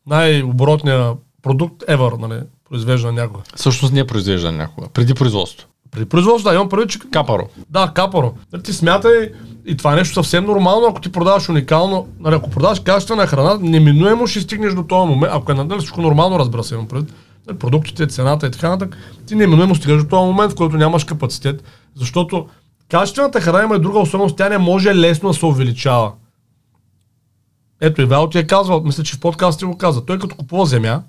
Най-оборотният 0.07 1.19
продукт 1.43 1.83
ever, 1.83 2.19
нали, 2.19 2.41
произвеждан 2.69 3.15
някога. 3.15 3.43
Всъщност 3.57 3.95
не 3.95 4.01
е 4.01 4.07
произвеждан 4.07 4.57
някога. 4.57 4.89
Преди 4.89 5.15
производство. 5.15 5.67
При 5.99 6.09
производство, 6.09 6.51
да, 6.51 6.55
имам 6.55 6.69
предвид, 6.69 6.91
че 6.91 6.99
Капаро. 6.99 7.49
да, 7.71 7.93
капаро. 7.95 8.35
Нали, 8.53 8.63
Ти 8.63 8.73
смятай, 8.73 9.33
и 9.67 9.77
това 9.77 9.93
е 9.93 9.97
нещо 9.97 10.15
съвсем 10.15 10.45
нормално, 10.45 10.87
ако 10.87 11.01
ти 11.01 11.13
продаваш 11.13 11.49
уникално, 11.49 12.07
нали, 12.21 12.35
ако 12.35 12.51
продаваш 12.51 12.81
качествена 12.81 13.27
храна, 13.27 13.59
неминуемо 13.61 14.27
ще 14.27 14.41
стигнеш 14.41 14.75
до 14.75 14.83
този 14.83 15.09
момент, 15.09 15.33
ако 15.37 15.53
е 15.53 15.55
нали, 15.55 15.79
всичко 15.79 16.03
нормално, 16.03 16.39
разбира 16.39 16.65
се, 16.65 16.75
имам 16.75 16.89
предвид, 16.89 17.15
нали, 17.47 17.59
продуктите, 17.59 18.07
цената 18.07 18.47
и 18.47 18.51
така 18.51 18.69
нататък, 18.69 18.97
ти 19.27 19.35
неминуемо 19.35 19.75
стигаш 19.75 20.03
до 20.03 20.09
този 20.09 20.27
момент, 20.27 20.53
в 20.53 20.57
който 20.57 20.77
нямаш 20.77 21.05
капацитет, 21.05 21.65
защото 21.95 22.47
качествената 22.91 23.41
храна 23.41 23.65
има 23.65 23.77
и 23.77 23.81
друга 23.81 23.99
особеност, 23.99 24.37
тя 24.37 24.49
не 24.49 24.59
може 24.59 24.95
лесно 24.95 25.29
да 25.29 25.35
се 25.35 25.47
увеличава. 25.47 26.13
Ето, 27.81 28.03
Ивайло 28.03 28.29
ти 28.29 28.39
е 28.39 28.47
казвал, 28.47 28.83
мисля, 28.85 29.03
че 29.03 29.17
в 29.17 29.21
подкаст 29.21 29.59
ти 29.59 29.65
го 29.65 29.79
каза. 29.79 30.05
Той 30.05 30.19
като 30.19 30.37
купува 30.37 30.67
земя, 30.67 31.03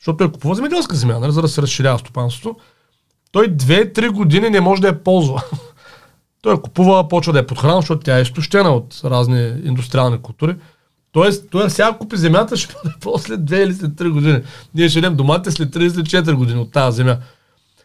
защото 0.00 0.16
той 0.16 0.32
купува 0.32 0.54
земеделска 0.54 0.96
земя, 0.96 1.18
нали, 1.18 1.32
за 1.32 1.42
да 1.42 1.48
се 1.48 1.62
разширява 1.62 1.98
стопанството, 1.98 2.56
той 3.32 3.48
2-3 3.48 4.10
години 4.10 4.50
не 4.50 4.60
може 4.60 4.82
да 4.82 4.88
я 4.88 5.04
ползва. 5.04 5.42
той 6.42 6.62
купува, 6.62 7.08
почва 7.08 7.32
да 7.32 7.38
я 7.38 7.46
подхранва, 7.46 7.80
защото 7.80 8.02
тя 8.02 8.18
е 8.18 8.22
изтощена 8.22 8.70
от 8.70 9.00
разни 9.04 9.54
индустриални 9.64 10.22
култури. 10.22 10.56
Тоест, 11.12 11.50
той 11.50 11.70
сега 11.70 11.96
купи 11.98 12.16
земята, 12.16 12.56
ще 12.56 12.74
бъде 12.84 12.94
после 13.00 13.36
2 13.36 13.64
или 13.64 13.74
след 13.74 13.90
3 13.90 14.10
години. 14.10 14.42
Ние 14.74 14.88
ще 14.88 14.98
ядем 14.98 15.16
доматите 15.16 15.50
след 15.50 15.74
3 15.74 15.78
или 15.78 15.90
след 15.90 16.06
4 16.06 16.34
години 16.34 16.60
от 16.60 16.72
тази 16.72 16.96
земя. 16.96 17.18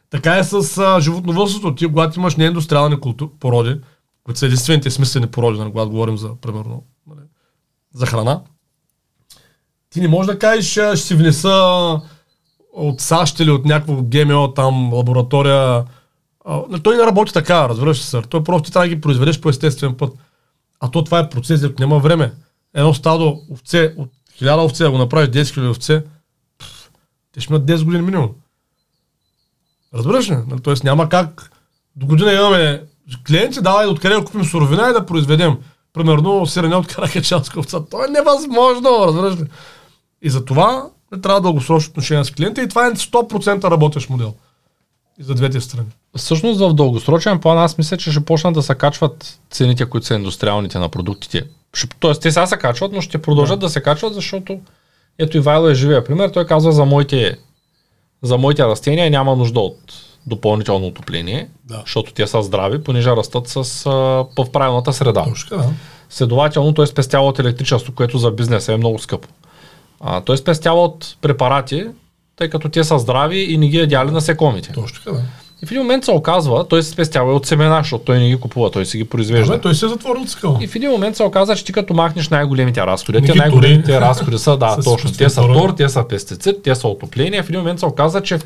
Така 0.09 0.37
е 0.37 0.43
с 0.43 0.77
а, 0.77 0.99
животновъдството. 0.99 1.75
Ти, 1.75 1.87
когато 1.87 2.19
имаш 2.19 2.35
неиндустриални 2.35 2.99
култури, 2.99 3.29
породи, 3.39 3.79
които 4.23 4.39
са 4.39 4.45
единствените 4.45 4.91
смислени 4.91 5.27
породи, 5.27 5.59
нали, 5.59 5.71
когато 5.71 5.89
говорим 5.89 6.17
за, 6.17 6.35
примерно, 6.41 6.83
нали, 7.07 7.21
за 7.93 8.05
храна, 8.05 8.41
ти 9.89 10.01
не 10.01 10.07
можеш 10.07 10.33
да 10.33 10.39
кажеш, 10.39 10.71
ще 10.71 10.97
си 10.97 11.15
внеса 11.15 11.99
от 12.77 13.01
САЩ 13.01 13.39
или 13.39 13.51
от 13.51 13.65
някакво 13.65 13.95
ГМО 14.01 14.53
там 14.53 14.93
лаборатория. 14.93 15.83
А, 16.45 16.61
но 16.69 16.79
той 16.79 16.97
не 16.97 17.03
работи 17.03 17.33
така, 17.33 17.69
разбираш 17.69 17.99
ли, 17.99 18.03
сър. 18.03 18.23
Той 18.23 18.43
просто 18.43 18.71
трябва 18.71 18.87
да 18.87 18.95
ги 18.95 19.01
произведеш 19.01 19.39
по 19.39 19.49
естествен 19.49 19.95
път. 19.95 20.13
А 20.79 20.91
то 20.91 21.03
това 21.03 21.19
е 21.19 21.29
процес, 21.29 21.63
ако 21.63 21.81
няма 21.81 21.99
време. 21.99 22.33
Едно 22.73 22.93
стадо 22.93 23.41
овце, 23.51 23.93
от 23.97 24.09
хиляда 24.33 24.61
овце, 24.61 24.83
да 24.83 24.91
го 24.91 24.97
направиш 24.97 25.29
10 25.29 25.41
000 25.41 25.69
овце, 25.69 26.03
те 27.33 27.39
ще 27.39 27.53
имат 27.53 27.65
10 27.65 27.83
години 27.83 28.03
минимум. 28.03 28.29
Разбираш 29.93 30.29
ли? 30.29 30.35
Нали, 30.47 30.61
Тоест 30.61 30.83
няма 30.83 31.09
как. 31.09 31.51
До 31.95 32.05
година 32.05 32.33
имаме 32.33 32.83
клиенти, 33.27 33.61
давай 33.61 33.85
да 33.85 33.91
откъде 33.91 34.15
да 34.15 34.25
купим 34.25 34.45
суровина 34.45 34.89
и 34.89 34.93
да 34.93 35.05
произведем. 35.05 35.57
Примерно 35.93 36.45
сирене 36.45 36.75
от 36.75 36.87
каракачанска 36.87 37.59
овца. 37.59 37.85
То 37.85 38.05
е 38.05 38.07
невъзможно, 38.07 39.05
разбираш 39.07 39.39
ли? 39.39 39.47
И 40.21 40.29
за 40.29 40.45
това 40.45 40.89
не 41.11 41.21
трябва 41.21 41.41
дългосрочно 41.41 41.89
отношение 41.89 42.25
с 42.25 42.31
клиента 42.31 42.61
и 42.61 42.67
това 42.69 42.87
е 42.87 42.91
100% 42.91 43.71
работещ 43.71 44.09
модел. 44.09 44.33
И 45.19 45.23
за 45.23 45.35
двете 45.35 45.61
страни. 45.61 45.87
Всъщност 46.17 46.59
в 46.59 46.73
дългосрочен 46.73 47.39
план 47.39 47.57
аз 47.57 47.77
мисля, 47.77 47.97
че 47.97 48.11
ще 48.11 48.25
почнат 48.25 48.53
да 48.53 48.61
се 48.61 48.75
качват 48.75 49.39
цените, 49.49 49.85
които 49.85 50.07
са 50.07 50.15
индустриалните 50.15 50.79
на 50.79 50.89
продуктите. 50.89 51.43
Тоест 51.99 52.21
те 52.21 52.31
сега 52.31 52.47
се 52.47 52.57
качват, 52.57 52.91
но 52.91 53.01
ще 53.01 53.21
продължат 53.21 53.59
да. 53.59 53.65
да 53.65 53.69
се 53.69 53.81
качват, 53.81 54.13
защото 54.13 54.59
ето 55.17 55.37
Ивайло 55.37 55.67
е 55.69 55.75
живия 55.75 56.03
пример. 56.03 56.29
Той 56.29 56.45
казва 56.45 56.71
за 56.71 56.85
моите, 56.85 57.37
за 58.21 58.37
моите 58.37 58.65
растения 58.65 59.09
няма 59.09 59.35
нужда 59.35 59.59
от 59.59 59.93
допълнително 60.27 60.87
отопление, 60.87 61.49
Да. 61.65 61.81
защото 61.85 62.13
те 62.13 62.27
са 62.27 62.43
здрави, 62.43 62.83
понеже 62.83 63.11
растат 63.11 63.47
с, 63.47 63.85
а, 63.85 63.89
в 64.43 64.51
правилната 64.53 64.93
среда. 64.93 65.23
Точно 65.23 65.57
да. 65.57 65.69
Следователно 66.09 66.73
той 66.73 66.87
спестява 66.87 67.27
от 67.27 67.39
електричество, 67.39 67.93
което 67.93 68.17
за 68.17 68.31
бизнеса 68.31 68.73
е 68.73 68.77
много 68.77 68.99
скъпо. 68.99 69.27
А, 70.01 70.21
той 70.21 70.37
спестява 70.37 70.83
от 70.83 71.17
препарати, 71.21 71.85
тъй 72.35 72.49
като 72.49 72.69
те 72.69 72.83
са 72.83 72.99
здрави 72.99 73.39
и 73.39 73.57
не 73.57 73.67
ги 73.67 73.77
ядяли 73.77 74.11
насекомите. 74.11 74.71
Точно 74.73 75.03
така, 75.03 75.17
да. 75.17 75.23
И 75.63 75.65
в 75.65 75.71
един 75.71 75.81
момент 75.81 76.05
се 76.05 76.11
оказва, 76.11 76.67
той 76.67 76.83
се 76.83 76.89
спестява 76.89 77.31
и 77.31 77.35
от 77.35 77.45
семена, 77.45 77.77
защото 77.77 78.03
той 78.03 78.19
не 78.19 78.29
ги 78.29 78.39
купува, 78.39 78.71
той 78.71 78.85
си 78.85 78.97
ги 78.97 79.03
произвежда. 79.03 79.53
Абе, 79.53 79.61
той 79.61 79.75
се 79.75 79.85
е 79.85 79.89
затворил 79.89 80.25
цикъл. 80.25 80.57
И 80.61 80.67
в 80.67 80.75
един 80.75 80.91
момент 80.91 81.15
се 81.15 81.23
оказа, 81.23 81.55
че 81.55 81.65
ти 81.65 81.73
като 81.73 81.93
махнеш 81.93 82.29
най-големите 82.29 82.81
разходи, 82.81 83.21
те 83.21 83.35
най-големите 83.35 84.01
разходи 84.01 84.37
са, 84.37 84.57
да, 84.57 84.77
точно. 84.83 85.11
Те 85.11 85.29
са 85.29 85.41
тор. 85.41 85.69
те 85.69 85.89
са 85.89 86.07
пестицид, 86.07 86.55
те 86.63 86.75
са 86.75 86.87
отопление. 86.87 87.43
В 87.43 87.49
един 87.49 87.59
момент 87.59 87.79
се 87.79 87.85
оказа, 87.85 88.21
че 88.21 88.39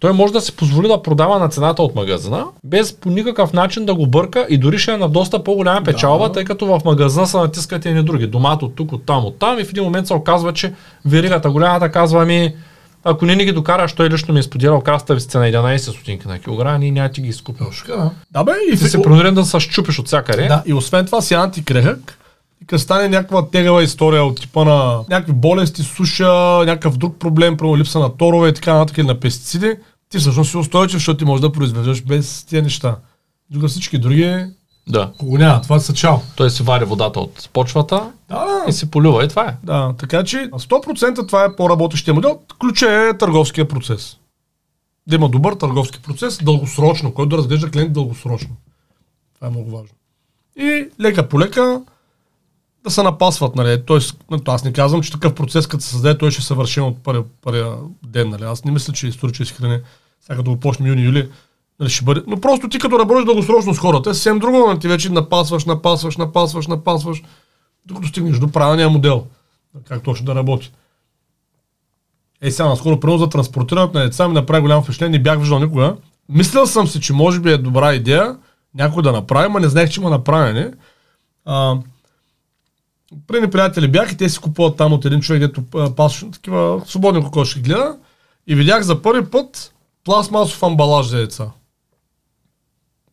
той 0.00 0.12
може 0.12 0.32
да 0.32 0.40
си 0.40 0.52
позволи 0.52 0.88
да 0.88 1.02
продава 1.02 1.38
на 1.38 1.48
цената 1.48 1.82
от 1.82 1.94
магазина, 1.94 2.44
без 2.64 2.92
по 2.92 3.10
никакъв 3.10 3.52
начин 3.52 3.86
да 3.86 3.94
го 3.94 4.06
бърка 4.06 4.46
и 4.48 4.58
дори 4.58 4.78
ще 4.78 4.92
е 4.92 4.96
на 4.96 5.08
доста 5.08 5.44
по-голяма 5.44 5.82
печалба, 5.82 6.26
Да. 6.26 6.32
тъй 6.32 6.44
като 6.44 6.66
в 6.68 6.80
магазина 6.84 7.26
са 7.26 7.38
натискат 7.38 7.86
едни 7.86 8.02
други. 8.02 8.26
Домат 8.26 8.62
от 8.62 8.74
тук, 8.74 8.92
от 8.92 9.06
там, 9.06 9.24
от 9.24 9.38
там 9.38 9.58
и 9.58 9.64
в 9.64 9.70
един 9.70 9.84
момент 9.84 10.06
се 10.06 10.14
оказва, 10.14 10.52
че 10.52 10.72
веригата 11.04 11.50
голямата 11.50 11.90
казва 11.90 12.24
ми, 12.24 12.54
ако 13.04 13.26
не 13.26 13.36
ни 13.36 13.44
ги 13.44 13.52
докараш, 13.52 13.92
той 13.92 14.10
лично 14.10 14.34
ми 14.34 14.40
е 14.40 14.42
споделял 14.42 14.80
краста 14.80 15.14
ви 15.14 15.20
сте 15.20 15.38
на 15.38 15.44
11 15.44 15.76
стотинки 15.76 16.28
на 16.28 16.38
килограм, 16.38 16.80
ние 16.80 16.90
няма 16.90 17.08
ти 17.08 17.20
ги 17.20 17.28
изкупим. 17.28 17.66
Да. 17.88 18.10
Да, 18.30 18.44
бе, 18.44 18.52
и 18.72 18.76
Ти 18.78 18.84
в- 18.88 19.02
принуден 19.02 19.34
да 19.34 19.44
се 19.44 19.60
щупиш 19.60 19.98
от 19.98 20.06
всякъде. 20.06 20.42
Да, 20.42 20.62
и 20.66 20.74
освен 20.74 21.06
това 21.06 21.20
си 21.20 21.34
антикрехък. 21.34 22.16
И 22.74 22.78
стане 22.78 23.08
някаква 23.08 23.46
тегава 23.46 23.82
история 23.82 24.24
от 24.24 24.40
типа 24.40 24.64
на 24.64 24.98
някакви 25.08 25.32
болести, 25.32 25.82
суша, 25.82 26.28
някакъв 26.58 26.96
друг 26.96 27.16
проблем, 27.18 27.56
примерно 27.56 27.76
липса 27.76 27.98
на 27.98 28.16
торове 28.16 28.48
и 28.48 28.54
така 28.54 28.74
нататък 28.74 28.98
или 28.98 29.06
на 29.06 29.14
пестициди, 29.14 29.74
ти 30.10 30.18
всъщност 30.18 30.50
си 30.50 30.56
устойчив, 30.56 30.98
защото 30.98 31.18
ти 31.18 31.24
можеш 31.24 31.40
да 31.40 31.52
произвеждаш 31.52 32.02
без 32.02 32.44
тия 32.44 32.62
неща. 32.62 32.96
Друга 33.50 33.68
всички 33.68 33.98
други, 33.98 34.46
да. 34.88 35.12
кого 35.18 35.38
няма, 35.38 35.62
това 35.62 35.80
са 35.80 35.94
чао. 35.94 36.16
Той 36.36 36.50
си 36.50 36.62
вари 36.62 36.84
водата 36.84 37.20
от 37.20 37.50
почвата 37.52 38.12
Да, 38.28 38.44
да. 38.44 38.64
и 38.68 38.72
си 38.72 38.90
полива 38.90 39.24
и 39.24 39.28
това 39.28 39.48
е. 39.48 39.56
Да, 39.62 39.94
така 39.98 40.24
че 40.24 40.36
100% 40.36 41.26
това 41.26 41.44
е 41.44 41.56
по-работещия 41.56 42.14
модел. 42.14 42.40
Ключа 42.60 42.92
е 42.92 43.18
търговския 43.18 43.68
процес. 43.68 44.16
Да 45.06 45.16
има 45.16 45.28
добър 45.28 45.54
търговски 45.54 46.02
процес, 46.02 46.38
дългосрочно, 46.44 47.14
който 47.14 47.28
да 47.28 47.38
разглежда 47.38 47.70
клиент 47.70 47.92
дългосрочно. 47.92 48.56
Това 49.34 49.46
е 49.46 49.50
много 49.50 49.70
важно. 49.70 49.94
И 50.56 50.88
лека 51.00 51.28
по 51.28 51.40
лека 51.40 51.82
да 52.84 52.90
се 52.90 53.02
напасват, 53.02 53.56
нали. 53.56 53.82
Тоест, 53.86 54.16
нали, 54.30 54.42
аз 54.46 54.64
не 54.64 54.72
казвам, 54.72 55.02
че 55.02 55.12
такъв 55.12 55.34
процес, 55.34 55.66
като 55.66 55.84
се 55.84 55.90
създаде, 55.90 56.18
той 56.18 56.30
ще 56.30 56.40
е 56.40 56.42
съвършен 56.42 56.84
от 56.84 57.02
първия, 57.02 57.24
първия 57.42 57.72
ден, 58.06 58.28
нали. 58.28 58.44
Аз 58.44 58.64
не 58.64 58.70
мисля, 58.70 58.92
че 58.92 59.08
исторически 59.08 59.56
храни, 59.56 59.78
сега 60.20 60.36
като 60.36 60.50
го 60.50 60.60
почне 60.60 60.88
юни-юли, 60.88 61.28
нали, 61.80 61.90
ще 61.90 62.04
бъде. 62.04 62.22
Но 62.26 62.40
просто 62.40 62.68
ти 62.68 62.78
като 62.78 62.98
работиш 62.98 63.24
дългосрочно 63.24 63.74
с 63.74 63.78
хората, 63.78 64.10
е 64.10 64.14
съвсем 64.14 64.38
друго, 64.38 64.78
ти 64.80 64.88
вече 64.88 65.12
напасваш, 65.12 65.64
напасваш, 65.64 66.16
напасваш, 66.16 66.66
напасваш, 66.66 67.22
докато 67.86 68.08
стигнеш 68.08 68.38
до 68.38 68.50
правилния 68.50 68.90
модел, 68.90 69.26
как 69.84 70.02
точно 70.02 70.26
да 70.26 70.34
работи. 70.34 70.72
Е, 72.42 72.50
сега 72.50 72.68
наскоро, 72.68 73.00
примерно 73.00 73.18
за 73.18 73.28
транспортирането 73.28 73.98
на 73.98 74.04
деца 74.04 74.28
ми 74.28 74.34
направи 74.34 74.62
голямо 74.62 74.82
впечатление, 74.82 75.18
не 75.18 75.22
бях 75.22 75.38
виждал 75.38 75.58
никога. 75.58 75.96
Мислил 76.28 76.66
съм 76.66 76.88
си, 76.88 77.00
че 77.00 77.12
може 77.12 77.40
би 77.40 77.52
е 77.52 77.58
добра 77.58 77.94
идея 77.94 78.36
някой 78.74 79.02
да 79.02 79.12
направи, 79.12 79.52
но 79.52 79.58
не 79.58 79.68
знаех, 79.68 79.90
че 79.90 80.00
има 80.00 80.10
направене. 80.10 80.70
А, 81.44 81.76
преди 83.26 83.50
приятели 83.50 83.88
бях 83.88 84.12
и 84.12 84.16
те 84.16 84.28
си 84.28 84.38
купуват 84.38 84.76
там 84.76 84.92
от 84.92 85.04
един 85.04 85.20
човек, 85.20 85.40
дето 85.40 85.62
а, 85.74 85.94
пас, 85.94 86.24
такива 86.32 86.82
свободни 86.86 87.24
кокошки 87.24 87.60
гледа. 87.60 87.96
и 88.46 88.54
видях 88.54 88.82
за 88.82 89.02
първи 89.02 89.30
път 89.30 89.74
пластмасов 90.04 90.62
амбалаж 90.62 91.06
за 91.06 91.18
яйца. 91.18 91.50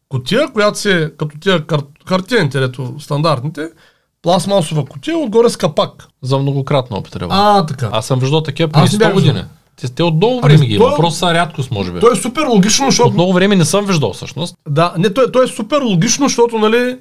Котия, 0.10 0.48
която 0.54 0.80
си 0.80 0.92
е 0.92 1.12
като 1.18 1.40
тия 1.40 1.66
кар... 1.66 1.82
хартиените, 2.08 2.64
ето 2.64 2.96
стандартните, 3.00 3.70
пластмасова 4.22 4.86
котия, 4.86 5.18
отгоре 5.18 5.50
с 5.50 5.58
капак. 5.58 6.08
За 6.22 6.38
многократна 6.38 6.98
употреба. 6.98 7.28
А, 7.32 7.66
така. 7.66 7.90
Аз 7.92 8.06
съм 8.06 8.20
виждал 8.20 8.42
такива 8.42 8.70
преди 8.70 8.92
не 8.92 8.98
бях 8.98 9.12
100 9.12 9.14
години. 9.14 9.44
Те, 9.82 9.90
те 9.90 10.04
от 10.04 10.16
много 10.16 10.40
Ами, 10.44 10.54
време 10.54 10.66
ги 10.66 10.76
има. 10.76 10.86
то- 10.90 10.96
Просто 10.96 11.20
са 11.20 11.34
рядкост, 11.34 11.72
може 11.72 11.92
би. 11.92 12.00
То 12.00 12.12
е 12.12 12.16
супер 12.16 12.46
логично, 12.46 12.86
защото... 12.86 13.08
От 13.10 13.14
много 13.14 13.34
време 13.34 13.56
не 13.56 13.66
съм 13.66 13.86
виждал 13.86 14.14
всъщност. 14.14 14.56
Да, 14.70 14.94
не, 14.98 15.14
то, 15.14 15.22
е- 15.22 15.32
то 15.32 15.44
е 15.44 15.48
супер 15.48 15.82
логично, 15.82 16.28
защото, 16.28 16.58
нали, 16.58 16.98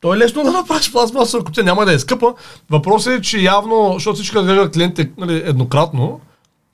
то 0.00 0.14
е 0.14 0.18
лесно 0.18 0.44
да 0.44 0.52
направиш 0.52 0.92
пластмасова 0.92 1.44
кутия, 1.44 1.64
няма 1.64 1.86
да 1.86 1.92
е 1.92 1.98
скъпа. 1.98 2.34
Въпросът 2.70 3.12
е, 3.18 3.22
че 3.22 3.38
явно, 3.38 3.90
защото 3.94 4.14
всички 4.14 4.36
гледат 4.36 4.72
клиентите 4.72 5.12
нали, 5.18 5.42
еднократно, 5.46 6.20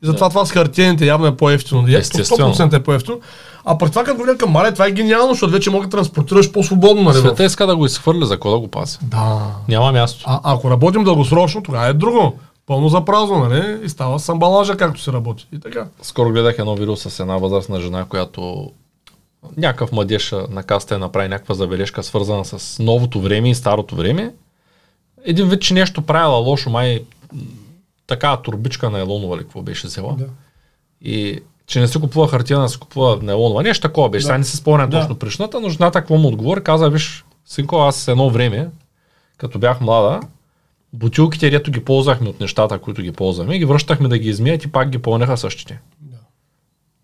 и 0.03 0.07
затова 0.07 0.29
това 0.29 0.47
с 0.47 0.53
хартиените 0.53 1.07
явно 1.07 1.27
е 1.27 1.37
по-ефтино. 1.37 1.83
да. 1.83 1.99
Естествено. 1.99 2.55
100% 2.55 2.77
е 2.77 2.83
по-ефтино. 2.83 3.21
А 3.65 3.79
пък 3.79 3.91
това 3.91 4.05
като 4.05 4.17
го 4.17 4.23
гледам 4.23 4.39
към 4.39 4.51
Мале, 4.51 4.73
това 4.73 4.87
е 4.87 4.91
гениално, 4.91 5.33
защото 5.33 5.53
вече 5.53 5.71
мога 5.71 5.87
да 5.87 5.91
транспортираш 5.91 6.53
по-свободно. 6.53 7.03
Нали, 7.03 7.19
Света 7.19 7.45
иска 7.45 7.67
да 7.67 7.77
го 7.77 7.87
изхвърля, 7.87 8.27
за 8.27 8.35
какво 8.35 8.51
да 8.51 8.59
го 8.59 8.69
пази? 8.69 8.99
Да. 9.03 9.55
Няма 9.69 9.93
място. 9.93 10.25
А, 10.27 10.41
ако 10.45 10.71
работим 10.71 11.05
дългосрочно, 11.05 11.63
тогава 11.63 11.87
е 11.87 11.93
друго. 11.93 12.39
Пълно 12.67 12.89
за 12.89 13.05
празно, 13.05 13.39
нали? 13.39 13.79
И 13.85 13.89
става 13.89 14.19
с 14.19 14.29
амбалажа, 14.29 14.77
както 14.77 15.01
се 15.01 15.13
работи. 15.13 15.47
И 15.53 15.61
така. 15.61 15.87
Скоро 16.03 16.31
гледах 16.31 16.59
едно 16.59 16.75
видео 16.75 16.97
с 16.97 17.21
една 17.21 17.37
възрастна 17.37 17.81
жена, 17.81 18.05
която 18.05 18.71
някакъв 19.57 19.93
младеж 19.93 20.35
на 20.51 20.63
каста 20.63 20.95
е 20.95 20.99
направи 20.99 21.29
някаква 21.29 21.55
забележка, 21.55 22.03
свързана 22.03 22.45
с 22.45 22.79
новото 22.79 23.21
време 23.21 23.51
и 23.51 23.55
старото 23.55 23.97
време. 23.97 24.35
Един 25.25 25.49
вид, 25.49 25.63
че 25.63 25.75
нещо 25.75 26.03
правила 26.03 26.37
лошо, 26.37 26.71
май 26.71 27.01
м, 28.03 28.07
такава 28.07 28.43
турбичка 28.43 28.91
на 28.91 28.99
елонова 28.99 29.37
ли 29.37 29.41
какво 29.41 29.63
беше 29.63 29.87
взела. 29.87 30.17
Да. 30.19 30.27
И 31.01 31.41
че 31.67 31.81
не 31.81 31.89
си 31.89 32.01
купува 32.01 32.29
хартия, 32.29 32.61
да 32.61 32.69
си 32.69 32.79
купува 32.79 33.19
нейлонова. 33.23 33.63
Нещо 33.63 33.89
такова 33.89 34.11
беше. 34.11 34.23
Да. 34.23 34.27
Сега 34.27 34.39
не 34.39 34.45
се 34.45 34.57
спомням 34.57 34.91
Да. 34.91 35.01
точно 35.01 35.19
причината, 35.19 35.61
но 35.61 35.69
жената 35.69 36.01
какво 36.01 36.17
му 36.17 36.29
отговори, 36.29 36.65
каза, 36.65 36.91
виж, 36.91 37.25
синко, 37.47 37.77
аз 37.77 38.09
едно 38.09 38.31
време, 38.31 38.69
като 39.37 39.59
бях 39.59 39.81
млада, 39.81 40.21
бутилките, 40.93 41.51
дето 41.51 41.71
ги 41.71 41.85
ползвахме 41.85 42.29
от 42.29 42.41
нещата, 42.41 42.79
които 42.79 43.03
ги 43.03 43.13
ползваме, 43.13 43.59
ги 43.59 43.65
връщахме 43.65 44.09
да 44.09 44.19
ги 44.19 44.29
измият 44.29 44.65
и 44.65 44.73
пак 44.73 44.89
ги 44.89 44.99
пълняха 44.99 45.37
същите. 45.37 45.81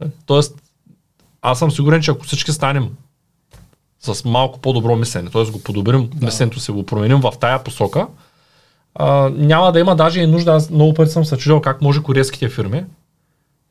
Е, 0.03 0.07
Тоест, 0.27 0.63
аз 1.43 1.59
съм 1.59 1.71
сигурен, 1.71 2.03
че 2.03 2.11
ако 2.11 2.25
всички 2.25 2.53
станем 2.53 2.89
с 4.01 4.25
малко 4.25 4.59
по-добро 4.59 4.97
мислене, 4.97 5.31
т.е. 5.31 5.45
го 5.45 5.63
подобрим 5.63 6.11
да. 6.15 6.27
мисленето 6.27 6.61
си, 6.61 6.71
го 6.71 6.87
променим 6.87 7.21
в 7.21 7.33
тая 7.41 7.65
посока, 7.65 8.07
а, 8.99 9.31
няма 9.35 9.73
да 9.73 9.81
има 9.81 9.97
даже 9.97 10.21
и 10.21 10.27
нужда. 10.27 10.53
Аз 10.53 10.71
много 10.71 10.95
пъти 10.95 11.13
съм 11.13 11.25
се 11.25 11.37
чудил 11.37 11.61
как 11.61 11.83
може 11.83 12.03
корейските 12.03 12.49
фирми, 12.49 12.85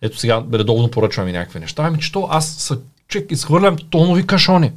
ето 0.01 0.17
сега 0.17 0.43
редовно 0.53 0.91
поръчваме 0.91 1.31
някакви 1.31 1.59
неща, 1.59 1.83
ами 1.85 1.99
че 1.99 2.11
то 2.11 2.27
аз 2.31 2.47
са, 2.47 2.79
човек, 3.07 3.31
изхвърлям 3.31 3.77
тонови 3.89 4.27
кашони. 4.27 4.71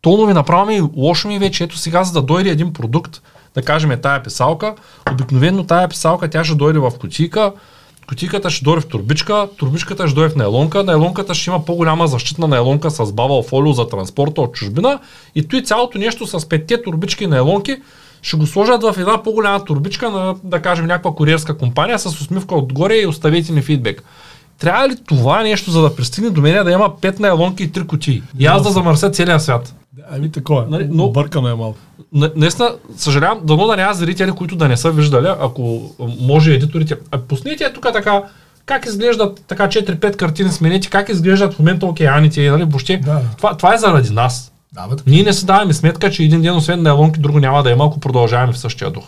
Тонови 0.00 0.34
направо 0.34 0.66
ми 0.66 0.80
лошо 0.96 1.28
ми 1.28 1.38
вече. 1.38 1.64
Ето 1.64 1.78
сега, 1.78 2.04
за 2.04 2.12
да 2.12 2.22
дойде 2.22 2.50
един 2.50 2.72
продукт, 2.72 3.22
да 3.54 3.62
кажем 3.62 3.90
е 3.90 4.00
тая 4.00 4.22
писалка, 4.22 4.74
обикновено 5.12 5.64
тая 5.64 5.88
писалка 5.88 6.30
тя 6.30 6.44
ще 6.44 6.54
дойде 6.54 6.78
в 6.78 6.92
кутийка, 7.00 7.52
кутийката 8.08 8.50
ще 8.50 8.64
дойде 8.64 8.80
в 8.80 8.88
турбичка, 8.88 9.48
турбичката 9.56 10.08
ще 10.08 10.14
дойде 10.14 10.34
в 10.34 10.36
найлонка, 10.36 10.84
найлонката 10.84 11.34
ще 11.34 11.50
има 11.50 11.64
по-голяма 11.64 12.06
защитна 12.06 12.48
найлонка 12.48 12.90
с 12.90 13.12
бавал 13.12 13.42
фолио 13.42 13.72
за 13.72 13.88
транспорта 13.88 14.40
от 14.40 14.54
чужбина 14.54 14.98
и 15.34 15.48
той 15.48 15.62
цялото 15.62 15.98
нещо 15.98 16.26
с 16.26 16.48
петте 16.48 16.82
турбички 16.82 17.26
найлонки 17.26 17.76
ще 18.22 18.36
го 18.36 18.46
сложат 18.46 18.82
в 18.82 18.94
една 18.98 19.22
по-голяма 19.22 19.64
турбичка 19.64 20.10
на, 20.10 20.34
да 20.44 20.62
кажем, 20.62 20.86
някаква 20.86 21.14
куриерска 21.14 21.56
компания 21.56 21.98
с 21.98 22.06
усмивка 22.06 22.54
отгоре 22.54 22.94
и 22.94 23.06
оставете 23.06 23.52
ми 23.52 23.62
фидбек. 23.62 24.02
Трябва 24.58 24.88
ли 24.88 24.96
това 25.06 25.42
нещо, 25.42 25.70
за 25.70 25.82
да 25.82 25.96
пристигне 25.96 26.30
до 26.30 26.40
мен, 26.40 26.64
да 26.64 26.70
има 26.72 26.90
5 26.90 27.20
найлонки 27.20 27.62
и 27.62 27.70
3 27.70 27.86
кутии? 27.86 28.22
И 28.38 28.46
аз 28.46 28.62
да 28.62 28.70
замърся 28.70 29.10
целия 29.10 29.40
свят. 29.40 29.74
Ами 30.10 30.32
такова 30.32 30.62
е. 30.62 30.66
Нали, 30.68 30.86
но- 30.90 30.94
но... 30.96 31.10
Бъркано 31.10 31.48
е 31.48 31.54
малко. 31.54 31.78
На- 32.12 32.30
Наистина, 32.36 32.70
съжалявам, 32.96 33.38
дано 33.44 33.66
да 33.66 33.76
няма 33.76 33.94
зрители, 33.94 34.32
които 34.32 34.56
да 34.56 34.68
не 34.68 34.76
са 34.76 34.90
виждали, 34.90 35.26
ако 35.40 35.90
може 36.20 36.54
едиторите. 36.54 36.96
А 37.10 37.18
пуснете 37.18 37.72
тук 37.72 37.86
така, 37.92 38.22
как 38.66 38.86
изглеждат 38.86 39.44
така 39.48 39.68
4-5 39.68 40.16
картини, 40.16 40.50
сменете, 40.50 40.88
как 40.88 41.08
изглеждат 41.08 41.54
в 41.54 41.58
момента 41.58 41.86
океаните, 41.86 42.50
нали, 42.50 42.64
въобще. 42.64 42.96
Да. 42.96 43.20
Това, 43.36 43.56
това 43.56 43.74
е 43.74 43.78
заради 43.78 44.10
нас. 44.10 44.52
Да, 44.72 44.86
бе, 44.88 44.94
Ние 45.06 45.22
не 45.22 45.32
си 45.32 45.46
даваме 45.46 45.72
сметка, 45.72 46.10
че 46.10 46.22
един 46.22 46.42
ден, 46.42 46.56
освен 46.56 46.82
найлонки, 46.82 47.20
друго 47.20 47.40
няма 47.40 47.62
да 47.62 47.70
има, 47.70 47.84
ако 47.84 48.00
продължаваме 48.00 48.52
в 48.52 48.58
същия 48.58 48.90
дух. 48.90 49.04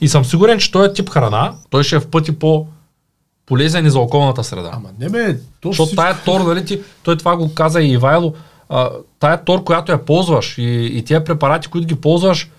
И 0.00 0.08
съм 0.08 0.24
сигурен, 0.24 0.58
че 0.58 0.70
този 0.70 0.92
тип 0.94 1.10
храна, 1.10 1.54
той 1.70 1.84
ще 1.84 1.96
е 1.96 2.00
в 2.00 2.08
пъти 2.08 2.38
по 2.38 2.66
полезен 3.46 3.86
и 3.86 3.90
за 3.90 3.98
околната 3.98 4.44
среда. 4.44 4.70
Ама 4.72 4.88
не 5.00 5.08
бе, 5.08 5.38
то 5.60 5.68
Защото 5.68 5.86
всичко- 5.86 6.02
тая 6.02 6.16
тор, 6.24 6.40
нали 6.40 6.64
ти, 6.64 6.80
той 7.02 7.16
това 7.16 7.36
го 7.36 7.54
каза 7.54 7.80
и 7.80 7.92
Ивайло, 7.92 8.34
а, 8.68 8.90
тая 9.20 9.44
тор, 9.44 9.64
която 9.64 9.92
я 9.92 10.04
ползваш 10.04 10.58
и, 10.58 10.62
и 10.94 11.04
тия 11.04 11.24
препарати, 11.24 11.68
които 11.68 11.86
ги 11.86 11.94
ползваш, 11.94 12.50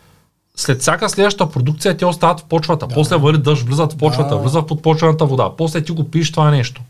след 0.55 0.81
всяка 0.81 1.09
следваща 1.09 1.49
продукция 1.49 1.97
те 1.97 2.05
остават 2.05 2.39
в 2.39 2.43
почвата. 2.43 2.87
Да. 2.87 2.95
После 2.95 3.15
вали 3.15 3.37
дъжд, 3.37 3.63
влизат 3.63 3.93
в 3.93 3.97
почвата, 3.97 4.35
Да. 4.35 4.41
влизат 4.41 4.63
в 4.63 4.67
подпочвената 4.67 5.25
вода. 5.25 5.49
После 5.57 5.81
ти 5.83 5.91
го 5.91 6.03
пиеш 6.03 6.31
това 6.31 6.51
нещо. 6.51 6.81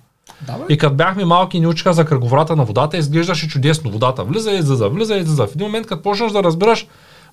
Да, 0.41 0.53
бе. 0.53 0.73
И 0.73 0.77
като 0.77 0.95
бяхме 0.95 1.25
малки 1.25 1.59
ни 1.59 1.67
учиха 1.67 1.93
за 1.93 2.05
кръговрата 2.05 2.55
на 2.55 2.65
водата, 2.65 2.97
изглеждаше 2.97 3.47
чудесно. 3.47 3.91
Водата 3.91 4.23
влиза 4.23 4.51
и 4.51 4.57
излиза, 4.57 4.89
влиза 4.89 5.15
и 5.15 5.19
излиза. 5.19 5.47
В 5.47 5.55
един 5.55 5.67
момент, 5.67 5.87
като 5.87 6.01
почнеш 6.01 6.31
да 6.31 6.43
разбираш, 6.43 6.87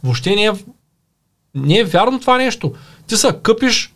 въобще 0.05 0.35
не 0.35 0.45
е, 0.45 0.53
не 1.55 1.79
е 1.79 1.85
вярно 1.85 2.21
това 2.21 2.37
нещо. 2.39 2.73
Ти 3.07 3.17
се 3.17 3.29
къпиш, 3.43 3.95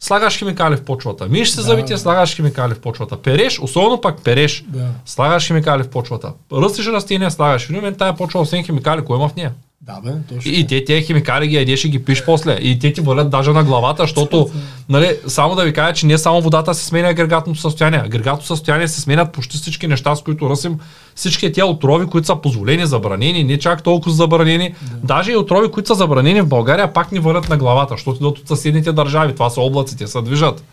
слагаш 0.00 0.38
химикали 0.38 0.76
в 0.76 0.84
почвата. 0.84 1.28
Миеш 1.28 1.48
се 1.48 1.56
Да, 1.56 1.62
зъбите, 1.62 1.92
да. 1.92 1.98
слагаш 1.98 2.36
химикали 2.36 2.74
в 2.74 2.80
почвата. 2.80 3.16
Переш, 3.16 3.58
особено 3.60 4.00
пак 4.00 4.22
переш, 4.24 4.64
Да. 4.68 4.86
слагаш 5.06 5.46
химикали 5.46 5.82
в 5.82 5.88
почвата. 5.88 6.32
Ръстиш 6.52 6.86
растения, 6.86 7.30
слагаш. 7.30 7.62
В 7.66 7.70
един 7.70 7.76
момент 7.80 7.98
тая 7.98 8.16
почва, 8.16 8.40
освен 8.40 8.64
химикали, 8.64 9.04
кое 9.04 9.16
има 9.16 9.28
в 9.28 9.36
нея? 9.36 9.52
Да, 9.86 10.00
бе, 10.00 10.10
точно. 10.28 10.52
И, 10.52 10.66
те 10.66 10.84
тези 10.84 11.06
химикали 11.06 11.46
ги 11.46 11.56
ядеш 11.56 11.84
и 11.84 11.88
ги 11.88 12.04
пиш 12.04 12.24
после. 12.24 12.52
И 12.52 12.78
те 12.78 12.92
ти 12.92 13.00
валят 13.00 13.30
даже 13.30 13.52
на 13.52 13.64
главата, 13.64 14.02
защото, 14.02 14.50
нали, 14.88 15.16
само 15.26 15.54
да 15.54 15.64
ви 15.64 15.72
кажа, 15.72 15.94
че 15.94 16.06
не 16.06 16.18
само 16.18 16.40
водата 16.40 16.74
се 16.74 16.84
сменя 16.84 17.08
агрегатното 17.08 17.60
състояние. 17.60 18.00
Агрегатното 18.04 18.46
състояние 18.46 18.88
се 18.88 19.00
сменят 19.00 19.32
почти 19.32 19.56
всички 19.56 19.86
неща, 19.86 20.16
с 20.16 20.22
които 20.22 20.50
ръсим 20.50 20.78
всички 21.14 21.52
тези 21.52 21.62
отрови, 21.62 22.06
които 22.06 22.26
са 22.26 22.36
позволени, 22.36 22.86
забранени, 22.86 23.44
не 23.44 23.58
чак 23.58 23.82
толкова 23.82 24.12
забранени. 24.12 24.74
Даже 25.02 25.32
и 25.32 25.36
отрови, 25.36 25.70
които 25.70 25.86
са 25.86 25.94
забранени 25.94 26.40
в 26.40 26.48
България, 26.48 26.92
пак 26.92 27.12
ни 27.12 27.18
валят 27.18 27.48
на 27.48 27.56
главата, 27.56 27.94
защото 27.94 28.16
идват 28.16 28.38
от 28.38 28.48
съседните 28.48 28.92
държави. 28.92 29.32
Това 29.32 29.50
са 29.50 29.60
облаците, 29.60 30.06
се 30.06 30.22
движат. 30.22 30.64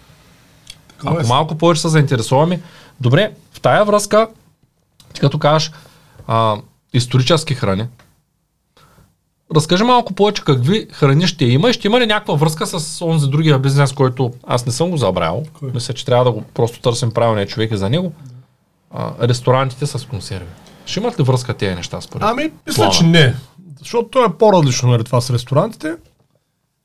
Такова 0.88 1.20
е. 1.20 1.20
Ако 1.20 1.28
малко 1.28 1.56
повече 1.56 1.82
се 1.82 1.90
заинтересуваме. 1.90 2.62
Добре, 3.02 3.32
в 3.54 3.62
тая 3.62 3.86
връзка, 3.86 4.28
ти 5.14 5.22
като 5.22 5.40
кажеш 5.40 5.72
а, 6.28 6.56
исторически 6.94 7.54
храни, 7.54 7.86
разкажи 9.56 9.84
малко 9.84 10.14
повече 10.14 10.44
какви 10.46 10.88
храни 10.92 11.28
ще 11.28 11.46
има 11.46 11.70
и 11.70 11.74
ще 11.74 11.88
има 11.88 12.00
ли 12.00 12.06
някаква 12.06 12.36
връзка 12.36 12.68
с 12.68 13.06
онзи 13.06 13.30
другия 13.30 13.60
бизнес, 13.60 13.94
който 13.94 14.32
аз 14.48 14.66
не 14.66 14.72
съм 14.72 14.90
го 14.90 14.98
забравил. 14.98 15.44
Кой? 15.60 15.72
Мисля, 15.74 15.94
че 15.94 16.06
трябва 16.06 16.26
да 16.26 16.32
го 16.32 16.42
просто 16.42 16.82
търсим 16.82 17.12
правилния 17.12 17.48
човек 17.48 17.72
и 17.72 17.78
за 17.78 17.90
него. 17.90 18.14
А, 18.92 19.28
ресторантите 19.28 19.86
с 19.86 20.08
консерви. 20.08 20.46
Ще 20.86 21.00
имат 21.00 21.20
ли 21.20 21.24
връзка 21.24 21.54
тези 21.54 21.76
неща 21.76 22.02
според? 22.02 22.24
Ами, 22.28 22.52
мисля, 22.68 22.76
Плана. 22.76 22.92
че 22.92 23.04
не. 23.04 23.36
Защото 23.80 24.10
то 24.10 24.26
е 24.26 24.34
по-различно, 24.38 24.90
нали, 24.90 25.04
това 25.04 25.22
с 25.22 25.30
ресторантите. 25.30 25.96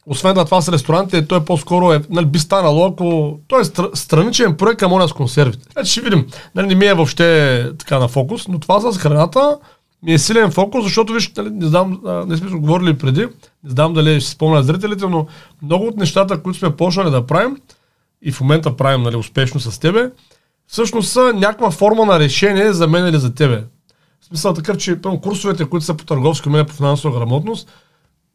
Освен 0.06 0.34
да 0.34 0.44
това 0.44 0.60
с 0.60 0.68
ресторантите, 0.68 1.26
то 1.26 1.36
е 1.36 1.44
по-скоро, 1.44 1.92
е, 1.92 2.02
нали, 2.10 2.26
би 2.26 2.38
станало, 2.38 2.86
ако... 2.86 3.38
Той 3.48 3.60
е 3.60 3.64
стр- 3.64 3.94
страничен 3.94 4.56
проект 4.56 4.78
към 4.78 5.08
с 5.08 5.12
консервите. 5.12 5.68
Значи 5.72 5.90
ще 5.90 6.00
видим. 6.00 6.26
Нали, 6.54 6.66
не 6.66 6.74
ми 6.74 6.86
е 6.86 6.94
въобще 6.94 7.70
така 7.78 7.98
на 7.98 8.08
фокус, 8.08 8.48
но 8.48 8.58
това 8.58 8.92
с 8.92 8.98
храната 8.98 9.58
ми 10.02 10.12
е 10.12 10.18
силен 10.18 10.50
фокус, 10.50 10.84
защото 10.84 11.12
виж, 11.12 11.32
нали, 11.36 11.50
не 11.50 11.66
знам, 11.66 12.00
не 12.26 12.36
сме 12.36 12.50
говорили 12.50 12.98
преди, 12.98 13.26
не 13.64 13.70
знам 13.70 13.94
дали 13.94 14.20
ще 14.20 14.28
си 14.28 14.32
спомнят 14.32 14.66
зрителите, 14.66 15.06
но 15.06 15.26
много 15.62 15.86
от 15.86 15.96
нещата, 15.96 16.42
които 16.42 16.58
сме 16.58 16.76
почнали 16.76 17.10
да 17.10 17.26
правим 17.26 17.56
и 18.22 18.32
в 18.32 18.40
момента 18.40 18.76
правим 18.76 19.02
нали, 19.02 19.16
успешно 19.16 19.60
с 19.60 19.78
тебе, 19.78 20.10
всъщност 20.66 21.12
са 21.12 21.32
някаква 21.34 21.70
форма 21.70 22.06
на 22.06 22.18
решение 22.18 22.72
за 22.72 22.88
мен 22.88 23.06
или 23.06 23.18
за 23.18 23.34
тебе. 23.34 23.64
В 24.20 24.24
смисъл 24.24 24.54
такъв, 24.54 24.76
че 24.76 25.00
пълно 25.00 25.20
курсовете, 25.20 25.64
които 25.64 25.86
са 25.86 25.94
по 25.94 26.04
търговски 26.04 26.48
умения 26.48 26.66
по 26.66 26.74
финансова 26.74 27.18
грамотност, 27.18 27.68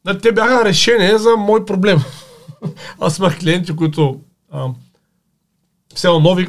нали, 0.05 0.19
те 0.19 0.31
бяха 0.31 0.65
решение 0.65 1.17
за 1.17 1.29
мой 1.37 1.65
проблем. 1.65 1.99
Аз 2.99 3.17
имах 3.17 3.39
клиенти, 3.39 3.75
които 3.75 4.19
все 5.95 6.07
нови, 6.07 6.47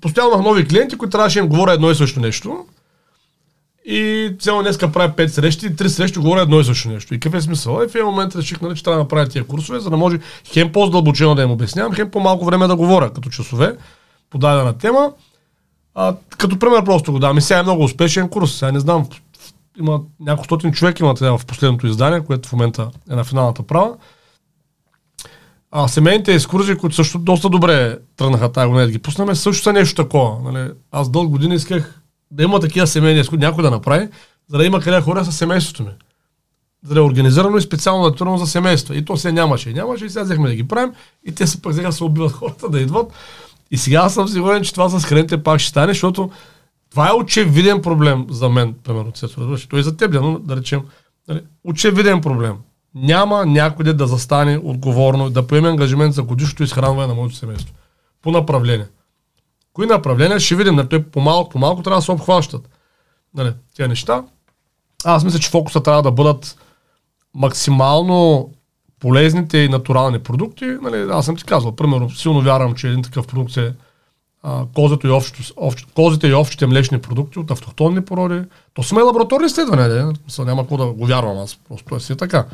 постоянно 0.00 0.42
нови 0.42 0.68
клиенти, 0.68 0.98
които 0.98 1.10
трябваше 1.10 1.38
да 1.38 1.44
им 1.44 1.48
говоря 1.48 1.72
едно 1.72 1.90
и 1.90 1.94
също 1.94 2.20
нещо. 2.20 2.66
И 3.84 4.32
цяло 4.38 4.62
днеска 4.62 4.92
правя 4.92 5.12
5 5.16 5.26
срещи, 5.26 5.66
и 5.66 5.70
3 5.70 5.86
срещи 5.86 6.18
говоря 6.18 6.40
едно 6.40 6.60
и 6.60 6.64
също 6.64 6.88
нещо. 6.88 7.14
И 7.14 7.20
какъв 7.20 7.38
е 7.38 7.42
смисъл? 7.42 7.80
И 7.84 7.88
в 7.88 7.94
един 7.94 8.06
момент 8.06 8.36
реших, 8.36 8.60
нали, 8.60 8.76
че 8.76 8.82
трябва 8.82 8.96
да 8.96 9.02
направя 9.02 9.28
тия 9.28 9.46
курсове, 9.46 9.80
за 9.80 9.90
да 9.90 9.96
може 9.96 10.18
хем 10.44 10.72
по-задълбочено 10.72 11.34
да 11.34 11.42
им 11.42 11.50
обяснявам, 11.50 11.94
хем 11.94 12.10
по-малко 12.10 12.44
време 12.44 12.66
да 12.66 12.76
говоря 12.76 13.12
като 13.12 13.30
часове 13.30 13.76
по 14.30 14.38
дадена 14.38 14.78
тема. 14.78 15.12
А, 15.94 16.16
като 16.38 16.58
пример 16.58 16.84
просто 16.84 17.12
го 17.12 17.18
давам. 17.18 17.38
И 17.38 17.40
сега 17.40 17.60
е 17.60 17.62
много 17.62 17.84
успешен 17.84 18.28
курс. 18.28 18.52
Сега 18.52 18.72
не 18.72 18.80
знам, 18.80 19.08
има 19.78 20.00
няколко 20.20 20.44
стотин 20.44 20.72
човек 20.72 21.00
имат 21.00 21.18
в 21.18 21.40
последното 21.46 21.86
издание, 21.86 22.20
което 22.20 22.48
в 22.48 22.52
момента 22.52 22.90
е 23.10 23.14
на 23.14 23.24
финалната 23.24 23.62
права. 23.62 23.94
А 25.70 25.88
семейните 25.88 26.34
екскурзии, 26.34 26.76
които 26.76 26.96
също 26.96 27.18
доста 27.18 27.48
добре 27.48 27.98
тръгнаха 28.16 28.52
тази 28.52 28.68
година 28.68 28.88
ги 28.88 28.98
пуснем, 28.98 29.34
също 29.34 29.62
са 29.62 29.72
нещо 29.72 30.02
такова. 30.02 30.52
Нали? 30.52 30.70
Аз 30.92 31.10
дълго 31.10 31.30
години 31.30 31.54
исках 31.54 32.01
да 32.32 32.42
има 32.42 32.60
такива 32.60 32.86
семейни 32.86 33.20
екскурзии, 33.20 33.46
някой 33.46 33.64
да 33.64 33.70
направи, 33.70 34.08
за 34.48 34.58
да 34.58 34.64
има 34.64 34.80
къде 34.80 35.00
хора 35.00 35.24
с 35.24 35.32
семейството 35.32 35.82
ми. 35.82 35.90
За 36.84 36.94
да 36.94 37.00
е 37.00 37.02
организирано 37.02 37.56
и 37.56 37.62
специално 37.62 38.04
натурално 38.04 38.38
за 38.38 38.46
семейства. 38.46 38.96
И 38.96 39.04
то 39.04 39.16
се 39.16 39.32
нямаше. 39.32 39.70
И 39.70 39.74
нямаше 39.74 40.04
и 40.04 40.10
сега 40.10 40.24
взехме 40.24 40.48
да 40.48 40.54
ги 40.54 40.68
правим. 40.68 40.92
И 41.24 41.34
те 41.34 41.46
се 41.46 41.62
пък 41.62 41.72
взеха 41.72 41.92
се 41.92 42.04
убиват 42.04 42.32
хората 42.32 42.68
да 42.68 42.80
идват. 42.80 43.12
И 43.70 43.76
сега 43.76 43.98
аз 43.98 44.14
съм 44.14 44.28
сигурен, 44.28 44.62
че 44.62 44.72
това 44.72 44.88
с 44.88 45.04
храните 45.04 45.42
пак 45.42 45.60
ще 45.60 45.70
стане, 45.70 45.92
защото 45.92 46.30
това 46.90 47.08
е 47.08 47.12
очевиден 47.12 47.82
проблем 47.82 48.26
за 48.30 48.48
мен, 48.48 48.74
примерно, 48.84 49.12
Цецо, 49.12 49.40
разбираш. 49.40 49.66
Той 49.66 49.80
е 49.80 49.82
за 49.82 49.96
теб, 49.96 50.12
но 50.14 50.38
да 50.38 50.56
речем, 50.56 50.82
нали, 51.28 51.40
очевиден 51.64 52.20
проблем. 52.20 52.56
Няма 52.94 53.46
някъде 53.46 53.92
да 53.92 54.06
застане 54.06 54.60
отговорно, 54.62 55.30
да 55.30 55.46
поеме 55.46 55.68
ангажимент 55.68 56.14
за 56.14 56.22
годишното 56.22 56.62
изхранване 56.62 57.06
на 57.06 57.14
моето 57.14 57.34
семейство. 57.34 57.74
По 58.22 58.30
направление. 58.30 58.86
Кои 59.72 59.86
направления 59.86 60.40
ще 60.40 60.56
видим, 60.56 60.74
нали, 60.74 60.88
той 60.88 61.02
по-малко, 61.02 61.50
по-малко 61.50 61.82
трябва 61.82 61.98
да 61.98 62.04
се 62.04 62.12
обхващат. 62.12 62.68
Нали, 63.34 63.52
тези 63.76 63.88
неща. 63.88 64.24
Аз 65.04 65.24
мисля, 65.24 65.38
че 65.38 65.50
фокуса 65.50 65.82
трябва 65.82 66.02
да 66.02 66.10
бъдат 66.10 66.58
максимално 67.34 68.50
полезните 69.00 69.58
и 69.58 69.68
натурални 69.68 70.18
продукти. 70.18 70.64
Нали, 70.64 71.06
аз 71.10 71.24
съм 71.24 71.36
ти 71.36 71.44
казал, 71.44 71.76
примерно, 71.76 72.10
силно 72.10 72.40
вярвам, 72.40 72.74
че 72.74 72.88
един 72.88 73.02
такъв 73.02 73.26
продукт 73.26 73.56
е 73.56 73.74
а, 74.42 74.66
и 75.04 75.08
общото, 75.08 75.52
общ, 75.56 75.86
козите 75.94 76.28
и 76.28 76.34
общите 76.34 76.66
млечни 76.66 77.00
продукти 77.00 77.38
от 77.38 77.50
автохтонни 77.50 78.04
породи. 78.04 78.42
То 78.74 78.82
сме 78.82 79.02
лабораторни 79.02 79.46
изследвания, 79.46 80.06
не? 80.06 80.12
Са, 80.28 80.44
няма 80.44 80.62
какво 80.62 80.76
да 80.76 80.86
го 80.86 81.06
вярвам 81.06 81.38
аз, 81.38 81.58
просто 81.68 81.96
е 81.96 82.00
си 82.00 82.16
така. 82.16 82.46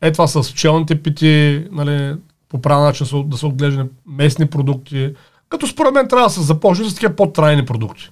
Е 0.00 0.12
това 0.12 0.26
с 0.26 0.52
пчелните 0.52 1.02
пити, 1.02 1.66
нали, 1.70 2.16
по 2.48 2.62
правилен 2.62 2.84
начин 2.84 3.06
да 3.28 3.36
се 3.36 3.46
отглеждат 3.46 3.92
местни 4.06 4.46
продукти, 4.46 5.14
като 5.50 5.66
според 5.66 5.94
мен 5.94 6.08
трябва 6.08 6.26
да 6.26 6.34
се 6.34 6.40
започне 6.40 6.90
с 6.90 6.94
такива 6.94 7.16
по-трайни 7.16 7.66
продукти, 7.66 8.10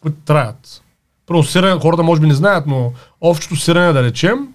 които 0.00 0.16
траят. 0.24 0.82
Първо 1.26 1.42
сирене, 1.42 1.80
хората 1.80 2.02
може 2.02 2.20
би 2.20 2.26
не 2.26 2.34
знаят, 2.34 2.66
но 2.66 2.92
общото 3.20 3.56
сирене, 3.56 3.92
да 3.92 4.02
речем, 4.02 4.48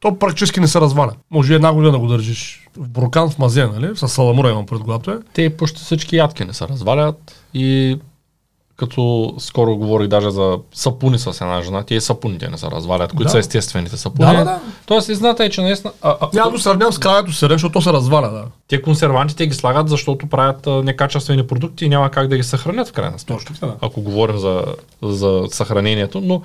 то 0.00 0.18
практически 0.18 0.60
не 0.60 0.68
се 0.68 0.80
разваля. 0.80 1.12
Може 1.30 1.54
една 1.54 1.72
година 1.72 1.92
да 1.92 1.98
го 1.98 2.06
държиш 2.06 2.68
в 2.76 2.88
буркан 2.88 3.30
в 3.30 3.38
мазе, 3.38 3.66
нали? 3.66 3.96
С 3.96 4.08
саламура 4.08 4.50
имам 4.50 4.66
пред 4.66 5.08
е. 5.08 5.18
Те 5.32 5.56
почти 5.56 5.82
всички 5.82 6.16
ядки 6.16 6.44
не 6.44 6.52
се 6.52 6.68
развалят 6.68 7.44
и 7.54 7.98
като 8.80 9.34
скоро 9.38 9.76
говорих 9.76 10.08
даже 10.08 10.30
за 10.30 10.58
сапуни 10.74 11.18
с 11.18 11.40
една 11.40 11.62
жена, 11.62 11.84
и 11.90 12.00
сапуните 12.00 12.48
не 12.48 12.58
се 12.58 12.66
развалят, 12.66 13.10
които 13.10 13.22
Да. 13.22 13.28
са 13.30 13.38
естествените 13.38 13.96
сапуни. 13.96 14.30
Да, 14.30 14.36
да, 14.38 14.44
да. 14.44 14.60
Тоест, 14.86 15.08
истината 15.08 15.44
е, 15.44 15.50
че 15.50 15.62
наистина... 15.62 15.92
А, 16.02 16.16
а, 16.20 16.28
Няма 16.32 16.50
да 16.50 16.58
сравнявам 16.58 16.92
с 16.92 16.98
крайното 16.98 17.32
сирене, 17.32 17.54
защото 17.54 17.72
то 17.72 17.82
се 17.82 17.92
разваля, 17.92 18.28
да. 18.30 18.44
те 18.68 18.82
консервантите 18.82 19.46
ги 19.46 19.54
слагат, 19.54 19.88
защото 19.88 20.26
правят 20.26 20.66
а, 20.66 20.70
некачествени 20.70 21.46
продукти 21.46 21.84
и 21.84 21.88
няма 21.88 22.10
как 22.10 22.28
да 22.28 22.36
ги 22.36 22.42
съхранят 22.42 22.88
в 22.88 22.92
крайна 22.92 23.18
сметка. 23.18 23.44
Точно 23.44 23.54
така, 23.54 23.66
да. 23.66 23.76
Ако 23.80 24.00
говорим 24.00 24.38
за, 24.38 24.64
за 25.02 25.42
съхранението, 25.50 26.20
но 26.20 26.42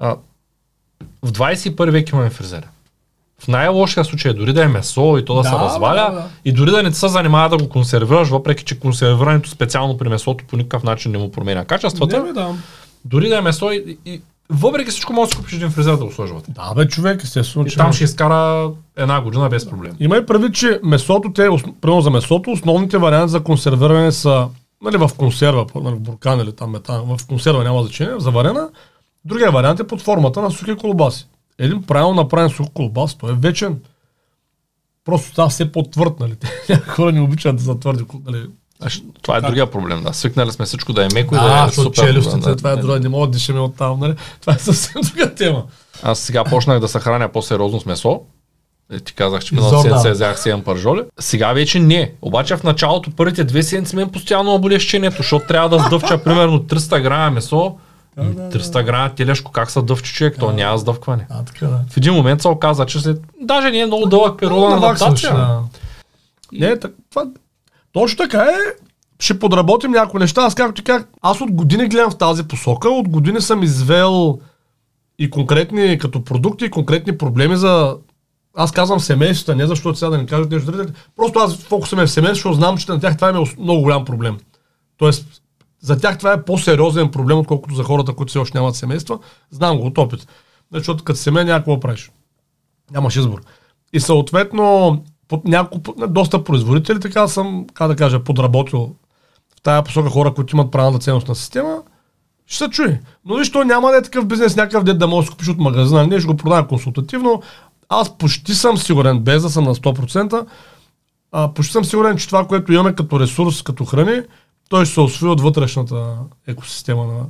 а, 0.00 0.16
в 1.22 1.32
21 1.32 1.90
век 1.90 2.10
имаме 2.10 2.30
фризера. 2.30 2.68
В 3.42 3.48
най-лошия 3.48 4.04
случай, 4.04 4.34
дори 4.34 4.52
да 4.52 4.64
е 4.64 4.68
месо 4.68 5.16
и 5.18 5.24
то 5.24 5.34
да, 5.34 5.42
Да, 5.42 5.48
се 5.48 5.54
разваля, 5.54 6.10
да, 6.10 6.16
да. 6.16 6.28
и 6.44 6.52
дори 6.52 6.70
да 6.70 6.82
не 6.82 6.92
се 6.92 7.08
занимава 7.08 7.48
да 7.48 7.64
го 7.64 7.68
консервираш, 7.68 8.28
въпреки 8.28 8.64
че 8.64 8.80
консервирането 8.80 9.50
специално 9.50 9.98
при 9.98 10.08
месото 10.08 10.44
по 10.48 10.56
никакъв 10.56 10.82
начин 10.82 11.12
не 11.12 11.18
му 11.18 11.30
променя 11.30 11.64
качествата, 11.64 12.22
Не, 12.24 12.32
да. 12.32 12.54
дори 13.04 13.28
да 13.28 13.38
е 13.38 13.40
месо 13.40 13.70
и, 13.70 13.98
и 14.06 14.20
въпреки 14.50 14.90
всичко 14.90 15.12
може 15.12 15.28
да 15.28 15.30
си 15.30 15.38
купиш 15.38 15.54
един 15.54 15.70
фризер 15.70 15.96
да 15.96 16.04
го 16.04 16.12
сложи 16.12 16.32
вътре. 16.32 16.52
Да, 16.52 16.74
бе, 16.74 16.88
човек, 16.88 17.22
естествено, 17.24 17.66
И 17.66 17.70
че... 17.70 17.76
там 17.76 17.92
ще 17.92 18.04
изкара 18.04 18.70
една 18.96 19.20
година 19.20 19.48
без 19.48 19.70
проблем. 19.70 19.92
Има 20.00 20.16
и 20.16 20.26
предвид, 20.26 20.54
че 20.54 20.80
месото, 20.82 21.32
те, 21.32 21.48
примерно 21.80 22.00
за 22.00 22.10
месото, 22.10 22.50
основните 22.50 22.98
варианти 22.98 23.30
за 23.30 23.40
консервиране 23.40 24.12
са 24.12 24.48
нали, 24.82 24.96
в 24.96 25.10
консерва, 25.16 25.66
нали, 25.74 25.94
в 25.94 26.00
буркан 26.00 26.40
или 26.40 26.52
там 26.52 26.70
метан, 26.70 27.16
в 27.16 27.26
консерва 27.28 27.64
няма 27.64 27.82
значение, 27.82 28.14
за 28.18 28.30
варена. 28.30 28.68
Другия 29.24 29.50
вариант 29.50 29.80
е 29.80 29.86
под 29.86 30.02
формата 30.02 30.42
на 30.42 30.50
сухи 30.50 30.76
колбаси. 30.76 31.26
Един 31.58 31.82
правилно 31.82 32.14
направен 32.14 32.50
сух 32.50 32.66
колбас, 32.74 33.14
той 33.14 33.32
е 33.32 33.34
вечен. 33.34 33.80
Просто 35.04 35.28
става 35.30 35.48
все 35.48 35.72
по-твърд, 35.72 36.20
нали? 36.20 36.34
Някои 36.68 36.88
хора 36.88 37.12
не 37.12 37.20
обичат 37.20 37.56
да 37.56 37.62
са 37.62 37.78
твърди, 37.78 38.04
нали? 38.26 38.46
А, 38.80 38.88
Това 39.22 39.36
е 39.36 39.40
другия 39.40 39.70
проблем, 39.70 40.02
да. 40.02 40.14
Свикнали 40.14 40.52
сме 40.52 40.64
всичко 40.64 40.92
да 40.92 41.04
е 41.04 41.08
меко 41.14 41.34
и 41.34 41.38
Да, 41.38 41.66
е 41.68 41.72
супер. 41.72 41.90
челюстите, 42.06 42.48
да, 42.48 42.56
това 42.56 42.70
е 42.70 42.76
друга, 42.76 43.00
не 43.00 43.08
мога 43.08 43.26
да 43.26 43.30
дишаме 43.32 43.60
от 43.60 43.76
там, 43.76 44.00
нали? 44.00 44.14
Това 44.40 44.52
е 44.52 44.58
съвсем 44.58 45.02
друга 45.02 45.34
тема. 45.34 45.64
Аз 46.02 46.18
сега 46.18 46.44
почнах 46.44 46.80
да 46.80 46.88
се 46.88 46.98
храня 46.98 47.28
по-сериозно 47.28 47.80
с 47.80 47.86
месо. 47.86 48.20
Е, 48.92 49.00
ти 49.00 49.14
казах, 49.14 49.44
че 49.44 49.54
миналата 49.54 49.82
седмица 49.82 50.10
взях 50.10 50.38
7 50.38 50.62
пържоли. 50.62 51.02
Сега 51.20 51.52
вече 51.52 51.80
не. 51.80 52.12
Обаче 52.22 52.56
в 52.56 52.62
началото, 52.62 53.10
първите 53.10 53.44
две 53.44 53.62
седмици 53.62 53.96
мен 53.96 54.10
постоянно 54.10 54.52
ме 54.52 54.58
боли 54.58 54.80
щението, 54.80 55.16
защото 55.16 55.46
трябва 55.46 55.68
да 55.68 55.84
сдъвча 55.84 56.22
примерно 56.22 56.58
300 56.60 57.02
грама 57.02 57.30
месо. 57.30 57.76
Да, 58.24 58.48
да, 58.48 58.58
300 58.58 58.84
грама 58.84 59.14
телешко, 59.14 59.52
как 59.52 59.70
се 59.70 59.82
дъвчи 59.82 60.14
човек, 60.14 60.36
то 60.38 60.52
няма 60.52 60.78
сдъвкване. 60.78 61.26
А, 61.30 61.44
така 61.44 61.66
да. 61.66 61.80
В 61.90 61.96
един 61.96 62.14
момент 62.14 62.42
се 62.42 62.48
оказа, 62.48 62.86
че 62.86 63.00
след... 63.00 63.22
Даже 63.40 63.70
не 63.70 63.78
е 63.78 63.86
много 63.86 64.06
дълъг 64.06 64.38
период 64.38 64.70
на 64.70 64.76
адаптация. 64.76 65.34
да. 65.34 65.62
Не, 66.52 66.76
това, 66.78 67.26
точно 67.92 68.16
така 68.16 68.42
е. 68.42 68.56
Ще 69.20 69.38
подработим 69.38 69.90
някои 69.90 70.20
неща. 70.20 70.42
Аз 70.42 70.54
както 70.54 70.74
ти 70.74 70.84
казах, 70.84 71.06
аз 71.22 71.40
от 71.40 71.50
години 71.50 71.88
гледам 71.88 72.10
в 72.10 72.18
тази 72.18 72.48
посока. 72.48 72.88
От 72.88 73.08
години 73.08 73.40
съм 73.40 73.62
извел 73.62 74.38
и 75.18 75.30
конкретни 75.30 75.98
като 75.98 76.24
продукти, 76.24 76.64
и 76.64 76.70
конкретни 76.70 77.18
проблеми 77.18 77.56
за... 77.56 77.96
Аз 78.56 78.72
казвам 78.72 79.00
семействата, 79.00 79.56
не 79.56 79.66
защото 79.66 79.98
сега 79.98 80.10
да 80.10 80.18
не 80.18 80.26
кажат 80.26 80.50
нещо 80.50 80.72
друго. 80.72 80.90
Просто 81.16 81.38
аз 81.38 81.56
фокусът 81.56 81.96
ми 81.96 82.02
е 82.02 82.06
в 82.06 82.10
семейството, 82.10 82.36
защото 82.36 82.54
знам, 82.54 82.78
че 82.78 82.92
на 82.92 83.00
тях 83.00 83.16
това 83.16 83.28
е 83.28 83.32
много 83.58 83.82
голям 83.82 84.04
проблем. 84.04 84.38
Тоест, 84.96 85.26
за 85.80 86.00
тях 86.00 86.18
това 86.18 86.32
е 86.32 86.42
по-сериозен 86.42 87.10
проблем, 87.10 87.38
отколкото 87.38 87.74
за 87.74 87.84
хората, 87.84 88.12
които 88.12 88.30
все 88.30 88.38
още 88.38 88.58
нямат 88.58 88.76
семейства. 88.76 89.18
Знам 89.50 89.78
го 89.78 89.86
от 89.86 89.98
опит. 89.98 90.26
Защото 90.72 91.04
като 91.04 91.18
семей 91.18 91.44
някакво 91.44 91.80
правиш. 91.80 92.10
Нямаш 92.92 93.16
избор. 93.16 93.40
И 93.92 94.00
съответно, 94.00 94.98
под 95.28 95.44
няколко, 95.44 96.06
доста 96.06 96.44
производители, 96.44 97.00
така 97.00 97.28
съм, 97.28 97.66
как 97.74 97.88
да 97.88 97.96
кажа, 97.96 98.24
подработил 98.24 98.94
в 99.58 99.62
тая 99.62 99.82
посока 99.82 100.10
хора, 100.10 100.34
които 100.34 100.56
имат 100.56 100.70
правилната 100.70 101.04
ценностна 101.04 101.34
система, 101.34 101.82
ще 102.46 102.64
се 102.64 102.70
чуи. 102.70 102.98
Но 103.24 103.36
виж, 103.36 103.52
той 103.52 103.64
няма 103.64 103.90
да 103.90 103.96
е 103.96 104.02
такъв 104.02 104.26
бизнес, 104.26 104.56
някакъв 104.56 104.84
дет 104.84 104.98
да 104.98 105.06
можеш 105.06 105.30
да 105.30 105.32
купиш 105.32 105.48
от 105.48 105.58
магазина, 105.58 106.06
не 106.06 106.20
ще 106.20 106.26
го 106.26 106.36
продавам 106.36 106.66
консултативно. 106.66 107.42
Аз 107.88 108.18
почти 108.18 108.54
съм 108.54 108.78
сигурен, 108.78 109.20
без 109.20 109.42
да 109.42 109.50
съм 109.50 109.64
на 109.64 109.74
100%, 109.74 110.46
а, 111.32 111.54
почти 111.54 111.72
съм 111.72 111.84
сигурен, 111.84 112.16
че 112.16 112.26
това, 112.26 112.46
което 112.46 112.72
имаме 112.72 112.94
като 112.94 113.20
ресурс, 113.20 113.62
като 113.62 113.84
храни, 113.84 114.22
той 114.68 114.84
ще 114.84 114.94
се 114.94 115.00
освои 115.00 115.30
от 115.30 115.40
вътрешната 115.40 116.16
екосистема 116.46 117.06
на, 117.06 117.20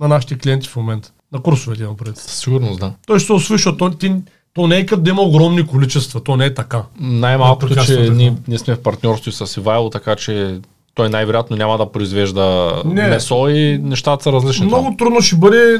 на 0.00 0.08
нашите 0.08 0.38
клиенти 0.38 0.68
в 0.68 0.76
момента. 0.76 1.12
На 1.32 1.42
курсовете 1.42 1.82
имам 1.82 1.96
пред. 1.96 2.16
Със 2.16 2.38
сигурност, 2.38 2.80
да. 2.80 2.92
Той 3.06 3.18
ще 3.18 3.26
се 3.26 3.32
освои, 3.32 3.54
защото 3.54 3.78
то, 3.78 3.90
ти, 3.90 4.14
то 4.54 4.66
не 4.66 4.78
е 4.78 4.84
да 4.84 5.10
има 5.10 5.22
огромни 5.22 5.66
количества, 5.66 6.24
то 6.24 6.36
не 6.36 6.44
е 6.44 6.54
така. 6.54 6.82
Най-малкото, 7.00 7.84
че 7.84 8.10
ние, 8.10 8.36
ние 8.48 8.58
сме 8.58 8.74
в 8.74 8.82
партньорство 8.82 9.32
с 9.32 9.56
Ивайло, 9.56 9.90
така 9.90 10.16
че 10.16 10.60
той 10.94 11.08
най-вероятно 11.08 11.56
няма 11.56 11.78
да 11.78 11.92
произвежда 11.92 12.72
Не. 12.84 13.08
месо 13.08 13.48
и 13.48 13.78
нещата 13.78 14.22
са 14.22 14.32
различни. 14.32 14.66
Много 14.66 14.94
трудно 14.98 15.20
ще 15.20 15.36
бъде. 15.36 15.78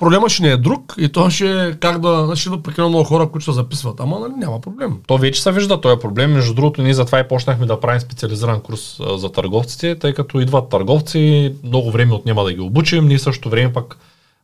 Проблема 0.00 0.28
ще 0.28 0.42
не 0.42 0.48
е 0.48 0.56
друг 0.56 0.94
и 0.98 1.08
то 1.08 1.30
ще 1.30 1.66
е 1.66 1.72
как 1.72 2.00
да. 2.00 2.26
Значи 2.26 2.50
да 2.50 2.62
прекалено 2.62 2.88
много 2.88 3.04
хора, 3.04 3.28
които 3.28 3.42
ще 3.42 3.52
записват. 3.52 4.00
Ама 4.00 4.18
нали, 4.18 4.32
няма 4.36 4.60
проблем. 4.60 4.98
То 5.06 5.18
вече 5.18 5.42
се 5.42 5.52
вижда 5.52 5.80
този 5.80 6.00
проблем. 6.00 6.32
Между 6.32 6.54
другото, 6.54 6.82
ние 6.82 6.94
затова 6.94 7.20
и 7.20 7.28
почнахме 7.28 7.66
да 7.66 7.80
правим 7.80 8.00
специализиран 8.00 8.60
курс 8.60 9.00
за 9.16 9.32
търговците, 9.32 9.98
тъй 9.98 10.14
като 10.14 10.40
идват 10.40 10.68
търговци, 10.68 11.54
много 11.64 11.90
време 11.90 12.14
отнема 12.14 12.44
да 12.44 12.52
ги 12.52 12.60
обучим, 12.60 13.08
ние 13.08 13.18
също 13.18 13.50
време 13.50 13.72
пък 13.72 13.96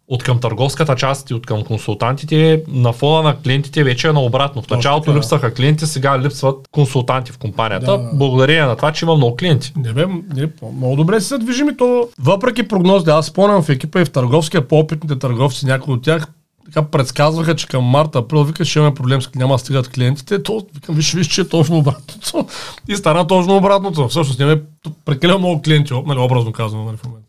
от 0.09 0.23
към 0.23 0.41
търговската 0.41 0.95
част 0.95 1.31
и 1.31 1.35
от 1.35 1.47
към 1.47 1.65
консултантите, 1.65 2.63
на 2.69 2.93
фона 2.93 3.23
на 3.23 3.37
клиентите 3.37 3.85
вече 3.85 4.09
е 4.09 4.13
наобратно. 4.13 4.63
В 4.63 4.71
началото 4.71 5.05
така, 5.05 5.17
липсваха 5.17 5.55
клиенти, 5.55 5.87
сега 5.87 6.19
липсват 6.19 6.69
консултанти 6.71 7.33
в 7.33 7.39
компанията, 7.39 7.87
Да, 7.87 7.99
да. 7.99 8.11
благодарение 8.13 8.65
на 8.65 8.77
това, 8.77 8.93
че 8.93 9.05
има 9.05 9.17
много 9.17 9.37
клиенти. 9.37 9.73
Не 9.77 9.93
бе, 9.93 10.07
не, 10.35 10.49
много 10.77 10.97
добре 10.97 11.21
се 11.21 11.39
движим 11.39 11.69
и 11.69 11.77
то. 11.77 12.09
Въпреки 12.19 12.69
прогнозите, 12.69 13.11
аз 13.11 13.27
спомням 13.27 13.63
в 13.63 13.69
екипа 13.69 14.01
и 14.01 14.05
в 14.05 14.11
търговския, 14.11 14.69
по-опитните 14.69 15.19
търговци, 15.19 15.67
някои 15.67 15.95
от 15.95 16.03
тях 16.03 16.27
така 16.67 16.83
предсказваха, 16.83 17.57
че 17.57 17.67
към 17.67 17.85
март, 17.85 18.17
април, 18.17 18.45
вика, 18.45 18.65
ще 18.65 18.79
имаме 18.79 18.95
проблем 18.95 19.23
с 19.23 19.35
няма 19.35 19.55
да 19.55 19.59
стигат 19.59 19.89
клиентите, 19.89 20.43
то 20.43 20.67
викам, 20.75 20.95
виж, 20.95 21.15
виж, 21.15 21.27
че 21.27 21.41
е 21.41 21.49
точно 21.49 21.79
обратното. 21.79 22.47
И 22.89 22.97
стана 22.97 23.27
точно 23.27 23.57
обратното. 23.57 24.09
Всъщност 24.09 24.39
нямаме 24.39 24.63
прекалено 25.05 25.39
много 25.39 25.63
клиенти, 25.63 25.93
нали, 26.07 26.19
образно 26.19 26.53
казано 26.53 26.85
нали, 26.85 26.97
в 26.97 27.05
момента. 27.05 27.29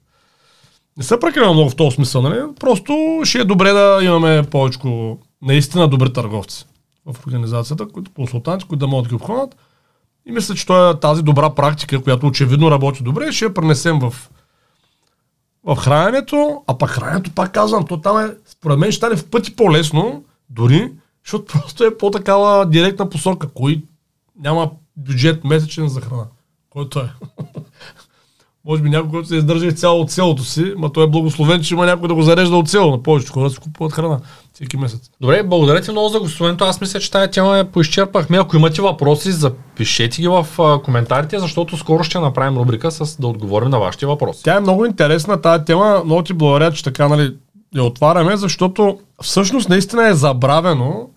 Не 0.97 1.03
са 1.03 1.19
прекалено 1.19 1.53
много 1.53 1.69
в 1.69 1.75
този 1.75 1.95
смисъл, 1.95 2.21
нали? 2.21 2.39
Просто 2.59 3.21
ще 3.23 3.39
е 3.39 3.43
добре 3.43 3.71
да 3.71 3.99
имаме 4.03 4.43
повече 4.43 4.79
наистина 5.41 5.87
добри 5.87 6.13
търговци 6.13 6.65
в 7.05 7.27
организацията, 7.27 7.87
които 7.87 8.11
консултанти, 8.11 8.65
които 8.65 8.79
да 8.79 8.87
могат 8.87 9.03
да 9.05 9.09
ги 9.09 9.15
обхванат. 9.15 9.55
И 10.25 10.31
мисля, 10.31 10.55
че 10.55 10.65
това 10.65 10.89
е 10.89 10.99
тази 10.99 11.23
добра 11.23 11.49
практика, 11.49 12.03
която 12.03 12.27
очевидно 12.27 12.71
работи 12.71 13.03
добре, 13.03 13.31
ще 13.31 13.45
я 13.45 13.53
пренесем 13.53 13.99
в, 13.99 14.29
в 15.63 15.75
храненето, 15.75 16.63
а 16.67 16.77
пък 16.77 16.89
храненето, 16.89 17.31
пак 17.31 17.53
казвам, 17.53 17.85
то 17.85 18.01
там 18.01 18.17
е, 18.17 18.35
според 18.45 18.79
мен 18.79 18.91
ще 18.91 18.97
стане 18.97 19.15
в 19.15 19.29
пъти 19.29 19.55
по-лесно, 19.55 20.23
дори, 20.49 20.91
защото 21.25 21.45
просто 21.53 21.83
е 21.83 21.97
по-такава 21.97 22.69
директна 22.69 23.09
посока. 23.09 23.47
Кой 23.53 23.83
няма 24.39 24.71
бюджет 24.95 25.43
месечен 25.43 25.87
за 25.87 26.01
храна. 26.01 26.25
Който 26.69 26.99
е. 26.99 27.09
Може 28.67 28.81
би 28.81 28.89
някой, 28.89 29.09
който 29.09 29.27
се 29.27 29.35
издържа 29.35 29.65
из 29.65 29.73
цяло 29.73 30.01
от 30.01 30.11
селото 30.11 30.43
си, 30.43 30.73
ма 30.77 30.91
той 30.91 31.03
е 31.03 31.07
благословен, 31.07 31.61
че 31.61 31.73
има 31.73 31.85
някой 31.85 32.07
да 32.07 32.13
го 32.13 32.21
зарежда 32.21 32.55
от 32.55 32.69
село. 32.69 32.91
На 32.91 33.03
повечето 33.03 33.33
хора 33.33 33.49
си 33.49 33.57
купуват 33.57 33.93
храна 33.93 34.19
всеки 34.53 34.77
месец. 34.77 34.99
Добре, 35.21 35.43
благодаря 35.43 35.81
ти 35.81 35.91
много 35.91 36.09
за 36.09 36.19
гостуването. 36.19 36.65
Аз 36.65 36.81
мисля, 36.81 36.99
че 36.99 37.11
тази 37.11 37.31
тема 37.31 37.57
я 37.57 37.71
поизчерпахме. 37.71 38.37
Ако 38.37 38.55
имате 38.55 38.81
въпроси, 38.81 39.31
запишете 39.31 40.21
ги 40.21 40.27
в 40.27 40.47
коментарите, 40.83 41.39
защото 41.39 41.77
скоро 41.77 42.03
ще 42.03 42.19
направим 42.19 42.57
рубрика 42.57 42.91
с 42.91 43.17
да 43.21 43.27
отговорим 43.27 43.69
на 43.69 43.79
вашите 43.79 44.05
въпроси. 44.05 44.43
Тя 44.43 44.55
е 44.55 44.59
много 44.59 44.85
интересна 44.85 45.41
тази 45.41 45.65
тема. 45.65 46.01
Много 46.05 46.23
ти 46.23 46.33
благодаря, 46.33 46.71
че 46.71 46.83
така 46.83 47.07
нали, 47.07 47.35
я 47.75 47.83
отваряме, 47.83 48.37
защото 48.37 48.99
всъщност 49.21 49.69
наистина 49.69 50.07
е 50.07 50.13
забравено, 50.13 51.09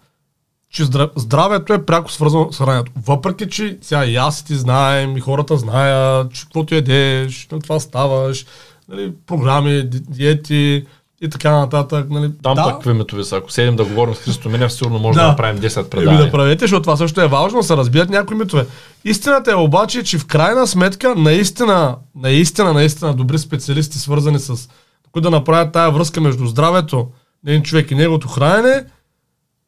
че 0.73 0.85
здра- 0.85 1.11
здравето 1.17 1.73
е 1.73 1.87
пряко 1.87 2.13
свързано 2.13 2.53
с 2.53 2.59
храненето. 2.59 2.93
Въпреки, 2.99 3.49
че 3.49 3.79
сега 3.83 4.05
и 4.05 4.17
аз 4.17 4.41
и 4.41 4.45
ти 4.45 4.55
знаем, 4.55 5.17
и 5.17 5.21
хората 5.21 5.57
знаят, 5.57 6.33
че 6.33 6.43
каквото 6.43 6.75
ядеш, 6.75 7.49
на 7.53 7.61
това 7.61 7.81
ставаш, 7.81 8.47
нали, 8.89 9.13
програми, 9.27 9.83
ди- 9.83 10.01
диети 10.09 10.87
и 11.23 11.29
така 11.29 11.51
нататък. 11.51 12.11
Нали. 12.11 12.31
Там 12.43 12.55
да, 12.55 12.65
пък 12.65 12.87
метови 12.87 13.25
са. 13.25 13.37
Ако 13.37 13.53
седим 13.53 13.77
да 13.77 13.85
говорим 13.85 14.15
с 14.15 14.19
Христо 14.19 14.49
Минев, 14.49 14.73
сигурно 14.73 14.99
може 14.99 15.17
да, 15.17 15.23
Да. 15.23 15.29
направим 15.29 15.59
10 15.59 15.77
Еми 15.77 15.85
да 15.85 15.91
предавания. 15.91 16.33
правите, 16.33 16.61
защото 16.61 16.83
това 16.83 16.97
също 16.97 17.21
е 17.21 17.29
важно, 17.29 17.59
да 17.59 17.65
се 17.65 17.77
разбият 17.77 18.11
някои 18.11 18.37
митове. 18.37 18.67
Истината 19.05 19.51
е 19.51 19.57
обаче, 19.57 20.03
че 20.03 20.19
в 20.19 20.27
крайна 20.27 20.67
сметка, 20.67 21.15
наистина, 21.15 21.97
наистина, 22.15 22.73
наистина 22.73 23.15
добри 23.15 23.39
специалисти, 23.39 23.99
свързани 23.99 24.39
с 24.39 24.69
които 25.13 25.31
да 25.31 25.37
направят 25.37 25.73
тая 25.73 25.91
връзка 25.91 26.21
между 26.21 26.47
здравето 26.47 27.09
на 27.45 27.51
един 27.51 27.63
човек 27.63 27.91
и 27.91 27.95
неговото 27.95 28.29
хранене, 28.29 28.85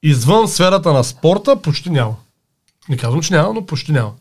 извън 0.02 0.48
сферата 0.48 0.92
на 0.92 1.04
спорта, 1.04 1.56
почти 1.56 1.90
няма. 1.90 2.14
Не 2.88 2.96
казвам, 2.96 3.22
че 3.22 3.34
няма, 3.34 3.54
но 3.54 3.66
почти 3.66 3.92
няма. 3.92 4.12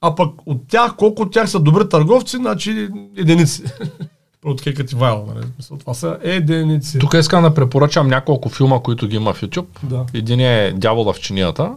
А 0.00 0.14
пък 0.14 0.30
от 0.46 0.68
тях, 0.68 0.96
колко 0.96 1.22
от 1.22 1.32
тях 1.32 1.50
са 1.50 1.60
добри 1.60 1.88
търговци, 1.88 2.36
значи 2.36 2.88
единици. 3.16 3.62
от 4.44 4.62
кекът 4.62 4.92
и 4.92 4.94
вайл, 4.96 5.28
нали? 5.34 5.46
Това 5.80 5.94
са 5.94 6.18
единици. 6.22 6.98
Тук 6.98 7.14
искам 7.14 7.42
да 7.42 7.54
препоръчам 7.54 8.08
няколко 8.08 8.48
филма, 8.48 8.80
които 8.80 9.08
ги 9.08 9.16
има 9.16 9.34
в 9.34 9.40
YouTube. 9.40 9.66
Да. 9.82 10.06
Един 10.14 10.40
е 10.40 10.72
Дявола 10.76 11.12
в 11.12 11.20
чинията. 11.20 11.72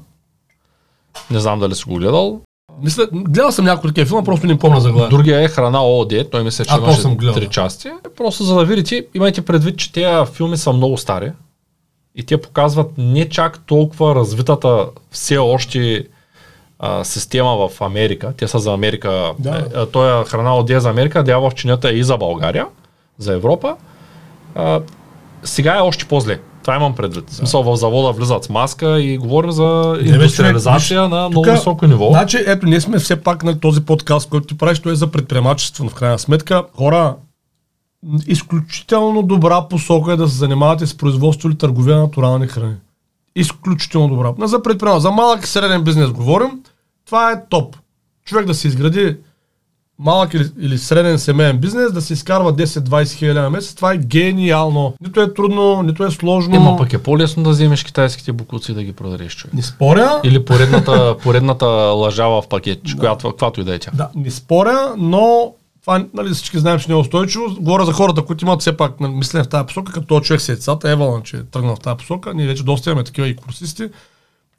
Не 1.32 1.39
знам 1.39 1.59
дали 1.59 1.76
си 1.76 1.84
го 1.84 1.95
гледал. 1.95 2.41
Мисля, 2.82 3.07
гледал 3.13 3.51
съм 3.51 3.65
някои 3.65 3.89
такива 3.89 4.07
филма, 4.07 4.24
просто 4.24 4.47
не 4.47 4.59
помня 4.59 4.82
заглавие. 4.82 5.09
Другия 5.09 5.41
е 5.41 5.47
Храна 5.47 5.86
ООД. 5.86 6.30
Той 6.32 6.43
мисля, 6.43 6.65
че 6.65 6.74
А, 6.74 6.78
имаше 6.78 7.34
три 7.34 7.47
части. 7.47 7.89
Просто 8.17 8.43
за 8.43 8.55
да 8.55 8.65
видите, 8.65 9.07
имайте 9.13 9.41
предвид, 9.41 9.78
че 9.78 9.91
тези 9.91 10.32
филми 10.32 10.57
са 10.57 10.74
много 10.74 10.97
стари. 10.97 11.32
И 12.16 12.24
те 12.24 12.38
показват 12.41 12.91
не 12.97 13.30
чак 13.30 13.59
толкова 13.66 14.16
развитата 14.16 14.86
все 15.11 15.38
още 15.38 16.07
а, 16.80 17.03
система 17.03 17.68
в 17.68 17.82
Америка. 17.82 18.34
Те 18.38 18.47
са 18.47 18.59
за 18.59 18.74
Америка. 18.74 19.32
Да. 19.39 19.49
Е, 19.49 19.64
а, 19.76 19.86
той 19.86 20.22
е 20.22 20.26
храна 20.26 20.64
е 20.70 20.80
за 20.80 20.89
Америка, 20.89 21.24
Дявола 21.24 21.49
в 21.49 21.55
чинята 21.55 21.89
е 21.89 21.93
и 21.93 22.03
за 22.03 22.18
България, 22.18 22.68
за 23.18 23.34
Европа. 23.34 23.76
А, 24.55 24.82
сега 25.43 25.78
е 25.78 25.82
още 25.82 26.05
по-зле. 26.05 26.39
Това 26.61 26.76
имам 26.76 26.95
предвид. 26.95 27.30
В 27.30 27.36
смисъл 27.36 27.64
в 27.64 27.76
завода 27.76 28.11
влизат 28.11 28.43
с 28.43 28.49
маска 28.49 29.01
и 29.01 29.18
говорим 29.18 29.51
за 29.51 29.99
индустриализация 30.01 31.01
на 31.01 31.30
много 31.30 31.34
тука- 31.34 31.51
високо 31.51 31.88
ниво. 31.88 32.09
Значи, 32.09 32.43
ето, 32.47 32.66
ние 32.66 32.82
сме 32.82 32.99
все 32.99 33.24
пак 33.24 33.43
на 33.43 33.59
този 33.59 33.86
подкаст, 33.86 34.30
който 34.30 34.47
ти 34.47 34.57
правиш, 34.57 34.80
той 34.80 34.91
е 34.91 34.95
за 34.95 35.11
предприемачество, 35.11 35.89
в 35.89 35.93
крайна 35.93 36.20
сметка. 36.20 36.64
Хора, 36.78 37.16
изключително 38.28 39.22
добра 39.22 39.62
посока 39.62 40.14
е 40.14 40.16
да 40.16 40.28
се 40.28 40.38
занимавате 40.38 40.88
с 40.88 40.97
производство 40.97 41.49
или 41.49 41.58
търговия 41.58 41.95
на 41.95 42.01
натурални 42.01 42.47
храни. 42.47 42.76
Изключително 43.36 44.08
добра. 44.08 44.34
Не 44.38 44.47
за 44.47 44.62
предприемач, 44.62 45.01
за 45.01 45.12
малък 45.12 45.43
и 45.43 45.47
среден 45.47 45.84
бизнес 45.84 46.12
говорим. 46.12 46.49
Това 47.06 47.32
е 47.32 47.45
топ. 47.49 47.78
Човек 48.26 48.45
да 48.45 48.54
се 48.54 48.68
изгради 48.68 49.18
малък 49.99 50.34
или, 50.34 50.49
или 50.60 50.78
среден 50.78 51.20
семейен 51.20 51.58
бизнес, 51.58 51.93
да 51.93 52.01
се 52.01 52.14
изкарва 52.14 52.54
10-20 52.54 53.12
хиляди 53.12 53.39
на 53.39 53.49
месец, 53.49 53.76
това 53.76 53.93
е 53.93 53.97
гениално. 53.97 54.93
Нито 55.01 55.22
е 55.22 55.34
трудно, 55.34 55.84
нито 55.84 56.04
е 56.04 56.12
сложно. 56.12 56.56
Ема 56.56 56.78
пък 56.78 56.93
е 56.93 57.04
по-лесно 57.04 57.43
да 57.43 57.49
вземеш 57.49 57.84
китайските 57.84 58.32
букуци 58.32 58.72
и 58.72 58.76
да 58.76 58.84
ги 58.84 58.93
продадеш 58.93 59.36
човек. 59.36 59.54
Не 59.54 59.62
споря. 59.62 60.22
Или 60.24 60.45
поредната, 60.45 61.16
поредната 61.24 61.66
лъжа 61.68 62.28
в 62.28 62.43
пакет, 62.49 62.80
която, 62.99 63.30
каквато 63.30 63.62
и 63.62 63.64
да 63.64 63.76
е 63.76 63.80
тя. 63.80 63.91
Да, 63.93 64.10
не 64.16 64.32
споря, 64.32 64.93
но 64.97 65.54
това 65.84 66.05
нали, 66.13 66.34
всички 66.34 66.59
знаем, 66.59 66.79
че 66.79 66.88
не 66.88 66.93
е 66.93 66.97
устойчиво. 66.97 67.55
Говоря 67.59 67.86
за 67.86 67.93
хората, 67.93 68.25
които 68.25 68.45
имат 68.45 68.61
все 68.61 68.77
пак 68.77 68.99
нали, 68.99 69.13
мислене 69.13 69.43
в 69.43 69.49
тази 69.49 69.65
посока, 69.65 69.93
като 69.93 70.07
този 70.07 70.23
човек 70.23 70.41
си 70.41 70.51
е 70.51 70.55
децата, 70.55 70.89
Евалан, 70.89 71.21
че 71.21 71.38
е 71.38 71.43
тръгнал 71.43 71.75
в 71.75 71.79
тази 71.79 71.97
посока. 71.97 72.34
Ние 72.34 72.47
вече 72.47 72.63
доста 72.63 72.89
имаме 72.89 73.03
такива 73.03 73.27
и 73.27 73.36
курсисти. 73.36 73.89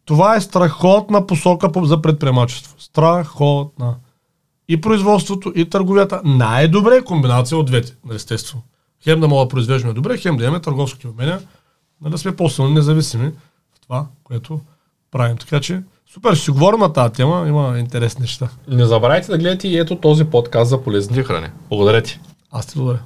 Това 0.05 0.37
е 0.37 0.41
страхотна 0.41 1.27
посока 1.27 1.73
по- 1.73 1.85
за 1.85 2.03
предприемачество. 2.03 2.75
Страхотна. 2.79 3.95
И 4.69 4.81
производството, 4.81 5.53
и 5.55 5.71
търговията. 5.71 6.21
Най-добре 6.25 6.97
е 6.97 7.05
комбинация 7.05 7.59
от 7.59 7.67
двете, 7.67 7.97
нали, 8.05 8.17
естествено. 8.17 8.63
Хем 9.05 9.21
да 9.21 9.29
мога 9.29 9.45
да 9.45 9.49
произвеждаме 9.49 9.95
добре, 9.95 10.19
хем 10.19 10.37
да 10.37 10.45
имаме 10.45 10.61
търговски 10.61 11.07
умения, 11.07 11.41
нали, 12.01 12.11
да 12.11 12.19
сме 12.19 12.37
по-силни, 12.37 12.75
независими 12.75 13.33
в 13.75 13.81
това, 13.81 14.07
което 14.25 14.61
правим. 15.11 15.37
Така 15.37 15.61
че, 15.61 15.83
супер, 16.15 16.35
ще 16.35 16.45
си 16.45 16.51
говорим 16.51 16.81
на 16.81 16.93
тази 16.93 17.13
тема, 17.13 17.45
има 17.49 17.79
интересни 17.79 18.21
неща. 18.21 18.49
Не 18.69 18.85
забравяйте 18.85 19.31
да 19.31 19.39
гледате 19.39 19.69
и 19.69 19.79
ето 19.79 19.97
този 19.97 20.25
подкаст 20.25 20.71
за 20.71 20.83
полезните 20.83 21.23
храни. 21.23 21.47
Благодаря 21.69 22.03
ти. 22.03 22.21
Аз 22.53 22.67
ти 22.67 22.79
благодаря. 22.79 23.03